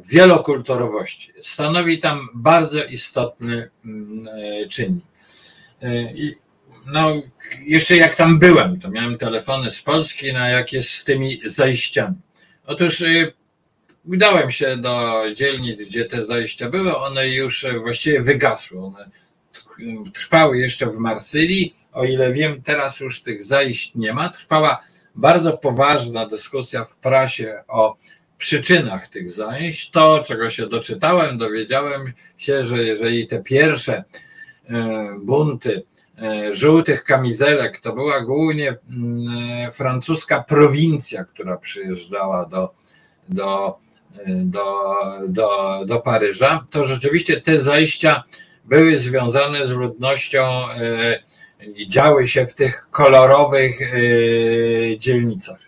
wielokulturowości 0.09 1.33
stanowi 1.43 1.99
tam 1.99 2.29
bardzo 2.35 2.85
istotny 2.85 3.71
yy, 3.85 4.69
czynnik. 4.69 5.05
No, 6.87 7.23
jeszcze 7.65 7.97
jak 7.97 8.17
tam 8.17 8.39
byłem, 8.39 8.81
to 8.81 8.91
miałem 8.91 9.19
telefony 9.19 9.71
z 9.71 9.83
Polski, 9.83 10.33
na 10.33 10.49
jak 10.49 10.73
jest 10.73 10.91
z 10.91 11.05
tymi 11.05 11.41
zajściami. 11.45 12.17
Otóż 12.67 13.03
udałem 14.05 14.51
się 14.51 14.77
do 14.77 15.25
dzielnic, 15.35 15.81
gdzie 15.81 16.05
te 16.05 16.27
zajścia 16.27 16.71
były, 16.71 16.97
one 16.97 17.29
już 17.29 17.67
właściwie 17.83 18.23
wygasły. 18.23 18.81
One 18.81 19.11
trwały 20.15 20.59
jeszcze 20.59 20.87
w 20.87 20.99
Marsylii, 20.99 21.77
o 21.93 22.05
ile 22.05 22.33
wiem, 22.33 22.63
teraz 22.63 23.01
już 23.01 23.23
tych 23.23 23.45
zajść 23.45 23.95
nie 23.95 24.13
ma. 24.13 24.29
Trwała 24.29 24.83
bardzo 25.15 25.59
poważna 25.59 26.27
dyskusja 26.27 26.85
w 26.85 26.97
prasie 26.97 27.63
o 27.69 27.97
przyczynach 28.39 29.09
tych 29.09 29.31
zajść. 29.31 29.91
To, 29.91 30.25
czego 30.27 30.51
się 30.51 30.67
doczytałem, 30.67 31.39
dowiedziałem 31.39 32.13
się, 32.39 32.67
że 32.67 32.85
jeżeli 32.85 33.27
te 33.27 33.43
pierwsze 33.43 34.05
e, 34.71 35.17
bunty 35.23 35.83
e, 36.23 36.55
żółtych 36.55 37.05
kamizelek 37.05 37.81
to 37.81 37.93
była 37.93 38.21
głównie 38.21 38.69
mm, 38.69 39.27
e, 39.69 39.73
francuska 39.73 40.45
prowincja, 40.49 41.25
która 41.25 41.57
przyjeżdżała 41.57 42.47
do, 42.47 42.75
do 43.29 43.79
do, 44.27 44.65
do, 45.29 45.83
do 45.87 46.01
Paryża, 46.01 46.67
to 46.71 46.87
rzeczywiście 46.87 47.41
te 47.41 47.61
zajścia 47.61 48.25
były 48.65 48.99
związane 48.99 49.67
z 49.67 49.71
ludnością 49.71 50.43
i 51.77 51.89
działy 51.89 52.29
się 52.29 52.47
w 52.47 52.55
tych 52.55 52.87
kolorowych 52.91 53.93
dzielnicach. 54.99 55.66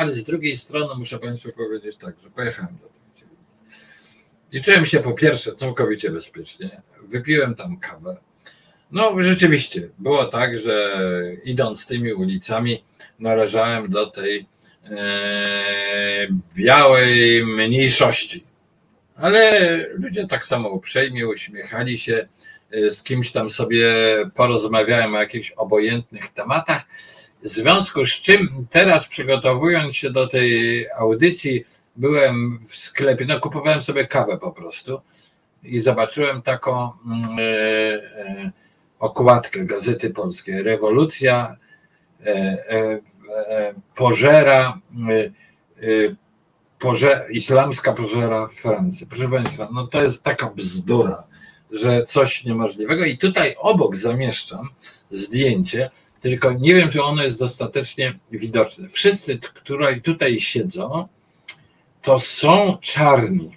Ale 0.00 0.14
z 0.14 0.24
drugiej 0.24 0.58
strony 0.58 0.94
muszę 0.98 1.18
Państwu 1.18 1.52
powiedzieć 1.52 1.96
tak, 1.96 2.14
że 2.22 2.30
pojechałem 2.30 2.78
do 2.82 2.88
dzielnic. 3.18 3.38
I 4.52 4.62
czułem 4.62 4.86
się 4.86 5.00
po 5.00 5.12
pierwsze 5.12 5.54
całkowicie 5.54 6.10
bezpiecznie. 6.10 6.82
Wypiłem 7.08 7.54
tam 7.54 7.76
kawę. 7.76 8.16
No 8.92 9.14
rzeczywiście 9.18 9.88
było 9.98 10.24
tak, 10.24 10.58
że 10.58 11.02
idąc 11.44 11.86
tymi 11.86 12.12
ulicami 12.12 12.84
należałem 13.18 13.90
do 13.90 14.06
tej 14.06 14.46
E, 14.90 16.26
białej 16.56 17.44
mniejszości. 17.46 18.44
Ale 19.16 19.76
ludzie 19.94 20.26
tak 20.26 20.44
samo 20.44 20.68
uprzejmie 20.68 21.28
uśmiechali 21.28 21.98
się, 21.98 22.28
e, 22.70 22.90
z 22.90 23.02
kimś 23.02 23.32
tam 23.32 23.50
sobie 23.50 23.92
porozmawiałem 24.34 25.14
o 25.14 25.18
jakichś 25.18 25.50
obojętnych 25.50 26.28
tematach. 26.28 26.86
W 27.42 27.48
związku 27.48 28.06
z 28.06 28.10
czym 28.10 28.66
teraz 28.70 29.08
przygotowując 29.08 29.96
się 29.96 30.10
do 30.10 30.28
tej 30.28 30.86
audycji, 30.90 31.64
byłem 31.96 32.58
w 32.68 32.76
sklepie, 32.76 33.24
no 33.24 33.40
kupowałem 33.40 33.82
sobie 33.82 34.06
kawę 34.06 34.38
po 34.38 34.52
prostu 34.52 35.00
i 35.62 35.80
zobaczyłem 35.80 36.42
taką 36.42 36.92
mm, 37.06 37.36
e, 37.38 38.50
okładkę 38.98 39.64
Gazety 39.64 40.10
Polskiej. 40.10 40.62
Rewolucja 40.62 41.56
E, 43.48 43.82
pożera, 43.94 44.80
e, 45.08 45.24
e, 45.24 45.30
poże, 46.78 47.26
islamska 47.30 47.92
pożera 47.92 48.46
w 48.46 48.54
Francji. 48.54 49.06
Proszę 49.06 49.28
Państwa, 49.28 49.68
no 49.72 49.86
to 49.86 50.02
jest 50.02 50.22
taka 50.22 50.50
bzdura, 50.50 51.24
że 51.70 52.04
coś 52.04 52.44
niemożliwego. 52.44 53.04
I 53.04 53.18
tutaj 53.18 53.54
obok 53.58 53.96
zamieszczam 53.96 54.68
zdjęcie, 55.10 55.90
tylko 56.20 56.52
nie 56.52 56.74
wiem, 56.74 56.90
czy 56.90 57.02
ono 57.02 57.22
jest 57.22 57.38
dostatecznie 57.38 58.18
widoczne. 58.30 58.88
Wszyscy, 58.88 59.38
którzy 59.38 60.00
tutaj 60.00 60.40
siedzą, 60.40 61.08
to 62.02 62.18
są 62.18 62.78
czarni. 62.80 63.56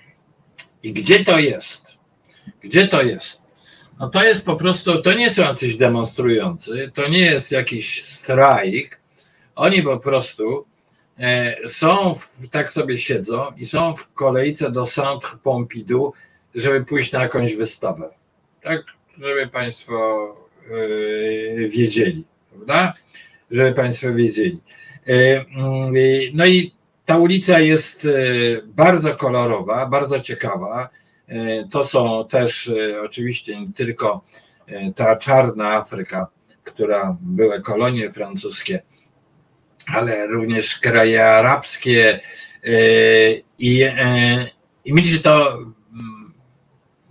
I 0.83 0.93
gdzie 0.93 1.25
to 1.25 1.39
jest? 1.39 1.87
Gdzie 2.61 2.87
to 2.87 3.03
jest? 3.03 3.41
No 3.99 4.09
to 4.09 4.23
jest 4.23 4.45
po 4.45 4.55
prostu, 4.55 5.01
to 5.01 5.13
nie 5.13 5.33
są 5.33 5.41
jacyś 5.41 5.77
demonstrujący, 5.77 6.91
to 6.93 7.07
nie 7.07 7.19
jest 7.19 7.51
jakiś 7.51 8.03
strajk, 8.03 8.99
Oni 9.55 9.83
po 9.83 9.99
prostu 9.99 10.65
e, 11.19 11.55
są, 11.67 12.15
w, 12.15 12.49
tak 12.49 12.71
sobie 12.71 12.97
siedzą 12.97 13.51
i 13.57 13.65
są 13.65 13.95
w 13.95 14.13
kolejce 14.13 14.71
do 14.71 14.85
Centre 14.85 15.29
Pompidou, 15.43 16.13
żeby 16.55 16.85
pójść 16.85 17.11
na 17.11 17.21
jakąś 17.21 17.55
wystawę. 17.55 18.09
Tak, 18.61 18.83
żeby 19.17 19.47
Państwo 19.47 20.27
e, 20.71 21.67
wiedzieli, 21.69 22.25
prawda? 22.55 22.93
Żeby 23.51 23.73
Państwo 23.73 24.13
wiedzieli. 24.13 24.59
Mm, 25.05 25.93
no 26.33 26.45
i 26.45 26.73
ta 27.05 27.17
ulica 27.17 27.59
jest 27.59 28.07
bardzo 28.65 29.15
kolorowa, 29.15 29.85
bardzo 29.85 30.19
ciekawa. 30.19 30.89
To 31.71 31.85
są 31.85 32.27
też 32.27 32.71
oczywiście 33.05 33.61
nie 33.61 33.73
tylko 33.73 34.23
ta 34.95 35.15
czarna 35.15 35.69
Afryka, 35.69 36.27
która 36.63 37.17
były 37.21 37.61
kolonie 37.61 38.11
francuskie, 38.11 38.81
ale 39.87 40.27
również 40.27 40.79
kraje 40.79 41.25
arabskie 41.25 42.19
e, 42.63 42.69
i, 43.59 43.81
e, 43.83 44.45
i 44.85 44.93
myślę, 44.93 45.11
że 45.11 45.19
to 45.19 45.53
mm, 45.53 46.33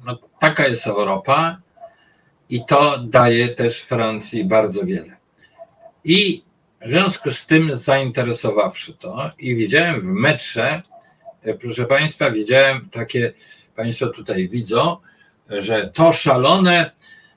no, 0.04 0.18
taka 0.40 0.66
jest 0.66 0.86
Europa 0.86 1.60
i 2.48 2.64
to 2.64 2.98
daje 2.98 3.48
też 3.48 3.82
Francji 3.82 4.44
bardzo 4.44 4.86
wiele. 4.86 5.16
I 6.04 6.42
w 6.86 6.90
związku 6.90 7.30
z 7.30 7.46
tym 7.46 7.76
zainteresowawszy 7.76 8.94
to 8.94 9.30
i 9.38 9.56
widziałem 9.56 10.00
w 10.00 10.04
metrze, 10.04 10.82
e, 11.42 11.54
proszę 11.54 11.84
Państwa, 11.84 12.30
widziałem 12.30 12.88
takie, 12.90 13.32
Państwo 13.76 14.06
tutaj 14.06 14.48
widzą, 14.48 14.96
że 15.48 15.90
to 15.94 16.12
szalone 16.12 16.90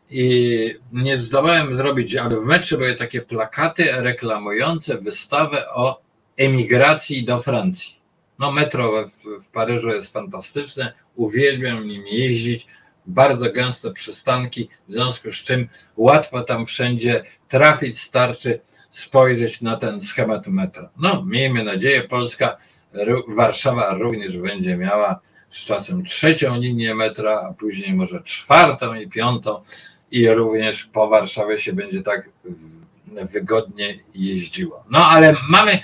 i 0.10 0.76
nie 0.92 1.18
zdołałem 1.18 1.76
zrobić, 1.76 2.16
ale 2.16 2.40
w 2.40 2.46
metrze 2.46 2.78
były 2.78 2.96
takie 2.96 3.22
plakaty 3.22 3.92
reklamujące 3.92 4.98
wystawę 4.98 5.70
o 5.70 6.02
emigracji 6.38 7.26
do 7.26 7.42
Francji. 7.42 7.96
No 8.40 8.52
metro 8.52 9.08
w, 9.08 9.44
w 9.44 9.48
Paryżu 9.48 9.90
jest 9.90 10.14
fantastyczne, 10.14 10.94
uwielbiam 11.16 11.88
nim 11.88 12.08
jeździć, 12.08 12.68
bardzo 13.08 13.52
gęste 13.52 13.92
przystanki, 13.92 14.70
w 14.88 14.94
związku 14.94 15.32
z 15.32 15.36
czym 15.36 15.68
łatwo 15.98 16.44
tam 16.44 16.66
wszędzie 16.66 17.24
trafić, 17.50 18.00
starczy 18.00 18.60
spojrzeć 18.92 19.62
na 19.62 19.78
ten 19.78 20.02
schemat 20.02 20.48
metra. 20.48 20.90
No, 20.98 21.26
miejmy 21.26 21.64
nadzieję, 21.64 22.02
Polska, 22.02 22.58
Warszawa 23.28 23.94
również 23.94 24.38
będzie 24.38 24.78
miała 24.78 25.20
z 25.50 25.66
czasem 25.66 26.04
trzecią 26.04 26.60
linię 26.60 26.96
metra, 26.96 27.42
a 27.50 27.54
później 27.54 27.94
może 27.94 28.24
czwartą 28.24 28.94
i 28.94 29.08
piątą 29.08 29.64
i 30.12 30.30
również 30.30 30.84
po 30.84 31.08
Warszawie 31.08 31.60
się 31.60 31.74
będzie 31.74 32.04
tak 32.04 32.30
wygodnie 33.32 34.00
jeździło. 34.16 34.84
No 34.90 35.06
ale 35.06 35.36
mamy, 35.50 35.80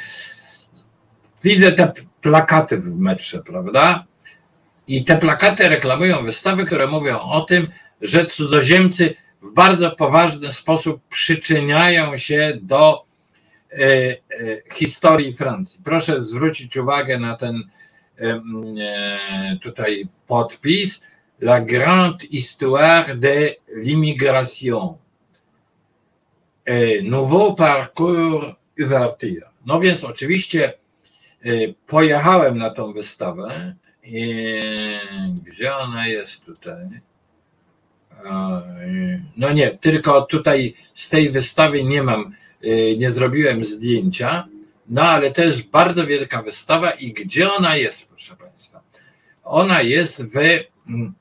widzę 1.43 1.72
te 1.72 1.93
plakaty 2.22 2.78
w 2.78 2.99
metrze, 2.99 3.43
prawda? 3.43 4.05
I 4.91 5.03
te 5.03 5.17
plakaty 5.17 5.69
reklamują 5.69 6.23
wystawy, 6.23 6.65
które 6.65 6.87
mówią 6.87 7.19
o 7.19 7.41
tym, 7.41 7.67
że 8.01 8.25
cudzoziemcy 8.25 9.15
w 9.41 9.53
bardzo 9.53 9.91
poważny 9.91 10.51
sposób 10.51 11.01
przyczyniają 11.09 12.17
się 12.17 12.59
do 12.61 13.05
e, 13.71 13.77
e, 13.77 14.17
historii 14.73 15.33
Francji. 15.33 15.79
Proszę 15.83 16.23
zwrócić 16.23 16.77
uwagę 16.77 17.19
na 17.19 17.35
ten 17.35 17.63
e, 18.19 18.41
tutaj 19.61 20.07
podpis 20.27 21.03
la 21.41 21.61
grande 21.61 22.27
histoire 22.27 23.15
de 23.15 23.55
l'immigration. 23.75 24.93
Nouveau 27.03 27.55
parcours 27.55 28.45
ouverture. 28.83 29.49
No 29.65 29.79
więc 29.79 30.03
oczywiście 30.03 30.73
pojechałem 31.87 32.57
na 32.57 32.69
tą 32.69 32.93
wystawę. 32.93 33.75
Gdzie 35.43 35.76
ona 35.76 36.08
jest 36.08 36.45
tutaj? 36.45 36.86
No 39.38 39.54
nie, 39.54 39.72
tylko 39.72 40.22
tutaj 40.22 40.76
z 40.93 41.10
tej 41.10 41.30
wystawy 41.30 41.84
nie 41.84 42.04
mam, 42.04 42.36
e, 42.64 42.95
nie 42.95 43.12
zrobiłem 43.12 43.64
zdjęcia, 43.64 44.47
no 44.89 45.02
ale 45.02 45.32
to 45.32 45.41
jest 45.41 45.70
bardzo 45.70 46.08
wielka 46.08 46.41
wystawa 46.41 46.91
i 46.91 47.14
gdzie 47.14 47.54
ona 47.54 47.76
jest, 47.76 48.08
proszę 48.08 48.36
Państwa? 48.36 48.82
Ona 49.43 49.82
jest 49.82 50.24
w 50.24 50.38
mm, 50.88 51.14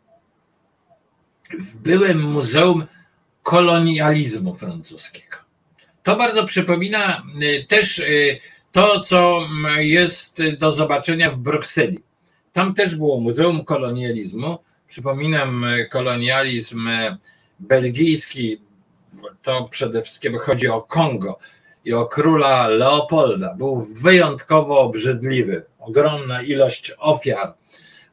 w 1.59 1.76
byłym 1.76 2.22
Muzeum 2.22 2.87
Kolonializmu 3.43 4.55
Francuskiego. 4.55 5.37
To 6.03 6.16
bardzo 6.16 6.47
przypomina 6.47 7.22
y, 7.43 7.64
też 7.64 7.99
y, 7.99 8.41
to, 8.72 9.01
co 9.01 9.49
jest 9.76 10.39
do 10.59 10.72
zobaczenia 10.72 11.31
w 11.31 11.37
Brukseli. 11.37 12.09
Tam 12.53 12.74
też 12.74 12.96
było 12.96 13.20
Muzeum 13.20 13.64
Kolonializmu. 13.64 14.59
Przypominam, 14.88 15.64
y, 15.64 15.86
kolonializm 15.86 16.88
belgijski, 17.61 18.61
to 19.42 19.68
przede 19.70 20.03
wszystkim 20.03 20.38
chodzi 20.38 20.68
o 20.68 20.82
Kongo 20.82 21.38
i 21.84 21.92
o 21.92 22.07
króla 22.07 22.68
Leopolda. 22.68 23.55
Był 23.55 23.80
wyjątkowo 23.80 24.80
obrzydliwy. 24.80 25.64
Ogromna 25.78 26.42
ilość 26.42 26.92
ofiar, 26.98 27.55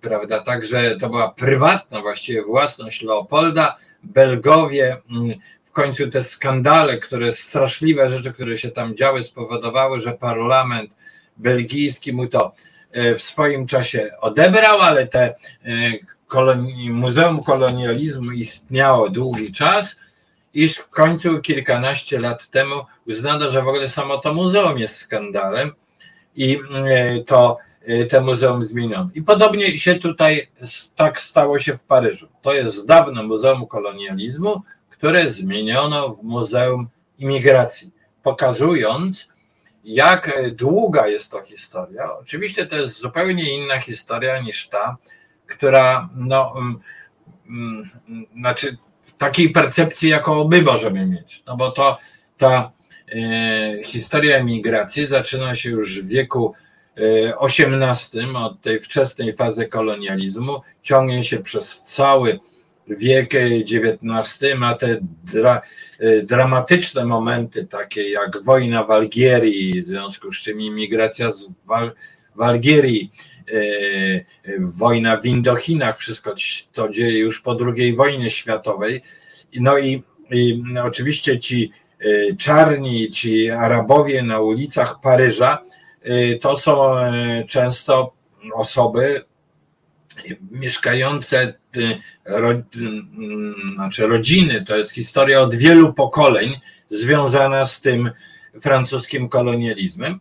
prawda? 0.02 0.40
Także 0.40 0.98
to 1.00 1.10
była 1.10 1.32
prywatna 1.32 2.02
właściwie 2.02 2.44
własność 2.44 3.02
Leopolda. 3.02 3.78
Belgowie, 4.04 4.98
mm, 5.12 5.38
w 5.64 5.72
końcu 5.72 6.10
te 6.10 6.24
skandale, 6.24 6.98
które 6.98 7.34
straszliwe 7.34 8.10
rzeczy, 8.10 8.34
które 8.34 8.58
się 8.58 8.72
tam 8.72 8.96
działy, 8.96 9.24
spowodowały, 9.24 10.02
że 10.02 10.14
parlament 10.14 10.92
belgijski 11.38 12.14
mu 12.14 12.28
to 12.28 12.46
e, 12.46 12.52
w 13.18 13.22
swoim 13.22 13.68
czasie 13.68 14.10
odebrał, 14.22 14.82
ale 14.82 15.08
te 15.08 15.24
e, 15.24 15.36
Muzeum 16.90 17.44
Kolonializmu 17.44 18.32
istniało 18.32 19.10
długi 19.10 19.52
czas, 19.52 20.00
iż 20.54 20.76
w 20.78 20.90
końcu 20.90 21.42
kilkanaście 21.42 22.20
lat 22.20 22.50
temu 22.50 22.76
uznano, 23.08 23.52
że 23.52 23.62
w 23.62 23.68
ogóle 23.68 23.90
samo 23.90 24.18
to 24.18 24.34
muzeum 24.34 24.78
jest 24.78 24.96
skandalem 24.96 25.72
i 26.36 26.60
e, 26.86 27.24
to 27.24 27.58
te 28.10 28.22
muzeum 28.22 28.64
zmieniono. 28.64 29.10
I 29.16 29.22
podobnie 29.22 29.78
się 29.78 29.96
tutaj 29.96 30.48
tak 30.96 31.22
stało 31.22 31.60
się 31.60 31.78
w 31.78 31.84
Paryżu. 31.84 32.28
To 32.42 32.54
jest 32.54 32.88
dawne 32.88 33.24
Muzeum 33.24 33.68
Kolonializmu, 33.68 34.62
które 34.90 35.32
zmieniono 35.32 36.10
w 36.10 36.24
Muzeum 36.24 36.88
Imigracji, 37.20 37.92
pokazując, 38.24 39.28
jak 39.88 40.42
długa 40.52 41.08
jest 41.08 41.32
to 41.32 41.42
historia. 41.42 42.14
Oczywiście 42.18 42.66
to 42.66 42.76
jest 42.76 43.00
zupełnie 43.00 43.58
inna 43.58 43.80
historia 43.80 44.42
niż 44.42 44.68
ta, 44.68 44.98
która, 45.48 46.10
no, 46.16 46.54
um, 46.56 46.80
um, 47.50 47.90
znaczy 48.36 48.78
takiej 49.18 49.50
percepcji, 49.50 50.10
jaką 50.10 50.48
my 50.48 50.62
możemy 50.62 51.06
mieć. 51.06 51.44
No 51.46 51.58
bo 51.58 51.72
to 51.72 51.98
ta 52.38 52.72
e, 53.16 53.84
historia 53.84 54.38
emigracji 54.38 55.08
zaczyna 55.08 55.56
się 55.56 55.70
już 55.70 56.02
w 56.02 56.08
wieku 56.08 56.54
XVIII, 57.42 58.36
od 58.36 58.62
tej 58.62 58.80
wczesnej 58.80 59.36
fazy 59.36 59.68
kolonializmu, 59.68 60.62
ciągnie 60.82 61.24
się 61.24 61.40
przez 61.40 61.84
cały 61.84 62.40
wiek 62.88 63.34
XIX, 63.36 64.58
ma 64.58 64.76
te 64.76 64.98
dra, 65.34 65.62
dramatyczne 66.24 67.06
momenty, 67.06 67.66
takie 67.66 68.10
jak 68.10 68.44
wojna 68.44 68.84
w 68.84 68.92
Algierii, 68.92 69.82
w 69.82 69.88
związku 69.88 70.34
z 70.34 70.36
czym 70.36 70.62
imigracja 70.62 71.32
z 71.32 71.50
w 72.36 72.42
Algierii, 72.42 73.12
e, 73.52 73.60
wojna 74.60 75.18
w 75.18 75.26
Indochinach, 75.26 75.98
wszystko 75.98 76.34
to 76.74 76.90
dzieje 76.90 77.20
już 77.20 77.42
po 77.42 77.58
II 77.78 77.96
wojnie 77.96 78.30
światowej. 78.30 79.02
No 79.56 79.78
i, 79.78 80.04
i 80.32 80.64
oczywiście 80.84 81.40
ci 81.40 81.72
czarni, 82.38 83.12
ci 83.12 83.52
Arabowie 83.52 84.24
na 84.24 84.40
ulicach 84.40 85.02
Paryża 85.02 85.64
Y, 86.08 86.40
to 86.42 86.58
są 86.58 86.98
y, 86.98 87.46
często 87.48 88.14
osoby 88.54 89.26
mieszkające, 90.52 91.54
y, 91.84 92.64
znaczy 93.76 94.08
rodziny, 94.08 94.66
to 94.66 94.78
jest 94.78 94.92
historia 94.92 95.42
od 95.42 95.56
wielu 95.56 95.94
pokoleń 95.94 96.60
związana 96.90 97.66
z 97.66 97.82
tym 97.82 98.12
francuskim 98.62 99.30
kolonializmem, 99.30 100.20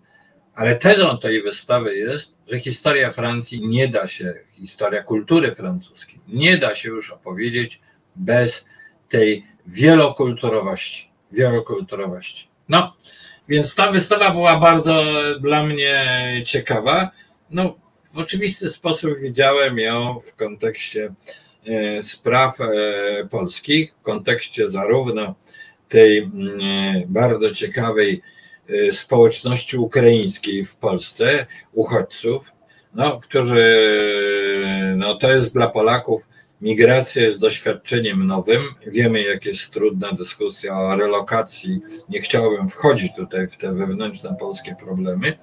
ale 0.54 0.76
tezą 0.76 1.18
tej 1.18 1.42
wystawy 1.42 1.96
jest, 1.96 2.34
że 2.48 2.60
historia 2.60 3.10
Francji 3.10 3.68
nie 3.68 3.88
da 3.88 4.08
się, 4.08 4.34
historia 4.52 5.02
kultury 5.02 5.54
francuskiej, 5.54 6.20
nie 6.28 6.58
da 6.58 6.74
się 6.74 6.88
już 6.88 7.10
opowiedzieć 7.10 7.80
bez 8.16 8.64
tej 9.08 9.46
wielokulturowości. 9.66 11.10
Wielokulturowości. 11.32 12.48
No, 12.68 12.96
więc 13.48 13.74
ta 13.74 13.92
wystawa 13.92 14.30
była 14.30 14.60
bardzo 14.60 15.04
dla 15.40 15.66
mnie 15.66 16.04
ciekawa. 16.44 17.10
No, 17.50 17.78
w 18.14 18.18
oczywisty 18.18 18.70
sposób 18.70 19.18
widziałem 19.20 19.78
ją 19.78 20.20
w 20.20 20.36
kontekście 20.36 21.14
spraw 22.02 22.60
e, 22.60 22.66
polskich, 23.30 23.94
w 24.00 24.02
kontekście 24.02 24.70
zarówno 24.70 25.34
tej 25.88 26.30
bardzo 27.06 27.54
ciekawej 27.54 28.22
społeczności 28.92 29.76
ukraińskiej 29.76 30.64
w 30.64 30.76
Polsce, 30.76 31.46
uchodźców, 31.72 32.52
no, 32.94 33.20
którzy, 33.20 33.64
no 34.96 35.14
to 35.14 35.32
jest 35.32 35.54
dla 35.54 35.70
Polaków, 35.70 36.28
migracja 36.60 37.22
jest 37.22 37.40
doświadczeniem 37.40 38.26
nowym. 38.26 38.62
Wiemy, 38.86 39.22
jak 39.22 39.46
jest 39.46 39.72
trudna 39.72 40.12
dyskusja 40.12 40.78
o 40.78 40.96
relokacji. 40.96 41.80
Nie 42.08 42.20
chciałbym 42.20 42.68
wchodzić 42.68 43.16
tutaj 43.16 43.48
w 43.48 43.56
te 43.56 43.74
wewnętrzne 43.74 44.36
polskie 44.40 44.76
problemy, 44.80 45.38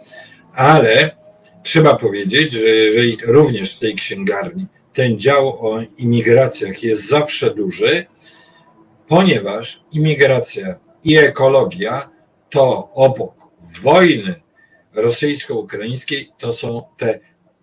ale 0.54 1.16
trzeba 1.64 1.96
powiedzieć, 1.96 2.54
że 2.54 2.60
jeżeli 2.60 3.18
również 3.26 3.76
w 3.76 3.80
tej 3.80 3.96
księgarni 3.96 4.66
ten 4.94 5.20
dział 5.20 5.68
o 5.68 5.82
imigracjach 5.98 6.84
jest 6.84 7.10
zawsze 7.10 7.56
duży, 7.56 8.06
ponieważ 9.08 9.84
imigracja 9.92 10.76
i 11.04 11.18
ekologia 11.18 12.10
to 12.50 12.90
obok 12.94 13.36
wojny 13.82 14.42
rosyjsko-ukraińskiej 14.94 16.32
to 16.38 16.54
są 16.54 16.84
te 16.98 17.20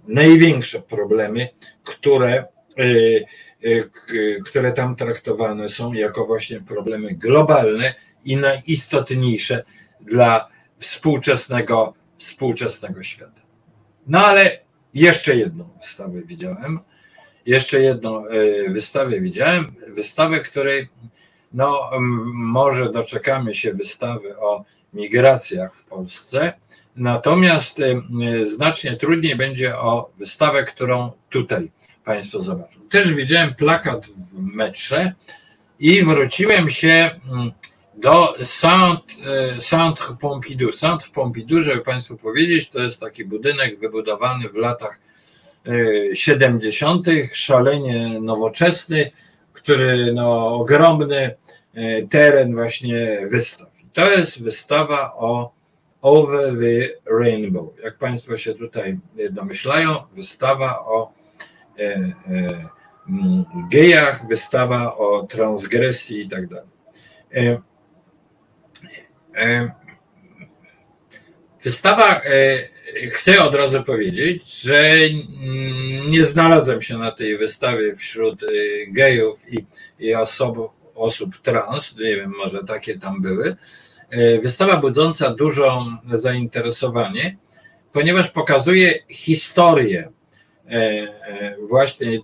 największe 0.09 0.83
problemy, 0.83 1.49
które, 1.85 2.45
y, 2.81 3.25
y, 3.65 4.41
które 4.45 4.73
tam 4.73 4.97
traktowane 4.97 5.69
są 5.69 5.93
jako 5.93 6.27
właśnie 6.27 6.61
problemy 6.61 7.15
globalne 7.15 7.95
i 8.25 8.37
najistotniejsze 8.37 9.65
dla 10.01 10.49
współczesnego, 10.79 11.95
współczesnego 12.19 13.03
świata. 13.03 13.41
No 14.07 14.27
ale 14.27 14.59
jeszcze 14.95 15.37
jedną 15.37 15.69
wystawę 15.81 16.23
widziałem. 16.23 16.81
Jeszcze 17.51 17.83
jedną 17.83 18.27
y, 18.27 18.67
wystawę 18.71 19.21
widziałem. 19.21 19.75
Wystawę, 19.89 20.41
której 20.41 20.89
no, 21.53 21.91
może 22.35 22.93
doczekamy 22.93 23.55
się 23.55 23.75
wystawy 23.75 24.39
o 24.39 24.65
migracjach 24.93 25.75
w 25.75 25.85
Polsce 25.85 26.53
Natomiast 26.97 27.79
y, 27.79 28.47
znacznie 28.47 28.97
trudniej 28.97 29.37
będzie 29.37 29.79
o 29.79 30.11
wystawę, 30.19 30.65
którą 30.65 31.13
tutaj 31.31 31.71
Państwo 32.05 32.43
zobaczą. 32.43 32.81
Też 32.91 33.15
widziałem 33.15 33.55
plakat 33.55 34.07
w 34.07 34.43
metrze 34.55 35.13
i 35.79 36.05
wróciłem 36.05 36.71
się 36.71 37.11
do 37.95 38.35
Centre 39.59 40.17
Pompidou. 40.21 40.73
Centre 40.73 41.09
Pompidou, 41.15 41.63
żeby 41.63 41.81
Państwu 41.81 42.17
powiedzieć, 42.17 42.71
to 42.71 42.79
jest 42.79 43.01
taki 43.01 43.25
budynek 43.25 43.79
wybudowany 43.79 44.49
w 44.49 44.55
latach 44.55 45.10
70., 46.15 47.09
y, 47.09 47.31
szalenie 47.33 48.21
nowoczesny, 48.21 49.11
który 49.53 50.13
no, 50.13 50.55
ogromny 50.57 51.35
teren 52.11 52.55
właśnie 52.55 53.27
wystaw. 53.31 53.69
To 53.93 54.11
jest 54.11 54.43
wystawa 54.43 55.15
o 55.15 55.53
Over 56.03 56.53
the 56.53 56.89
Rainbow. 57.21 57.69
Jak 57.85 57.99
Państwo 57.99 58.37
się 58.37 58.55
tutaj 58.55 58.99
domyślają, 59.31 59.91
wystawa 60.13 60.79
o 60.79 61.13
mm, 63.09 63.45
gejach, 63.71 64.29
wystawa 64.29 64.97
o 64.97 65.27
transgresji 65.27 66.21
i 66.21 66.29
tak 66.29 66.47
dalej. 66.47 66.69
Wystawa, 71.65 72.21
chcę 73.11 73.43
od 73.45 73.55
razu 73.55 73.83
powiedzieć, 73.83 74.61
że 74.61 74.95
nie 76.09 76.25
znalazłem 76.25 76.83
się 76.83 76.99
na 76.99 77.11
tej 77.11 77.39
wystawie 77.39 77.97
wśród 77.97 78.43
e, 78.43 78.47
gejów 78.89 79.53
i, 79.53 79.67
i 79.99 80.15
osób, 80.15 80.59
osób 80.95 81.37
trans, 81.43 81.95
nie 81.97 82.17
wiem, 82.17 82.33
może 82.39 82.65
takie 82.65 82.99
tam 82.99 83.23
były, 83.23 83.57
E, 84.11 84.39
wystawa 84.39 84.77
budząca 84.77 85.31
dużo 85.31 85.87
zainteresowanie, 86.13 87.37
ponieważ 87.93 88.31
pokazuje 88.31 88.95
historię 89.09 90.11
e, 90.69 91.57
właśnie 91.69 92.19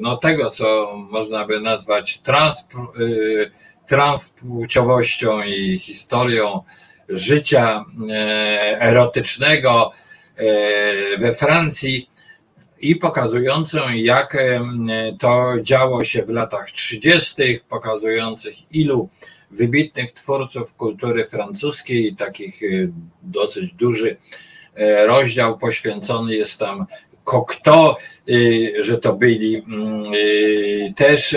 no, 0.00 0.16
tego, 0.16 0.50
co 0.50 0.96
można 0.96 1.46
by 1.46 1.60
nazwać 1.60 2.18
trans, 2.18 2.68
transpłciowością 3.86 5.42
i 5.42 5.78
historią 5.78 6.60
życia 7.12 7.84
erotycznego 8.80 9.92
we 11.18 11.34
Francji 11.34 12.10
i 12.80 12.96
pokazującą, 12.96 13.78
jak 13.94 14.36
to 15.20 15.54
działo 15.62 16.04
się 16.04 16.22
w 16.22 16.28
latach 16.28 16.70
30., 16.70 17.42
pokazujących 17.68 18.74
ilu 18.74 19.08
wybitnych 19.52 20.12
twórców 20.12 20.74
kultury 20.74 21.26
francuskiej, 21.26 22.16
takich 22.16 22.60
dosyć 23.22 23.74
duży 23.74 24.16
e, 24.74 25.06
rozdział 25.06 25.58
poświęcony 25.58 26.34
jest 26.34 26.58
tam 26.58 26.86
y, 28.28 28.74
że 28.80 28.98
to 28.98 29.12
byli 29.12 29.56
mm, 29.56 30.04
też 30.94 31.36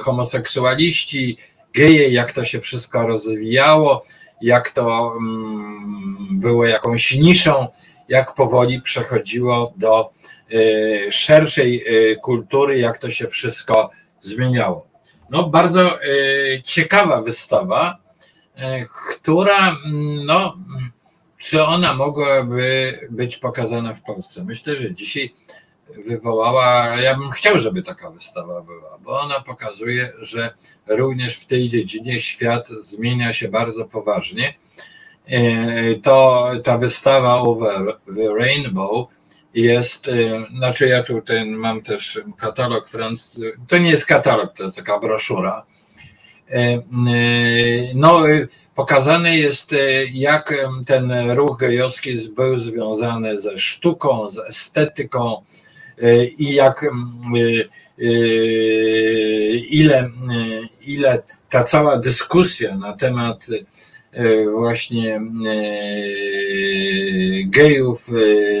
homoseksualiści, 0.00 1.36
geje, 1.72 2.08
jak 2.08 2.32
to 2.32 2.44
się 2.44 2.60
wszystko 2.60 3.06
rozwijało, 3.06 4.04
jak 4.40 4.70
to 4.70 5.14
mm, 5.16 6.28
było 6.30 6.66
jakąś 6.66 7.14
niszą, 7.14 7.66
jak 8.08 8.34
powoli 8.34 8.82
przechodziło 8.82 9.72
do 9.76 10.10
szerszej 11.10 11.84
kultury, 12.22 12.78
jak 12.78 12.98
to 12.98 13.10
się 13.10 13.26
wszystko 13.26 13.90
zmieniało. 14.20 14.86
No, 15.30 15.48
bardzo 15.48 16.02
e, 16.02 16.06
ciekawa 16.64 17.22
wystawa, 17.22 17.98
która, 19.08 19.68
mm, 19.68 20.26
no, 20.26 20.56
czy 21.38 21.62
ona 21.62 21.94
mogłaby 21.94 22.98
być 23.10 23.36
pokazana 23.36 23.94
w 23.94 24.02
Polsce? 24.02 24.44
Myślę, 24.44 24.76
że 24.76 24.94
dzisiaj 24.94 25.34
wywołała, 26.06 26.86
ja 26.86 27.18
bym 27.18 27.30
chciał, 27.30 27.58
żeby 27.58 27.82
taka 27.82 28.10
wystawa 28.10 28.60
była, 28.60 28.98
bo 28.98 29.20
ona 29.20 29.40
pokazuje, 29.40 30.12
że 30.20 30.54
również 30.86 31.36
w 31.36 31.46
tej 31.46 31.70
dziedzinie 31.70 32.20
świat 32.20 32.68
zmienia 32.68 33.32
się 33.32 33.48
bardzo 33.48 33.84
poważnie. 33.84 34.54
E, 35.26 35.94
to 35.94 36.50
ta 36.64 36.78
wystawa 36.78 37.34
Over 37.34 37.96
the 38.16 38.34
Rainbow 38.38 39.08
jest, 39.54 40.08
y, 40.08 40.46
znaczy 40.56 40.88
ja 40.88 41.02
tutaj 41.02 41.46
mam 41.46 41.82
też 41.82 42.20
katalog 42.36 42.88
francuski, 42.88 43.40
to 43.68 43.78
nie 43.78 43.90
jest 43.90 44.06
katalog, 44.06 44.56
to 44.56 44.64
jest 44.64 44.76
taka 44.76 44.98
broszura. 44.98 45.64
Y, 46.50 46.82
no, 47.94 48.22
pokazane 48.74 49.36
jest, 49.36 49.74
jak 50.12 50.54
ten 50.86 51.30
ruch 51.30 51.58
gejowski 51.58 52.28
był 52.36 52.58
związany 52.58 53.40
ze 53.40 53.58
sztuką, 53.58 54.30
z 54.30 54.38
estetyką 54.38 55.42
i 56.38 56.54
jak 56.54 56.86
ile, 59.70 60.10
ile 60.80 61.22
ta 61.50 61.64
cała 61.64 61.98
dyskusja 61.98 62.76
na 62.76 62.92
temat 62.92 63.46
E, 64.14 64.50
właśnie 64.50 65.16
e, 65.16 65.20
gejów, 67.44 68.08
e, 68.08 68.12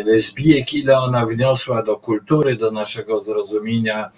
lesbijek, 0.04 0.74
ile 0.74 0.98
ona 0.98 1.26
wniosła 1.26 1.82
do 1.82 1.96
kultury, 1.96 2.56
do 2.56 2.70
naszego 2.70 3.20
zrozumienia 3.20 4.10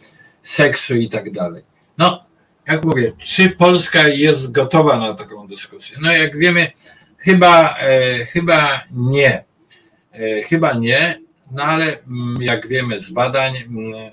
seksu 0.42 0.94
i 0.94 1.08
tak 1.08 1.30
dalej. 1.30 1.62
No, 1.98 2.24
jak 2.68 2.84
mówię, 2.84 3.12
czy 3.18 3.50
Polska 3.50 4.08
jest 4.08 4.52
gotowa 4.52 4.98
na 4.98 5.14
taką 5.14 5.46
dyskusję? 5.46 5.98
No, 6.02 6.12
jak 6.12 6.38
wiemy, 6.38 6.70
chyba, 7.18 7.76
chyba 8.32 8.84
nie. 8.92 9.44
Chyba 10.44 10.72
nie, 10.72 11.20
no 11.50 11.62
ale 11.62 11.98
mm, 12.02 12.42
jak 12.42 12.68
wiemy 12.68 13.00
z 13.00 13.10
badań, 13.10 13.56
mm, 13.56 14.10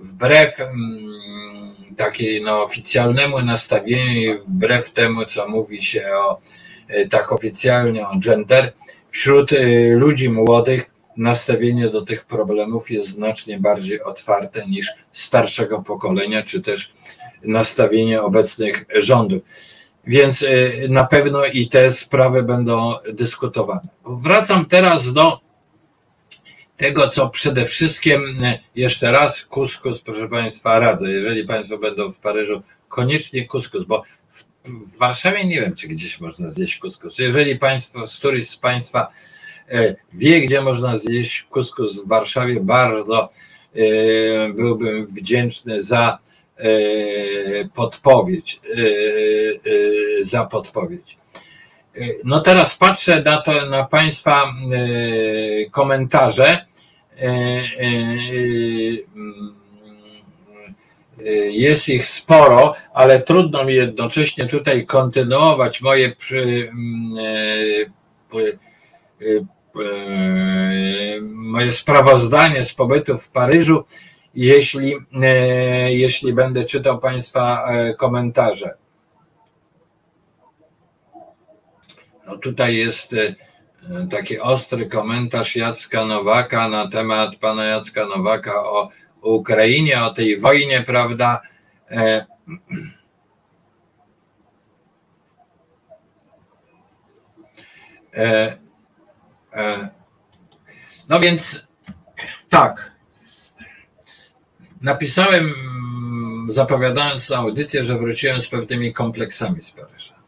wbrew 0.00 0.60
mm, 0.60 1.74
takiej 1.96 2.42
no, 2.42 2.62
oficjalnemu 2.62 3.42
nastawieniu, 3.42 4.44
wbrew 4.48 4.92
temu, 4.92 5.24
co 5.24 5.48
mówi 5.48 5.82
się 5.82 6.06
o 6.16 6.40
e, 6.88 7.08
tak 7.08 7.32
oficjalnie 7.32 8.08
o 8.08 8.18
gender, 8.18 8.72
wśród 9.10 9.52
e, 9.52 9.92
ludzi 9.92 10.30
młodych 10.30 10.90
nastawienie 11.16 11.88
do 11.88 12.02
tych 12.02 12.24
problemów 12.24 12.90
jest 12.90 13.08
znacznie 13.08 13.58
bardziej 13.58 14.02
otwarte 14.02 14.66
niż 14.66 14.88
starszego 15.12 15.82
pokolenia, 15.82 16.42
czy 16.42 16.60
też 16.60 16.92
nastawienie 17.42 18.22
obecnych 18.22 18.84
rządów. 18.94 19.42
Więc 20.06 20.44
na 20.88 21.04
pewno 21.04 21.44
i 21.44 21.68
te 21.68 21.92
sprawy 21.92 22.42
będą 22.42 22.94
dyskutowane. 23.12 23.80
Wracam 24.06 24.66
teraz 24.66 25.12
do 25.12 25.41
tego, 26.82 27.08
co 27.08 27.28
przede 27.28 27.64
wszystkim, 27.64 28.44
e, 28.44 28.58
jeszcze 28.74 29.12
raz, 29.12 29.44
kuskus, 29.44 30.00
proszę 30.00 30.28
Państwa, 30.28 30.78
radzę. 30.78 31.10
Jeżeli 31.10 31.44
Państwo 31.44 31.78
będą 31.78 32.12
w 32.12 32.18
Paryżu, 32.18 32.62
koniecznie 32.88 33.46
kuskus, 33.46 33.84
bo 33.84 34.02
w, 34.30 34.44
w 34.64 34.98
Warszawie 34.98 35.44
nie 35.44 35.60
wiem, 35.60 35.76
czy 35.76 35.88
gdzieś 35.88 36.20
można 36.20 36.50
zjeść 36.50 36.78
kuskus. 36.78 37.18
Jeżeli 37.18 37.58
Państwo, 37.58 38.04
któryś 38.18 38.50
z 38.50 38.56
Państwa 38.56 39.08
e, 39.68 39.94
wie, 40.12 40.40
gdzie 40.40 40.60
można 40.60 40.98
zjeść 40.98 41.42
kuskus 41.42 42.04
w 42.04 42.08
Warszawie, 42.08 42.60
bardzo 42.60 43.30
e, 43.74 43.82
byłbym 44.52 45.06
wdzięczny 45.06 45.82
za 45.82 46.18
podpowiedź, 47.74 48.60
za 50.22 50.44
podpowiedź. 50.44 51.16
no 52.24 52.40
teraz 52.40 52.76
patrzę 52.76 53.22
na, 53.22 53.42
to, 53.42 53.66
na 53.66 53.84
Państwa 53.84 54.54
komentarze. 55.70 56.71
Jest 61.50 61.88
ich 61.88 62.06
sporo, 62.06 62.74
ale 62.94 63.20
trudno 63.20 63.64
mi 63.64 63.74
jednocześnie 63.74 64.46
tutaj 64.46 64.86
kontynuować 64.86 65.80
moje 65.80 66.12
moje 71.32 71.72
sprawozdanie 71.72 72.64
z 72.64 72.74
pobytu 72.74 73.18
w 73.18 73.28
Paryżu, 73.28 73.84
jeśli, 74.34 74.94
jeśli 75.88 76.32
będę 76.32 76.64
czytał 76.64 76.98
Państwa 76.98 77.68
komentarze. 77.98 78.74
No 82.26 82.38
tutaj 82.38 82.76
jest 82.76 83.12
e, 83.12 83.34
taki 84.10 84.40
ostry 84.40 84.86
komentarz 84.88 85.56
Jacka 85.56 86.04
Nowaka 86.04 86.68
na 86.68 86.88
temat 86.88 87.36
pana 87.36 87.64
Jacka 87.64 88.06
Nowaka 88.06 88.64
o 88.64 88.88
Ukrainie, 89.22 90.02
o 90.02 90.10
tej 90.10 90.40
wojnie, 90.40 90.82
prawda? 90.82 91.40
E, 91.90 92.26
e, 98.16 99.88
no 101.08 101.20
więc 101.20 101.68
tak. 102.48 102.92
Napisałem, 104.80 105.54
zapowiadając 106.48 107.30
audycję, 107.30 107.84
że 107.84 107.98
wróciłem 107.98 108.40
z 108.40 108.48
pewnymi 108.48 108.92
kompleksami 108.92 109.62
z 109.62 109.70
Paryża. 109.70 110.21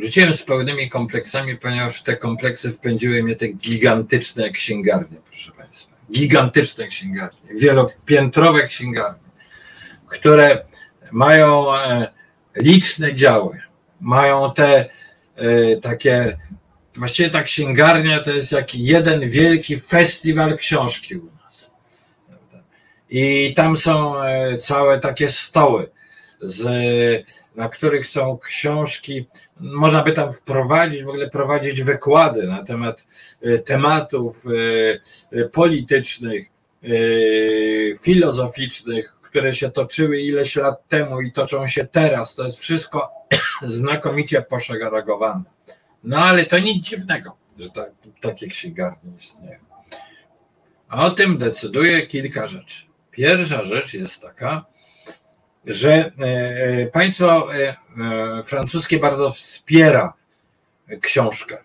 Wróciłem 0.00 0.34
z 0.34 0.42
pełnymi 0.42 0.90
kompleksami, 0.90 1.56
ponieważ 1.56 2.02
te 2.02 2.16
kompleksy 2.16 2.72
wpędziły 2.72 3.22
mnie 3.22 3.36
te 3.36 3.48
gigantyczne 3.48 4.50
księgarnie, 4.50 5.16
proszę 5.30 5.52
Państwa. 5.52 5.92
Gigantyczne 6.12 6.86
księgarnie, 6.86 7.54
wielopiętrowe 7.60 8.66
księgarnie, 8.66 9.30
które 10.06 10.64
mają 11.12 11.76
e, 11.76 12.08
liczne 12.56 13.14
działy, 13.14 13.60
mają 14.00 14.52
te 14.54 14.90
e, 15.36 15.76
takie, 15.76 16.38
właściwie 16.96 17.30
ta 17.30 17.42
księgarnia 17.42 18.20
to 18.20 18.30
jest 18.30 18.52
jak 18.52 18.74
jeden 18.74 19.30
wielki 19.30 19.80
festiwal 19.80 20.56
książki 20.56 21.16
u 21.16 21.24
nas. 21.24 21.70
I 23.10 23.54
tam 23.56 23.78
są 23.78 24.22
e, 24.22 24.58
całe 24.58 25.00
takie 25.00 25.28
stoły 25.28 25.90
z, 26.42 26.64
na 27.54 27.68
których 27.68 28.06
są 28.06 28.38
książki. 28.38 29.26
Można 29.60 30.02
by 30.02 30.12
tam 30.12 30.32
wprowadzić, 30.32 31.02
w 31.02 31.08
ogóle 31.08 31.30
prowadzić 31.30 31.82
wykłady 31.82 32.46
na 32.46 32.64
temat 32.64 33.06
e, 33.42 33.58
tematów 33.58 34.44
e, 34.46 35.40
e, 35.40 35.48
politycznych, 35.48 36.46
filozoficznych, 38.02 39.16
które 39.22 39.54
się 39.54 39.70
toczyły 39.70 40.20
ileś 40.20 40.56
lat 40.56 40.88
temu 40.88 41.20
i 41.20 41.32
toczą 41.32 41.66
się 41.66 41.84
teraz. 41.84 42.34
To 42.34 42.46
jest 42.46 42.58
wszystko 42.58 43.10
znakomicie 43.62 44.42
poszegregowane. 44.42 45.42
No 46.04 46.18
ale 46.18 46.44
to 46.44 46.58
nic 46.58 46.86
dziwnego, 46.86 47.36
że 47.58 47.70
tak, 47.70 47.90
takie 48.20 48.46
księgarnie 48.46 49.12
istnieją. 49.18 49.58
A 50.88 51.06
o 51.06 51.10
tym 51.10 51.38
decyduje 51.38 52.06
kilka 52.06 52.46
rzeczy. 52.46 52.86
Pierwsza 53.10 53.64
rzecz 53.64 53.94
jest 53.94 54.20
taka, 54.20 54.64
że 55.66 55.92
e, 55.92 56.24
e, 56.24 56.86
państwo 56.86 57.54
e, 57.54 57.74
francuskie 58.44 58.98
bardzo 58.98 59.30
wspiera 59.30 60.12
książkę. 61.00 61.58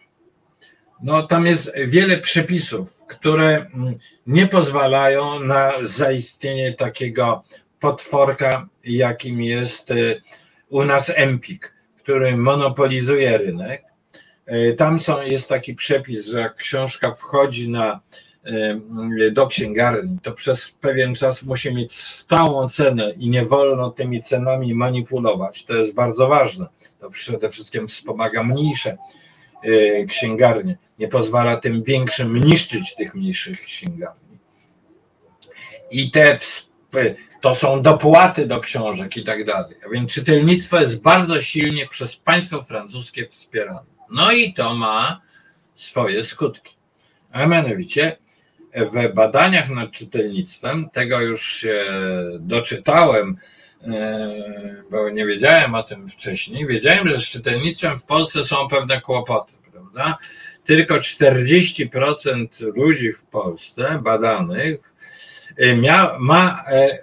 No, 1.03 1.23
tam 1.23 1.45
jest 1.45 1.73
wiele 1.87 2.17
przepisów, 2.17 3.05
które 3.07 3.47
mm, 3.47 3.95
nie 4.27 4.47
pozwalają 4.47 5.39
na 5.39 5.71
zaistnienie 5.83 6.73
takiego 6.73 7.43
potworka, 7.79 8.67
jakim 8.83 9.41
jest 9.41 9.93
u 10.69 10.83
nas 10.83 11.11
Empik, 11.15 11.73
który 11.97 12.37
monopolizuje 12.37 13.37
rynek. 13.37 13.83
Tam 14.77 14.99
są, 14.99 15.21
jest 15.21 15.49
taki 15.49 15.75
przepis, 15.75 16.27
że 16.27 16.39
jak 16.39 16.55
książka 16.55 17.11
wchodzi 17.11 17.69
na 17.69 17.99
do 19.31 19.47
księgarni, 19.47 20.17
to 20.23 20.31
przez 20.31 20.71
pewien 20.71 21.15
czas 21.15 21.43
musi 21.43 21.73
mieć 21.73 21.95
stałą 21.95 22.69
cenę 22.69 23.13
i 23.17 23.29
nie 23.29 23.45
wolno 23.45 23.91
tymi 23.91 24.23
cenami 24.23 24.73
manipulować. 24.73 25.65
To 25.65 25.73
jest 25.73 25.93
bardzo 25.93 26.27
ważne. 26.27 26.65
To 26.99 27.09
przede 27.09 27.49
wszystkim 27.49 27.87
wspomaga 27.87 28.43
mniejsze 28.43 28.97
e, 29.63 30.05
księgarnie. 30.05 30.77
Nie 30.99 31.07
pozwala 31.07 31.57
tym 31.57 31.83
większym 31.83 32.45
niszczyć 32.45 32.95
tych 32.95 33.15
mniejszych 33.15 33.61
księgarni. 33.61 34.37
I 35.91 36.11
te 36.11 36.39
to 37.41 37.55
są 37.55 37.81
dopłaty 37.81 38.47
do 38.47 38.59
książek 38.59 39.17
i 39.17 39.23
tak 39.23 39.45
dalej. 39.45 39.75
A 39.85 39.89
więc 39.89 40.13
czytelnictwo 40.13 40.79
jest 40.79 41.01
bardzo 41.01 41.41
silnie 41.41 41.87
przez 41.87 42.15
państwo 42.15 42.63
francuskie 42.63 43.27
wspierane. 43.27 43.95
No 44.11 44.31
i 44.31 44.53
to 44.53 44.73
ma 44.73 45.21
swoje 45.75 46.23
skutki. 46.23 46.75
A 47.31 47.45
mianowicie 47.45 48.17
w 48.75 49.13
badaniach 49.13 49.69
nad 49.69 49.91
czytelnictwem, 49.91 50.89
tego 50.93 51.21
już 51.21 51.47
się 51.47 51.83
doczytałem, 52.39 53.37
e, 53.83 54.35
bo 54.91 55.09
nie 55.09 55.25
wiedziałem 55.25 55.75
o 55.75 55.83
tym 55.83 56.09
wcześniej. 56.09 56.67
Wiedziałem, 56.67 57.07
że 57.07 57.19
z 57.19 57.23
czytelnictwem 57.23 57.99
w 57.99 58.03
Polsce 58.03 58.45
są 58.45 58.67
pewne 58.67 59.01
kłopoty, 59.01 59.53
prawda? 59.71 60.17
Tylko 60.65 60.95
40% 60.95 62.47
ludzi 62.75 63.13
w 63.13 63.23
Polsce 63.23 63.99
badanych 64.03 64.93
e, 65.57 65.75
mia, 65.75 66.17
ma 66.19 66.63
e, 66.67 66.99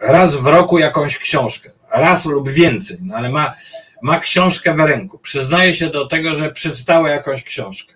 raz 0.00 0.36
w 0.36 0.46
roku 0.46 0.78
jakąś 0.78 1.18
książkę, 1.18 1.70
raz 1.90 2.26
lub 2.26 2.50
więcej, 2.50 2.96
no 3.02 3.14
ale 3.14 3.30
ma, 3.30 3.54
ma 4.02 4.20
książkę 4.20 4.74
w 4.74 4.80
ręku. 4.80 5.18
Przyznaje 5.18 5.74
się 5.74 5.86
do 5.86 6.06
tego, 6.06 6.34
że 6.34 6.52
przeczytała 6.52 7.10
jakąś 7.10 7.44
książkę. 7.44 7.94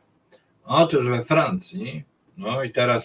Otóż 0.66 1.08
we 1.08 1.24
Francji, 1.24 2.04
no 2.36 2.62
i 2.62 2.70
teraz 2.70 3.04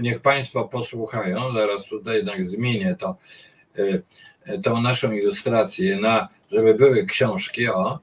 niech 0.00 0.20
Państwo 0.20 0.64
posłuchają, 0.64 1.52
zaraz 1.52 1.84
tutaj 1.84 2.16
jednak 2.16 2.46
zmienię 2.46 2.96
to, 2.98 3.16
y, 3.78 4.02
tą 4.62 4.80
naszą 4.80 5.12
ilustrację 5.12 5.96
na, 5.96 6.28
żeby 6.50 6.74
były 6.74 7.06
książki 7.06 7.68
o 7.68 7.98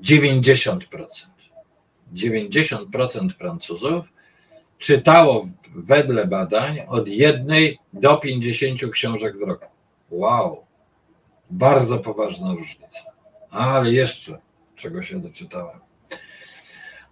90%. 0.00 1.28
Y, 2.12 2.14
90% 2.14 3.32
Francuzów 3.32 4.04
czytało 4.78 5.48
wedle 5.74 6.26
badań 6.26 6.80
od 6.88 7.08
jednej 7.08 7.78
do 7.92 8.16
50 8.16 8.90
książek 8.92 9.38
w 9.38 9.42
roku. 9.42 9.66
Wow, 10.10 10.66
bardzo 11.50 11.98
poważna 11.98 12.54
różnica. 12.54 13.12
Ale 13.50 13.92
jeszcze 13.92 14.38
czego 14.76 15.02
się 15.02 15.20
doczytałem 15.20 15.91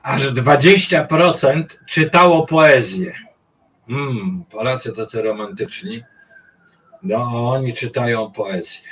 aż 0.03 0.23
20% 0.23 1.65
czytało 1.87 2.47
poezję. 2.47 3.15
Hmm, 3.89 4.45
Polacy 4.51 4.93
tacy 4.93 5.23
romantyczni. 5.23 6.03
No, 7.03 7.51
oni 7.51 7.75
czytają 7.75 8.31
poezję. 8.31 8.89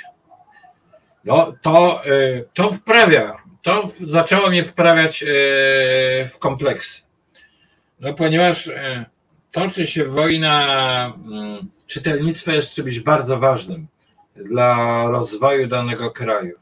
No, 1.25 1.53
to, 1.61 2.05
y, 2.05 2.47
to 2.53 2.71
wprawia, 2.71 3.37
to 3.61 3.89
zaczęło 4.07 4.49
mnie 4.49 4.63
wprawiać 4.63 5.23
y, 5.23 5.27
w 6.29 6.37
kompleksy. 6.39 7.01
No, 7.99 8.13
ponieważ 8.13 8.67
y, 8.67 9.05
toczy 9.51 9.87
się 9.87 10.05
wojna, 10.05 11.13
mm, 11.25 11.69
czytelnictwo 11.87 12.51
jest 12.51 12.73
czymś 12.73 12.99
bardzo 12.99 13.39
ważnym 13.39 13.87
dla 14.35 15.03
rozwoju 15.07 15.67
danego 15.67 16.11
kraju. 16.11 16.59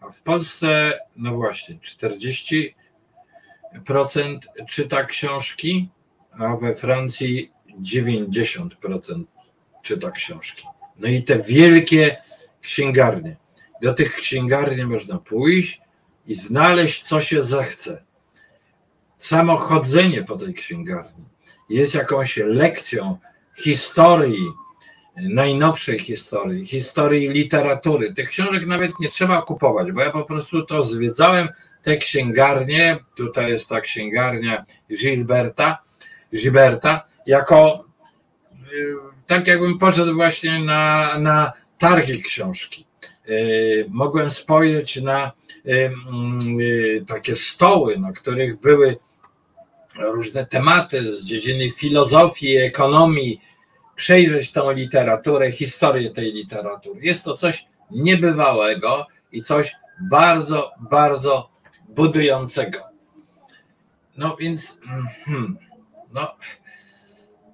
A 0.00 0.10
w 0.10 0.20
Polsce, 0.20 0.92
no 1.16 1.34
właśnie, 1.34 1.78
40 1.82 2.74
procent 3.86 4.46
czyta 4.68 5.04
książki, 5.04 5.88
a 6.38 6.56
we 6.56 6.74
Francji 6.74 7.52
90% 7.80 9.24
czyta 9.82 10.10
książki. 10.10 10.66
No 10.98 11.08
i 11.08 11.22
te 11.22 11.38
wielkie 11.38 12.16
księgarnie. 12.60 13.36
Do 13.82 13.94
tych 13.94 14.14
księgarni 14.14 14.84
można 14.84 15.18
pójść 15.18 15.80
i 16.26 16.34
znaleźć, 16.34 17.02
co 17.02 17.20
się 17.20 17.44
zechce. 17.44 18.02
Samo 19.18 19.56
chodzenie 19.56 20.22
po 20.22 20.36
tej 20.36 20.54
księgarni 20.54 21.24
jest 21.68 21.94
jakąś 21.94 22.36
lekcją 22.36 23.18
historii, 23.56 24.52
najnowszej 25.16 25.98
historii, 25.98 26.66
historii 26.66 27.28
literatury. 27.28 28.14
Tych 28.14 28.28
książek 28.28 28.66
nawet 28.66 29.00
nie 29.00 29.08
trzeba 29.08 29.42
kupować, 29.42 29.92
bo 29.92 30.00
ja 30.00 30.10
po 30.10 30.24
prostu 30.24 30.62
to 30.62 30.82
zwiedzałem 30.82 31.48
te 31.84 31.96
księgarnie, 31.96 32.96
tutaj 33.16 33.50
jest 33.50 33.68
ta 33.68 33.80
księgarnia 33.80 34.64
Gilberta, 34.90 35.78
Gilberta 36.34 37.04
jako 37.26 37.84
y, 38.72 38.94
tak 39.26 39.46
jakbym 39.46 39.78
poszedł 39.78 40.14
właśnie 40.14 40.58
na, 40.58 41.18
na 41.18 41.52
targi 41.78 42.22
książki. 42.22 42.86
mogłem 43.88 44.30
spojrzeć 44.30 45.02
na 45.02 45.32
takie 47.06 47.34
stoły, 47.34 47.98
na 47.98 48.12
których 48.12 48.60
były 48.60 48.96
różne 49.98 50.46
tematy 50.46 51.14
z 51.14 51.24
dziedziny 51.24 51.70
filozofii, 51.70 52.56
ekonomii, 52.56 53.40
przejrzeć 53.96 54.52
tą 54.52 54.72
literaturę, 54.72 55.52
historię 55.52 56.10
tej 56.10 56.32
literatury. 56.32 57.00
Jest 57.02 57.24
to 57.24 57.36
coś 57.36 57.66
niebywałego 57.90 59.06
i 59.32 59.42
coś 59.42 59.72
bardzo, 60.10 60.70
bardzo 60.90 61.53
budującego. 61.94 62.80
No 64.16 64.36
więc, 64.36 64.80
hmm, 65.24 65.58
no, 66.12 66.36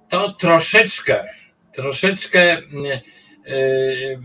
to 0.09 0.31
troszeczkę, 0.31 1.25
troszeczkę 1.73 2.61
yy, 2.61 4.21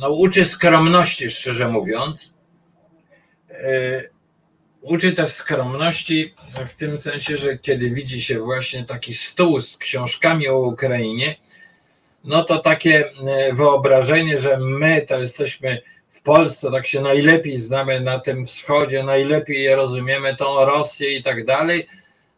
no, 0.00 0.10
uczy 0.10 0.44
skromności, 0.44 1.30
szczerze 1.30 1.68
mówiąc. 1.68 2.34
Yy, 3.50 4.10
uczy 4.82 5.12
też 5.12 5.32
skromności 5.32 6.34
w 6.66 6.74
tym 6.74 6.98
sensie, 6.98 7.36
że 7.36 7.58
kiedy 7.58 7.90
widzi 7.90 8.22
się 8.22 8.38
właśnie 8.38 8.84
taki 8.84 9.14
stół 9.14 9.60
z 9.60 9.76
książkami 9.76 10.48
o 10.48 10.58
Ukrainie, 10.58 11.36
no 12.24 12.44
to 12.44 12.58
takie 12.58 13.10
e, 13.10 13.54
wyobrażenie, 13.54 14.40
że 14.40 14.58
my 14.58 15.02
to 15.08 15.20
jesteśmy 15.20 15.82
w 16.22 16.24
Polsce, 16.24 16.70
tak 16.70 16.86
się 16.86 17.00
najlepiej 17.00 17.58
znamy 17.58 18.00
na 18.00 18.18
tym 18.18 18.46
wschodzie, 18.46 19.02
najlepiej 19.02 19.74
rozumiemy 19.74 20.36
tą 20.36 20.64
Rosję 20.64 21.16
i 21.16 21.22
tak 21.22 21.44
dalej, 21.44 21.86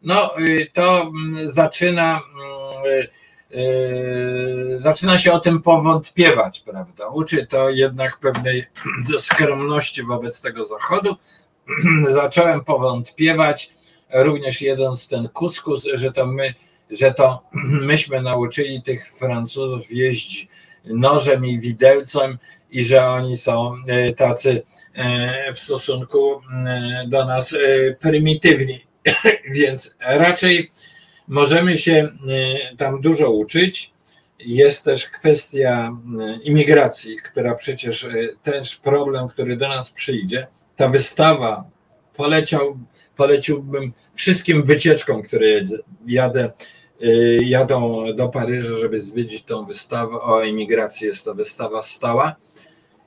no 0.03 0.39
y, 0.39 0.71
to 0.73 1.03
mm, 1.03 1.53
zaczyna 1.53 2.21
mm, 2.35 2.87
y, 2.87 3.59
y, 3.59 4.83
zaczyna 4.83 5.19
się 5.19 5.33
o 5.33 5.41
tym 5.41 5.63
powątpiewać, 5.63 6.61
prawda? 6.61 7.09
Uczy 7.09 7.47
to 7.47 7.71
jednak 7.71 8.19
pewnej 8.19 8.65
skromności 9.19 10.03
wobec 10.03 10.41
tego 10.41 10.65
Zachodu. 10.65 11.17
Zacząłem 12.21 12.65
powątpiewać, 12.65 13.73
również 14.13 14.61
jedząc 14.61 15.09
ten 15.09 15.29
kuskus, 15.29 15.85
że 15.95 16.13
to 16.13 16.27
my 16.27 16.55
że 16.91 17.15
to 17.15 17.43
myśmy 17.91 18.23
nauczyli 18.23 18.83
tych 18.83 19.07
Francuzów 19.07 19.91
jeździć 19.91 20.49
nożem 20.85 21.47
i 21.47 21.61
widelcem 21.61 22.39
i 22.71 22.85
że 22.85 23.07
oni 23.07 23.37
są 23.37 23.77
e, 23.87 24.13
tacy 24.13 24.63
e, 24.95 25.53
w 25.53 25.59
stosunku 25.59 26.41
e, 26.67 27.05
do 27.09 27.25
nas 27.25 27.57
prymitywni. 28.01 28.81
Więc 29.55 29.95
raczej 30.01 30.71
możemy 31.29 31.79
się 31.79 32.09
tam 32.79 33.01
dużo 33.01 33.31
uczyć. 33.31 33.93
Jest 34.39 34.85
też 34.85 35.09
kwestia 35.09 35.97
imigracji, 36.43 37.17
która 37.17 37.55
przecież 37.55 38.07
też 38.43 38.77
problem, 38.77 39.29
który 39.29 39.57
do 39.57 39.69
nas 39.69 39.91
przyjdzie. 39.91 40.47
Ta 40.77 40.89
wystawa 40.89 41.65
poleciał, 42.17 42.79
poleciłbym 43.17 43.93
wszystkim 44.15 44.63
wycieczkom, 44.63 45.23
które 45.23 45.47
jadę 46.07 46.53
jadą 47.41 48.05
do 48.15 48.29
Paryża, 48.29 48.77
żeby 48.77 49.03
zwiedzić 49.03 49.45
tą 49.45 49.65
wystawę 49.65 50.21
o 50.21 50.45
emigracji. 50.45 51.07
Jest 51.07 51.25
to 51.25 51.35
wystawa 51.35 51.83
stała. 51.83 52.37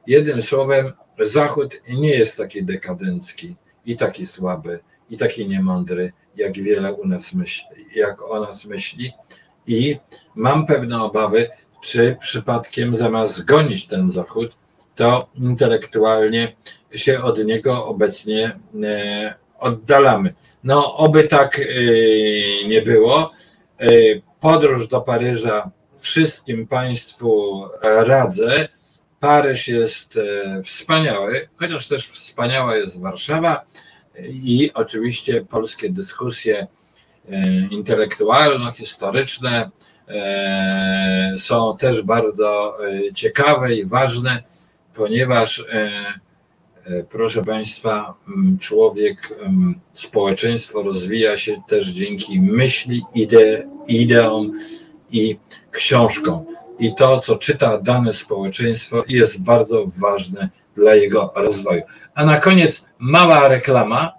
Jednym 0.08 0.42
słowem, 0.42 0.94
Zachód 1.20 1.82
nie 1.90 2.10
jest 2.10 2.38
taki 2.38 2.64
dekadencki 2.64 3.56
i 3.86 3.96
taki 3.96 4.26
słaby 4.26 4.80
i 5.10 5.18
taki 5.18 5.48
niemądry, 5.48 6.14
jak 6.36 6.54
wiele 6.54 6.94
u 6.94 7.08
nas 7.08 7.34
myśli, 7.34 7.86
jak 7.96 8.22
o 8.22 8.40
nas 8.40 8.66
myśli. 8.66 9.12
I 9.68 10.00
mam 10.36 10.66
pewne 10.66 11.04
obawy, 11.04 11.50
czy 11.82 12.18
przypadkiem 12.20 12.96
zamiast 12.96 13.34
zgonić 13.34 13.88
ten 13.88 14.12
Zachód, 14.12 14.56
to 14.96 15.30
intelektualnie 15.36 16.56
się 16.96 17.24
od 17.24 17.46
niego 17.46 17.86
obecnie 17.86 18.60
e, 18.84 19.34
oddalamy. 19.60 20.34
No, 20.64 20.96
oby 20.96 21.24
tak 21.24 21.60
e, 21.60 21.64
nie 22.68 22.82
było. 22.82 23.32
E, 23.80 23.88
podróż 24.40 24.88
do 24.88 25.02
Paryża 25.02 25.72
wszystkim 26.00 26.68
Państwu 26.68 27.64
radzę. 27.82 28.68
Paryż 29.20 29.68
jest 29.68 30.18
e, 30.18 30.64
wspaniały, 30.64 31.50
chociaż 31.56 31.88
też 31.88 32.08
wspaniała 32.08 32.76
jest 32.76 33.02
Warszawa 33.02 33.66
i 34.24 34.72
oczywiście 34.74 35.46
polskie 35.46 35.90
dyskusje 35.90 36.68
e, 37.30 37.68
intelektualno-historyczne 37.72 39.70
są 41.38 41.78
też 41.78 42.02
bardzo 42.02 42.78
ciekawe 43.16 43.74
i 43.74 43.86
ważne, 43.86 44.44
ponieważ 44.94 45.66
E, 45.72 45.92
proszę 47.10 47.44
Państwa, 47.44 48.14
człowiek, 48.60 49.40
społeczeństwo 49.94 50.84
rozwija 50.84 51.38
się 51.38 51.62
też 51.68 51.88
dzięki 51.88 52.42
myśli, 52.42 53.02
ide, 53.16 53.68
ideom 53.88 54.58
i 55.12 55.38
książkom. 55.72 56.46
I 56.80 56.96
to, 56.96 57.20
co 57.20 57.36
czyta 57.36 57.78
dane 57.78 58.14
społeczeństwo, 58.14 59.04
jest 59.08 59.44
bardzo 59.44 59.86
ważne 60.00 60.50
dla 60.76 60.96
jego 60.96 61.34
rozwoju. 61.36 61.82
A 62.16 62.26
na 62.26 62.38
koniec 62.38 62.86
mała 63.00 63.48
reklama 63.48 64.14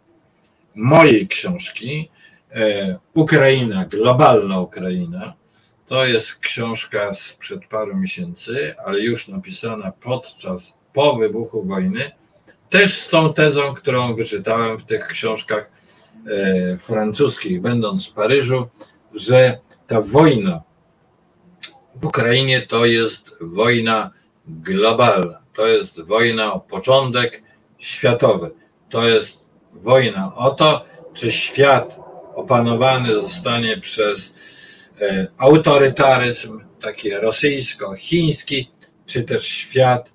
mojej 0.75 1.29
książki 1.29 2.11
e, 2.51 2.99
Ukraina, 3.14 3.85
globalna 3.85 4.61
Ukraina. 4.61 5.35
To 5.87 6.07
jest 6.07 6.35
książka 6.35 7.14
sprzed 7.14 7.66
paru 7.66 7.97
miesięcy, 7.97 8.75
ale 8.87 9.01
już 9.01 9.29
napisana 9.29 9.93
podczas, 10.01 10.73
po 10.93 11.16
wybuchu 11.16 11.64
wojny 11.64 12.11
też 12.71 13.01
z 13.01 13.09
tą 13.09 13.35
tezą, 13.35 13.75
którą 13.75 14.14
wyczytałem 14.14 14.79
w 14.79 14.85
tych 14.85 15.07
książkach 15.07 15.71
e, 16.27 16.79
francuskich, 16.79 17.61
będąc 17.61 18.09
w 18.09 18.12
Paryżu, 18.12 18.69
że 19.14 19.59
ta 19.87 20.01
wojna 20.01 20.62
w 21.95 22.07
Ukrainie 22.07 22.61
to 22.61 22.87
jest 22.87 23.25
wojna 23.41 24.11
globalna, 24.47 25.39
to 25.55 25.66
jest 25.66 26.01
wojna 26.01 26.53
o 26.53 26.61
początek 26.61 27.43
światowy, 27.79 28.51
to 28.91 29.09
jest 29.09 29.39
wojna 29.73 30.35
o 30.35 30.51
to, 30.51 30.85
czy 31.14 31.33
świat 31.33 31.97
opanowany 32.35 33.14
zostanie 33.14 33.77
przez 33.77 34.35
e, 35.01 35.27
autorytaryzm, 35.39 36.61
taki 36.81 37.11
rosyjsko-chiński, 37.11 38.71
czy 39.07 39.25
też 39.25 39.47
świat 39.47 40.11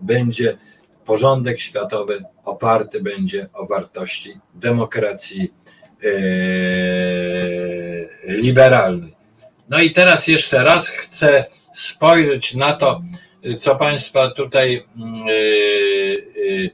będzie 0.00 0.58
porządek 1.06 1.60
światowy 1.60 2.24
oparty 2.44 3.00
będzie 3.02 3.48
o 3.52 3.66
wartości 3.66 4.30
demokracji 4.54 5.52
yy, 6.02 6.10
liberalnej. 8.26 9.16
No 9.68 9.80
i 9.80 9.90
teraz 9.90 10.28
jeszcze 10.28 10.64
raz 10.64 10.88
chcę 10.88 11.44
spojrzeć 11.74 12.54
na 12.54 12.72
to, 12.72 13.02
co 13.58 13.76
Państwa 13.76 14.30
tutaj 14.30 14.84
yy, 15.26 16.72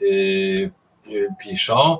yy, 0.00 0.70
piszą. 1.42 1.98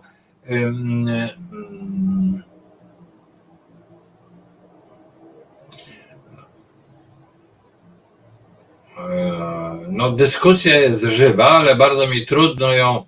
No, 9.88 10.10
dyskusja 10.10 10.80
jest 10.80 11.02
żywa, 11.02 11.48
ale 11.50 11.76
bardzo 11.76 12.06
mi 12.06 12.26
trudno 12.26 12.72
ją 12.72 13.04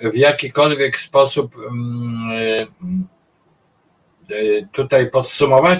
w 0.00 0.16
jakikolwiek 0.16 0.96
sposób 0.96 1.56
mm, 1.56 2.30
e, 2.32 2.66
e, 4.34 4.68
tutaj 4.72 5.10
podsumować, 5.10 5.78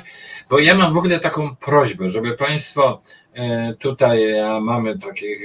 bo 0.50 0.58
ja 0.58 0.74
mam 0.74 0.94
w 0.94 0.96
ogóle 0.96 1.20
taką 1.20 1.56
prośbę, 1.56 2.10
żeby 2.10 2.36
Państwo 2.36 3.02
tutaj, 3.78 4.30
ja 4.30 4.60
mamy 4.60 4.98
takich, 4.98 5.38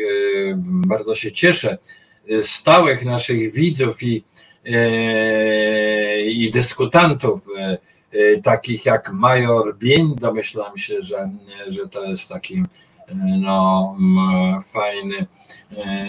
bardzo 0.58 1.16
się 1.16 1.32
cieszę, 1.32 1.78
stałych 2.42 3.06
naszych 3.06 3.54
widzów 3.54 4.04
i, 4.04 4.24
i 6.26 6.52
dyskutantów, 6.54 7.42
takich 8.44 8.86
jak 8.86 9.12
Major 9.14 9.78
Bień, 9.78 10.16
domyślam 10.16 10.78
się, 10.78 11.02
że, 11.02 11.30
że 11.68 11.88
to 11.88 12.06
jest 12.06 12.30
taki 12.30 12.64
no, 13.16 13.96
fajny 14.66 15.28
e, 15.78 16.08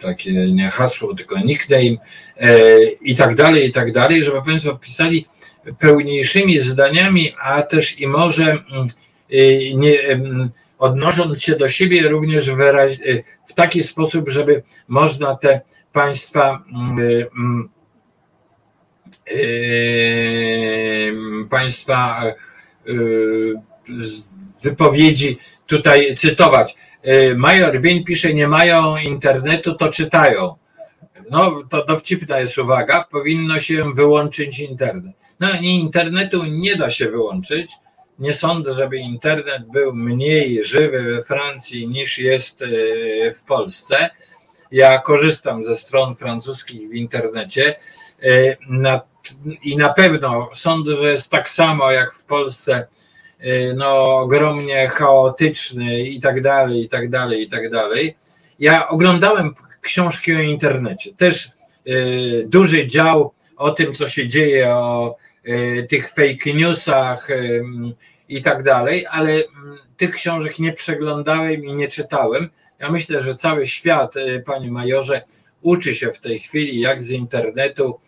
takie 0.00 0.32
nie 0.52 0.70
hasło, 0.70 1.14
tylko 1.14 1.38
nickname 1.38 1.96
e, 2.36 2.82
i 2.84 3.16
tak 3.16 3.34
dalej, 3.34 3.68
i 3.68 3.72
tak 3.72 3.92
dalej, 3.92 4.24
żeby 4.24 4.42
Państwo 4.42 4.76
pisali 4.76 5.26
pełniejszymi 5.78 6.60
zdaniami, 6.60 7.32
a 7.42 7.62
też 7.62 8.00
i 8.00 8.06
może 8.06 8.44
mm, 8.44 8.86
e, 9.30 9.74
nie, 9.74 9.98
odnosząc 10.78 11.42
się 11.42 11.56
do 11.56 11.68
siebie 11.68 12.08
również 12.08 12.50
wyraź, 12.50 12.98
w 13.46 13.52
taki 13.52 13.82
sposób, 13.82 14.28
żeby 14.28 14.62
można 14.88 15.36
te 15.36 15.60
Państwa 15.92 16.64
mm, 16.74 17.68
Państwa 21.50 22.24
wypowiedzi 24.62 25.38
tutaj 25.66 26.16
cytować. 26.16 26.74
Major 27.36 27.80
Bień 27.80 28.04
pisze, 28.04 28.34
nie 28.34 28.48
mają 28.48 28.96
internetu, 28.96 29.74
to 29.74 29.92
czytają. 29.92 30.54
No, 31.30 31.62
to 31.70 31.84
dowcipna 31.84 32.38
jest 32.38 32.58
uwaga, 32.58 33.04
powinno 33.10 33.60
się 33.60 33.94
wyłączyć 33.94 34.58
internet. 34.58 35.14
No, 35.40 35.48
internetu 35.62 36.44
nie 36.44 36.76
da 36.76 36.90
się 36.90 37.10
wyłączyć. 37.10 37.70
Nie 38.18 38.34
sądzę, 38.34 38.74
żeby 38.74 38.96
internet 38.96 39.62
był 39.72 39.94
mniej 39.94 40.64
żywy 40.64 41.02
we 41.02 41.24
Francji 41.24 41.88
niż 41.88 42.18
jest 42.18 42.64
w 43.34 43.42
Polsce. 43.42 44.10
Ja 44.72 44.98
korzystam 44.98 45.64
ze 45.64 45.76
stron 45.76 46.16
francuskich 46.16 46.90
w 46.90 46.94
internecie 46.94 47.76
i 49.62 49.76
na 49.76 49.92
pewno 49.92 50.50
sądzę, 50.54 50.96
że 50.96 51.10
jest 51.10 51.30
tak 51.30 51.50
samo 51.50 51.90
jak 51.90 52.14
w 52.14 52.24
Polsce 52.24 52.86
Y, 53.44 53.74
no, 53.76 54.18
ogromnie 54.18 54.88
chaotyczny 54.88 56.00
i 56.00 56.20
tak 56.20 56.42
dalej, 56.42 56.84
i 56.84 56.88
tak 56.88 57.10
dalej, 57.10 57.42
i 57.42 57.48
tak 57.48 57.70
dalej. 57.70 58.16
Ja 58.58 58.88
oglądałem 58.88 59.54
książki 59.80 60.34
o 60.34 60.40
internecie. 60.40 61.14
Też 61.14 61.50
y, 61.88 62.44
duży 62.48 62.86
dział 62.86 63.32
o 63.56 63.70
tym, 63.70 63.94
co 63.94 64.08
się 64.08 64.28
dzieje, 64.28 64.70
o 64.70 65.16
y, 65.48 65.86
tych 65.90 66.08
fake 66.08 66.52
newsach 66.54 67.28
i 68.28 68.42
tak 68.42 68.62
dalej, 68.62 69.06
ale 69.10 69.30
mm, 69.32 69.78
tych 69.96 70.10
książek 70.10 70.58
nie 70.58 70.72
przeglądałem 70.72 71.64
i 71.64 71.74
nie 71.74 71.88
czytałem. 71.88 72.50
Ja 72.78 72.90
myślę, 72.90 73.22
że 73.22 73.34
cały 73.34 73.66
świat, 73.66 74.14
panie 74.46 74.70
majorze, 74.70 75.22
uczy 75.62 75.94
się 75.94 76.12
w 76.12 76.20
tej 76.20 76.38
chwili, 76.38 76.80
jak 76.80 77.02
z 77.02 77.10
internetu 77.10 78.00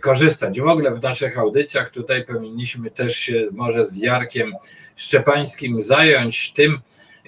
korzystać. 0.00 0.60
W 0.60 0.68
ogóle 0.68 0.94
w 0.94 1.02
naszych 1.02 1.38
audycjach 1.38 1.90
tutaj 1.90 2.24
powinniśmy 2.24 2.90
też 2.90 3.16
się 3.16 3.46
może 3.52 3.86
z 3.86 3.96
Jarkiem 3.96 4.52
Szczepańskim 4.96 5.82
zająć 5.82 6.52
tym, 6.52 6.78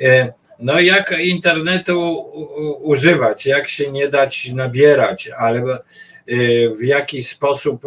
y, 0.01 0.33
no 0.59 0.81
jak 0.81 1.15
internetu 1.21 2.27
używać, 2.83 3.47
jak 3.47 3.69
się 3.69 3.91
nie 3.91 4.09
dać 4.09 4.53
nabierać, 4.53 5.31
ale 5.39 5.79
y, 6.29 6.75
w 6.79 6.83
jaki 6.83 7.23
sposób 7.23 7.83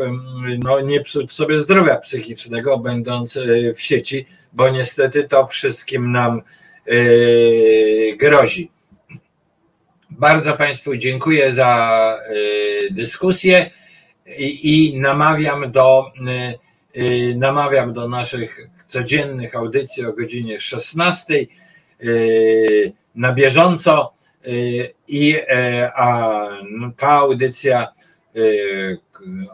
no, 0.64 0.82
nie 0.82 1.02
psuć 1.02 1.34
sobie 1.34 1.62
zdrowia 1.62 1.96
psychicznego, 1.96 2.78
będąc 2.78 3.40
w 3.76 3.82
sieci, 3.82 4.26
bo 4.54 4.70
niestety 4.70 5.24
to 5.24 5.48
wszystkim 5.48 6.12
nam 6.12 6.42
grozi. 8.18 8.72
Bardzo 10.10 10.54
Państwu 10.54 10.98
dziękuję 10.98 11.54
za 11.54 12.20
dyskusję 12.92 13.70
i, 14.38 14.90
i 14.90 15.00
namawiam 15.00 15.72
do 15.72 16.12
y, 16.96 17.02
y, 17.02 17.36
namawiam 17.38 17.94
do 17.94 18.08
naszych 18.10 18.70
codziennych 18.88 19.56
audycji 19.56 20.06
o 20.06 20.14
godzinie 20.14 20.60
16 20.60 21.34
y, 22.04 22.94
na 23.16 23.34
bieżąco 23.34 24.14
i 25.08 25.36
a 25.96 26.48
ta 26.98 27.10
audycja 27.10 27.88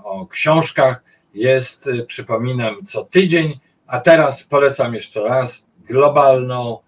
o 0.04 0.28
książkach 0.28 1.04
jest, 1.34 1.90
przypominam, 2.08 2.86
co 2.86 3.04
tydzień, 3.04 3.60
a 3.88 4.00
teraz 4.00 4.44
polecam 4.44 4.94
jeszcze 4.94 5.22
raz 5.22 5.66
globalną 5.90 6.80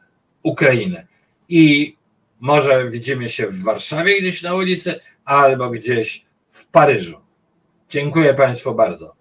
Ukrainę. 0.43 1.07
I 1.49 1.95
może 2.39 2.89
widzimy 2.89 3.29
się 3.29 3.47
w 3.47 3.63
Warszawie 3.63 4.19
gdzieś 4.19 4.41
na 4.41 4.55
ulicy, 4.55 4.99
albo 5.25 5.69
gdzieś 5.69 6.25
w 6.51 6.65
Paryżu. 6.65 7.20
Dziękuję 7.91 8.33
Państwu 8.33 8.75
bardzo. 8.75 9.20